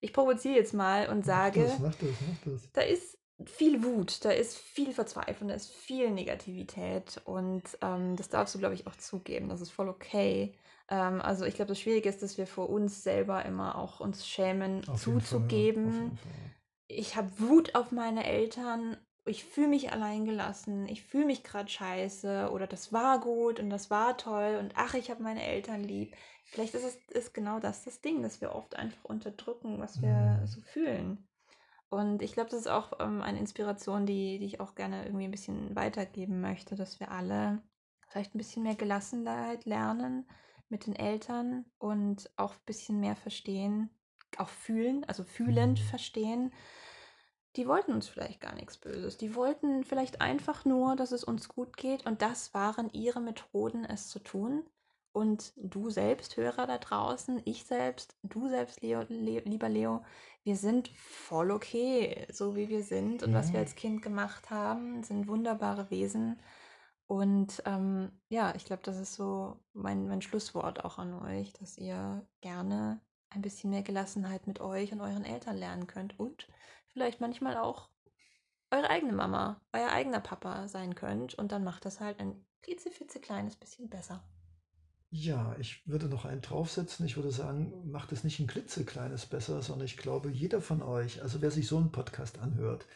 ich 0.00 0.12
provoziere 0.12 0.56
jetzt 0.56 0.74
mal 0.74 1.08
und 1.08 1.26
Mach 1.26 1.50
das, 1.52 1.76
sage, 1.76 1.76
mach 1.78 1.94
das, 1.96 2.20
mach 2.20 2.38
das. 2.44 2.70
da 2.72 2.82
ist 2.82 3.18
viel 3.46 3.82
Wut, 3.84 4.24
da 4.24 4.30
ist 4.30 4.56
viel 4.58 4.92
Verzweiflung, 4.92 5.48
da 5.48 5.54
ist 5.54 5.70
viel 5.72 6.10
Negativität 6.10 7.20
und 7.24 7.62
ähm, 7.82 8.16
das 8.16 8.28
darfst 8.28 8.54
du, 8.54 8.58
glaube 8.58 8.74
ich, 8.74 8.86
auch 8.86 8.96
zugeben. 8.96 9.48
Das 9.48 9.60
ist 9.60 9.70
voll 9.70 9.88
okay. 9.88 10.54
Ähm, 10.88 11.20
also 11.20 11.44
ich 11.44 11.54
glaube, 11.54 11.70
das 11.70 11.80
Schwierige 11.80 12.08
ist, 12.08 12.22
dass 12.22 12.38
wir 12.38 12.46
vor 12.46 12.68
uns 12.70 13.02
selber 13.02 13.44
immer 13.44 13.76
auch 13.76 14.00
uns 14.00 14.26
schämen, 14.26 14.86
Auf 14.86 15.06
jeden 15.06 15.20
Fall, 15.22 15.40
ja, 15.84 15.86
zuzugeben, 15.86 16.18
ich 16.88 17.16
habe 17.16 17.30
Wut 17.38 17.74
auf 17.74 17.92
meine 17.92 18.24
Eltern, 18.24 18.96
ich 19.24 19.44
fühle 19.44 19.68
mich 19.68 19.92
alleingelassen, 19.92 20.88
ich 20.88 21.04
fühle 21.04 21.26
mich 21.26 21.44
gerade 21.44 21.68
scheiße 21.70 22.50
oder 22.52 22.66
das 22.66 22.92
war 22.92 23.20
gut 23.20 23.60
und 23.60 23.70
das 23.70 23.90
war 23.90 24.16
toll 24.16 24.56
und 24.60 24.72
ach, 24.76 24.94
ich 24.94 25.10
habe 25.10 25.22
meine 25.22 25.44
Eltern 25.44 25.84
lieb. 25.84 26.16
Vielleicht 26.44 26.74
ist 26.74 26.84
es 26.84 26.96
ist 27.10 27.34
genau 27.34 27.60
das 27.60 27.84
das 27.84 28.00
Ding, 28.00 28.22
dass 28.22 28.40
wir 28.40 28.54
oft 28.54 28.74
einfach 28.76 29.04
unterdrücken, 29.04 29.78
was 29.80 30.02
wir 30.02 30.40
Hm. 30.40 30.46
so 30.46 30.60
fühlen. 30.60 31.28
Und 31.90 32.22
ich 32.22 32.32
glaube, 32.32 32.50
das 32.50 32.60
ist 32.60 32.68
auch 32.68 32.92
ähm, 33.00 33.22
eine 33.22 33.38
Inspiration, 33.40 34.06
die, 34.06 34.38
die 34.38 34.46
ich 34.46 34.60
auch 34.60 34.74
gerne 34.76 35.04
irgendwie 35.04 35.24
ein 35.24 35.30
bisschen 35.32 35.74
weitergeben 35.76 36.40
möchte, 36.40 36.76
dass 36.76 37.00
wir 37.00 37.10
alle 37.10 37.62
vielleicht 38.08 38.34
ein 38.34 38.38
bisschen 38.38 38.62
mehr 38.62 38.76
Gelassenheit 38.76 39.64
lernen 39.66 40.28
mit 40.68 40.86
den 40.86 40.96
Eltern 40.96 41.66
und 41.78 42.30
auch 42.36 42.54
ein 42.54 42.64
bisschen 42.66 43.00
mehr 43.00 43.16
verstehen, 43.16 43.90
auch 44.38 44.48
fühlen, 44.48 45.04
also 45.04 45.24
fühlend 45.24 45.80
Hm. 45.80 45.86
verstehen. 45.86 46.52
Die 47.56 47.66
wollten 47.66 47.92
uns 47.92 48.08
vielleicht 48.08 48.40
gar 48.40 48.54
nichts 48.54 48.78
Böses. 48.78 49.16
Die 49.18 49.34
wollten 49.34 49.84
vielleicht 49.84 50.20
einfach 50.20 50.64
nur, 50.64 50.94
dass 50.96 51.12
es 51.12 51.24
uns 51.24 51.48
gut 51.48 51.76
geht 51.76 52.06
und 52.06 52.22
das 52.22 52.54
waren 52.54 52.90
ihre 52.92 53.20
Methoden, 53.20 53.84
es 53.84 54.08
zu 54.08 54.20
tun. 54.20 54.68
Und 55.12 55.52
du 55.56 55.90
selbst, 55.90 56.36
Hörer 56.36 56.66
da 56.68 56.78
draußen, 56.78 57.42
ich 57.44 57.64
selbst, 57.64 58.16
du 58.22 58.48
selbst, 58.48 58.80
Leo, 58.82 59.02
Le 59.08 59.40
lieber 59.40 59.68
Leo, 59.68 60.04
wir 60.42 60.56
sind 60.56 60.88
voll 60.88 61.50
okay, 61.50 62.26
so 62.30 62.56
wie 62.56 62.68
wir 62.68 62.82
sind. 62.82 63.22
Und 63.22 63.34
was 63.34 63.52
wir 63.52 63.60
Ja, 63.60 63.60
als 63.60 63.74
Kind 63.74 64.02
gemacht 64.02 64.50
haben, 64.50 65.02
sind 65.02 65.28
wunderbare 65.28 65.90
Wesen. 65.90 66.40
Und 67.06 67.62
ähm, 67.66 68.12
ja, 68.28 68.54
ich 68.54 68.64
glaube, 68.64 68.82
das 68.84 68.98
ist 68.98 69.14
so 69.14 69.60
mein, 69.72 70.06
mein 70.08 70.22
Schlusswort 70.22 70.84
auch 70.84 70.98
an 70.98 71.12
euch, 71.14 71.52
dass 71.54 71.76
ihr 71.76 72.26
gerne 72.40 73.00
ein 73.30 73.42
bisschen 73.42 73.70
mehr 73.70 73.82
Gelassenheit 73.82 74.46
mit 74.46 74.60
euch 74.60 74.92
und 74.92 75.00
euren 75.00 75.24
Eltern 75.24 75.56
lernen 75.56 75.86
könnt 75.86 76.18
und 76.18 76.48
vielleicht 76.88 77.20
manchmal 77.20 77.56
auch 77.56 77.88
eure 78.70 78.90
eigene 78.90 79.12
Mama, 79.12 79.60
euer 79.72 79.90
eigener 79.90 80.20
Papa 80.20 80.68
sein 80.68 80.94
könnt. 80.94 81.34
Und 81.34 81.52
dann 81.52 81.64
macht 81.64 81.84
das 81.84 82.00
halt 82.00 82.20
ein 82.20 82.44
klitzekleines 82.62 83.56
bisschen 83.56 83.88
besser. 83.88 84.22
Ja, 85.12 85.56
ich 85.58 85.82
würde 85.88 86.06
noch 86.08 86.24
einen 86.24 86.40
draufsetzen. 86.40 87.04
Ich 87.04 87.16
würde 87.16 87.32
sagen, 87.32 87.90
macht 87.90 88.12
es 88.12 88.22
nicht 88.22 88.38
ein 88.38 88.46
klitzekleines 88.46 89.26
besser, 89.26 89.60
sondern 89.60 89.86
ich 89.86 89.96
glaube, 89.96 90.30
jeder 90.30 90.60
von 90.60 90.82
euch, 90.82 91.20
also 91.22 91.42
wer 91.42 91.50
sich 91.50 91.66
so 91.66 91.78
einen 91.78 91.90
Podcast 91.90 92.38
anhört, 92.38 92.86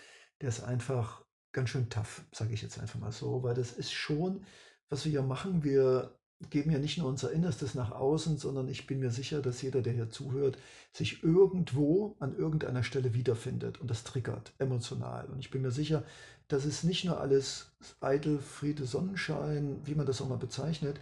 der 0.40 0.48
ist 0.48 0.62
einfach 0.62 1.24
ganz 1.52 1.70
schön 1.70 1.90
tough, 1.90 2.24
sage 2.32 2.54
ich 2.54 2.62
jetzt 2.62 2.78
einfach 2.78 3.00
mal 3.00 3.10
so, 3.12 3.42
weil 3.42 3.54
das 3.54 3.72
ist 3.72 3.92
schon, 3.92 4.44
was 4.88 5.04
wir 5.04 5.10
hier 5.10 5.22
machen. 5.22 5.64
Wir 5.64 6.16
geben 6.50 6.70
ja 6.70 6.78
nicht 6.78 6.98
nur 6.98 7.08
unser 7.08 7.32
Innerstes 7.32 7.74
nach 7.74 7.90
außen, 7.90 8.38
sondern 8.38 8.68
ich 8.68 8.86
bin 8.86 9.00
mir 9.00 9.10
sicher, 9.10 9.42
dass 9.42 9.62
jeder, 9.62 9.82
der 9.82 9.92
hier 9.92 10.10
zuhört, 10.10 10.56
sich 10.92 11.24
irgendwo 11.24 12.16
an 12.20 12.36
irgendeiner 12.36 12.84
Stelle 12.84 13.14
wiederfindet 13.14 13.80
und 13.80 13.90
das 13.90 14.04
triggert 14.04 14.52
emotional. 14.58 15.26
Und 15.26 15.40
ich 15.40 15.50
bin 15.50 15.62
mir 15.62 15.70
sicher, 15.72 16.04
das 16.46 16.64
ist 16.64 16.84
nicht 16.84 17.04
nur 17.04 17.20
alles 17.20 17.72
eitel, 18.00 18.38
Friede, 18.38 18.84
Sonnenschein, 18.86 19.80
wie 19.84 19.94
man 19.96 20.06
das 20.06 20.20
auch 20.20 20.28
mal 20.28 20.36
bezeichnet, 20.38 21.00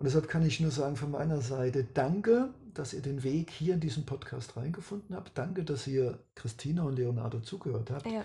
und 0.00 0.06
deshalb 0.06 0.28
kann 0.28 0.46
ich 0.46 0.60
nur 0.60 0.70
sagen 0.70 0.96
von 0.96 1.10
meiner 1.10 1.42
Seite, 1.42 1.84
danke, 1.84 2.54
dass 2.72 2.94
ihr 2.94 3.02
den 3.02 3.22
Weg 3.22 3.50
hier 3.50 3.74
in 3.74 3.80
diesen 3.80 4.06
Podcast 4.06 4.56
reingefunden 4.56 5.14
habt. 5.14 5.36
Danke, 5.36 5.62
dass 5.62 5.86
ihr 5.86 6.18
Christina 6.34 6.84
und 6.84 6.96
Leonardo 6.96 7.40
zugehört 7.40 7.90
habt. 7.90 8.06
Ja, 8.06 8.24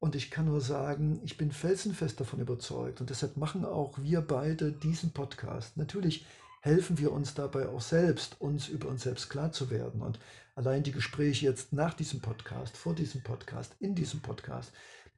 Und 0.00 0.16
ich 0.16 0.32
kann 0.32 0.46
nur 0.46 0.60
sagen, 0.60 1.20
ich 1.22 1.36
bin 1.36 1.52
felsenfest 1.52 2.18
davon 2.18 2.40
überzeugt. 2.40 3.00
Und 3.00 3.08
deshalb 3.08 3.36
machen 3.36 3.64
auch 3.64 4.02
wir 4.02 4.20
beide 4.20 4.72
diesen 4.72 5.12
Podcast. 5.12 5.76
Natürlich 5.76 6.26
helfen 6.60 6.98
wir 6.98 7.12
uns 7.12 7.34
dabei 7.34 7.68
auch 7.68 7.82
selbst, 7.82 8.40
uns 8.40 8.66
über 8.66 8.88
uns 8.88 9.04
selbst 9.04 9.30
klar 9.30 9.52
zu 9.52 9.70
werden. 9.70 10.02
Und 10.02 10.18
allein 10.56 10.82
die 10.82 10.90
Gespräche 10.90 11.46
jetzt 11.46 11.72
nach 11.72 11.94
diesem 11.94 12.20
Podcast, 12.20 12.76
vor 12.76 12.96
diesem 12.96 13.22
Podcast, 13.22 13.76
in 13.78 13.94
diesem 13.94 14.18
Podcast. 14.22 14.72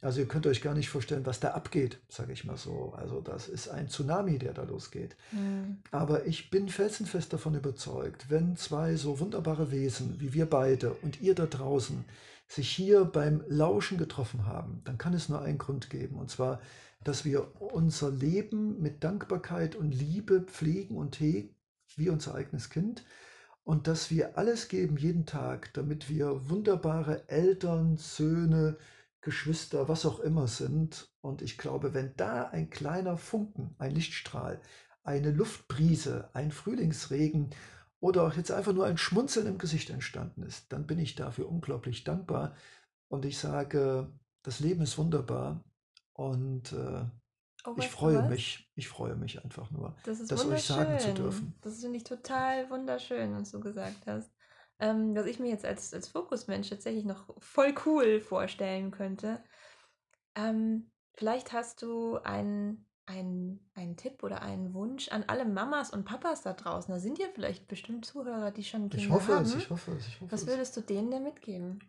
Also 0.05 0.21
ihr 0.21 0.29
könnt 0.29 0.47
euch 0.47 0.61
gar 0.61 0.75
nicht 0.75 0.91
vorstellen, 0.91 1.25
was 1.25 1.41
da 1.41 1.53
abgeht, 1.53 1.99
sage 2.09 2.33
ich 2.33 2.45
mal 2.45 2.59
so. 2.59 2.93
Also 2.95 3.23
das 3.23 3.49
ist 3.49 3.69
ein 3.69 3.89
Tsunami, 3.89 4.39
der 4.39 4.53
da 4.53 4.63
losgeht. 4.65 5.17
hm, 5.31 5.79
Aber 5.91 6.27
ich 6.27 6.51
bin 6.51 6.69
felsenfest 6.69 7.33
davon 7.33 7.55
überzeugt, 7.55 8.29
wenn 8.29 8.55
zwei 8.57 8.97
so 8.97 9.19
wunderbare 9.19 9.71
Wesen 9.71 10.21
wie 10.21 10.35
wir 10.35 10.45
beide 10.45 10.93
und 10.93 11.21
ihr 11.23 11.35
da 11.35 11.47
draußen 11.47 12.05
sich 12.47 12.69
hier 12.69 13.07
beim 13.07 13.43
Lauschen 13.49 13.97
getroffen 13.97 14.47
haben, 14.47 14.83
dann 14.85 14.99
kann 14.99 15.15
es 15.15 15.31
nur 15.31 15.41
einen 15.41 15.57
Grund 15.59 15.89
geben. 15.89 16.17
Und 16.17 16.31
zwar, 16.31 16.61
dass 17.03 17.25
wir 17.25 17.61
unser 17.61 18.11
Leben 18.11 18.81
mit 18.83 19.03
Dankbarkeit 19.05 19.75
und 19.75 19.93
Liebe 19.93 20.43
pflegen 20.43 20.97
und 20.97 21.19
hegen, 21.19 21.57
wie 21.97 22.11
unser 22.11 22.35
eigenes 22.35 22.69
Kind. 22.69 23.05
Und 23.65 23.87
dass 23.87 24.11
wir 24.11 24.37
alles 24.37 24.69
geben 24.69 24.99
jeden 24.99 25.25
Tag, 25.25 25.73
damit 25.73 26.11
wir 26.11 26.51
wunderbare 26.51 27.27
Eltern, 27.29 27.97
Söhne, 27.97 28.77
Geschwister, 29.25 29.89
was 29.89 30.07
auch 30.07 30.21
immer 30.21 30.47
sind. 30.47 31.11
Und 31.21 31.43
ich 31.43 31.59
glaube, 31.59 31.95
wenn 31.95 32.15
da 32.17 32.49
ein 32.49 32.71
kleiner 32.71 33.17
Funken, 33.17 33.75
ein 33.79 33.91
Lichtstrahl, 33.91 34.61
eine 35.03 35.33
Luftbrise, 35.33 36.31
ein 36.35 36.53
Frühlingsregen 36.53 37.51
oder 38.01 38.25
auch 38.27 38.35
jetzt 38.35 38.53
einfach 38.53 38.73
nur 38.73 38.87
ein 38.87 38.99
Schmunzeln 38.99 39.47
im 39.47 39.59
Gesicht 39.59 39.91
entstanden 39.91 40.43
ist, 40.43 40.73
dann 40.73 40.87
bin 40.87 40.99
ich 40.99 41.15
dafür 41.15 41.49
unglaublich 41.49 42.05
dankbar. 42.05 42.55
Und 43.09 43.25
ich 43.25 43.39
sage, 43.39 44.13
das 44.43 44.61
Leben 44.61 44.83
ist 44.83 44.99
wunderbar 44.99 45.65
und 46.13 46.73
äh, 46.73 47.05
Oh, 47.67 47.75
ich 47.79 47.89
freue 47.89 48.19
was? 48.19 48.29
mich, 48.29 48.71
ich 48.75 48.89
freue 48.89 49.17
mich 49.17 49.43
einfach 49.43 49.71
nur, 49.71 49.97
Das 50.05 50.21
ist 50.21 50.31
das 50.31 50.45
euch 50.45 50.65
sagen 50.65 50.99
zu 50.99 51.15
dürfen. 51.15 51.55
Das 51.63 51.81
finde 51.81 51.97
ich 51.97 52.05
total 52.05 52.69
wunderschön, 52.69 53.35
was 53.35 53.53
du 53.53 53.61
gesagt 53.61 54.07
hast. 54.07 54.31
Ähm, 54.81 55.15
was 55.15 55.27
ich 55.27 55.39
mir 55.39 55.49
jetzt 55.49 55.65
als, 55.65 55.95
als 55.95 56.09
Fokusmensch 56.09 56.69
tatsächlich 56.69 57.05
noch 57.05 57.27
voll 57.41 57.75
cool 57.87 58.21
vorstellen 58.21 58.91
könnte. 58.91 59.43
Ähm, 60.35 60.91
vielleicht 61.15 61.53
hast 61.53 61.83
du 61.83 62.17
einen, 62.19 62.87
einen, 63.07 63.71
einen 63.75 63.97
Tipp 63.97 64.23
oder 64.23 64.43
einen 64.43 64.75
Wunsch 64.75 65.09
an 65.11 65.25
alle 65.29 65.45
Mamas 65.45 65.91
und 65.91 66.05
Papas 66.05 66.43
da 66.43 66.53
draußen. 66.55 66.93
Da 66.93 67.01
sind 67.01 67.19
ja 67.19 67.27
vielleicht 67.33 67.69
bestimmt 67.69 68.05
Zuhörer, 68.05 68.51
die 68.51 68.65
schon 68.65 68.91
Ich 68.91 68.97
Kinder 68.97 69.15
hoffe 69.15 69.33
es, 69.33 69.53
haben. 69.53 69.59
ich 69.61 69.71
hoffe 69.71 69.93
es, 69.93 70.09
ich 70.09 70.21
hoffe 70.21 70.33
Was 70.33 70.43
es. 70.43 70.47
würdest 70.47 70.77
du 70.77 70.81
denen 70.81 71.11
denn 71.11 71.23
mitgeben? 71.23 71.81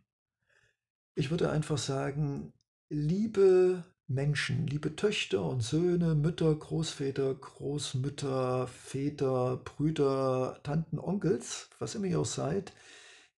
Ich 1.16 1.32
würde 1.32 1.50
einfach 1.50 1.78
sagen, 1.78 2.54
liebe 2.90 3.84
Menschen, 4.08 4.68
liebe 4.68 4.96
Töchter 4.96 5.44
und 5.44 5.64
Söhne, 5.64 6.14
Mütter, 6.14 6.54
Großväter, 6.54 7.34
Großmütter, 7.34 8.68
Väter, 8.68 9.58
Brüder, 9.58 10.60
Tanten, 10.62 11.00
Onkels, 11.00 11.70
was 11.80 11.96
immer 11.96 12.06
ihr 12.06 12.20
auch 12.20 12.26
seid, 12.26 12.72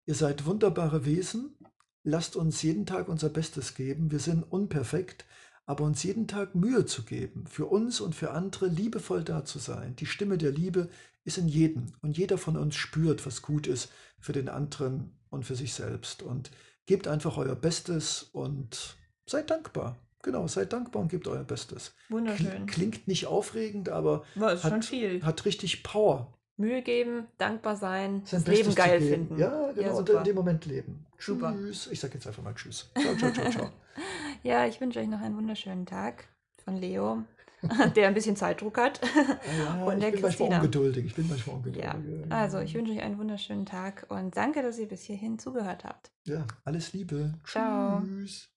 ihr 0.06 0.16
seid 0.16 0.46
wunderbare 0.46 1.06
Wesen. 1.06 1.56
lasst 2.04 2.36
uns 2.36 2.62
jeden 2.64 2.86
Tag 2.86 3.08
unser 3.10 3.30
Bestes 3.30 3.76
geben. 3.76 4.12
Wir 4.12 4.20
sind 4.20 4.44
unperfekt, 4.44 5.26
aber 5.66 5.84
uns 5.86 6.04
jeden 6.04 6.28
Tag 6.28 6.56
Mühe 6.56 6.86
zu 6.86 7.04
geben, 7.04 7.46
für 7.48 7.66
uns 7.68 8.02
und 8.02 8.16
für 8.16 8.32
andere 8.32 8.68
liebevoll 8.68 9.24
da 9.24 9.46
zu 9.46 9.60
sein. 9.60 9.96
Die 9.98 10.06
Stimme 10.06 10.38
der 10.38 10.52
Liebe 10.52 10.90
ist 11.24 11.38
in 11.38 11.48
jedem 11.48 11.94
und 12.02 12.18
jeder 12.18 12.38
von 12.38 12.58
uns 12.58 12.76
spürt, 12.76 13.26
was 13.26 13.42
gut 13.42 13.68
ist 13.68 13.90
für 14.20 14.34
den 14.34 14.50
anderen 14.50 15.18
und 15.30 15.46
für 15.46 15.56
sich 15.56 15.74
selbst. 15.74 16.24
Und 16.24 16.52
gebt 16.86 17.08
einfach 17.08 17.38
euer 17.38 17.56
Bestes 17.56 18.24
und 18.34 18.98
seid 19.26 19.50
dankbar. 19.50 19.98
Genau, 20.28 20.46
seid 20.46 20.74
dankbar 20.74 21.04
und 21.04 21.08
gebt 21.08 21.26
euer 21.30 21.46
Bestes. 21.46 21.96
Wunderschön. 22.10 22.66
Klingt 22.66 23.08
nicht 23.08 23.28
aufregend, 23.28 23.88
aber 23.88 24.26
War 24.36 24.52
ist 24.52 24.64
schon 24.64 24.72
hat, 24.74 24.84
viel. 24.86 25.24
hat 25.24 25.46
richtig 25.46 25.84
Power. 25.84 26.34
Mühe 26.58 26.82
geben, 26.82 27.28
dankbar 27.38 27.78
sein, 27.78 28.24
Sein 28.26 28.42
das 28.44 28.48
Leben 28.48 28.66
Bestes 28.66 28.76
geil 28.76 29.00
geben. 29.00 29.12
finden. 29.28 29.40
Ja, 29.40 29.72
genau, 29.72 29.98
und 30.00 30.06
super. 30.10 30.18
in 30.20 30.24
dem 30.26 30.36
Moment 30.36 30.66
leben. 30.66 31.06
Super. 31.18 31.54
Tschüss. 31.54 31.88
Ich 31.92 32.02
sag 32.02 32.14
jetzt 32.14 32.28
einfach 32.28 32.44
mal 32.44 32.54
Tschüss. 32.56 32.92
Ciao, 33.00 33.16
ciao, 33.16 33.32
ciao, 33.32 33.50
ciao. 33.52 33.70
Ja, 34.44 34.66
ich 34.68 34.82
wünsche 34.82 35.00
euch 35.00 35.08
noch 35.08 35.22
einen 35.22 35.38
wunderschönen 35.38 35.86
Tag 35.86 36.28
von 36.66 36.76
Leo, 36.76 37.24
der 37.96 38.10
ein 38.10 38.14
bisschen 38.14 38.36
Zeitdruck 38.36 38.78
hat. 38.78 39.00
Ja, 39.60 39.86
Und 39.86 39.94
ich 39.94 40.00
der 40.04 40.12
bin 40.12 40.22
manchmal 40.22 40.30
Christina. 40.32 40.58
ungeduldig. 40.58 41.06
Ich 41.06 41.16
bin 41.16 41.30
manchmal 41.30 41.56
ungeduldig. 41.56 41.84
Ja, 41.86 41.96
Ja, 42.30 42.36
also 42.42 42.60
ich 42.60 42.74
wünsche 42.76 42.92
euch 42.92 43.02
einen 43.02 43.18
wunderschönen 43.18 43.66
Tag 43.66 44.06
und 44.10 44.36
danke, 44.36 44.62
dass 44.62 44.78
ihr 44.78 44.90
bis 44.90 45.04
hierhin 45.04 45.40
zugehört 45.40 45.86
habt. 45.86 46.12
Ja, 46.26 46.46
alles 46.66 46.92
Liebe. 46.92 47.34
Ciao. 47.46 48.02
Tschüss. 48.02 48.50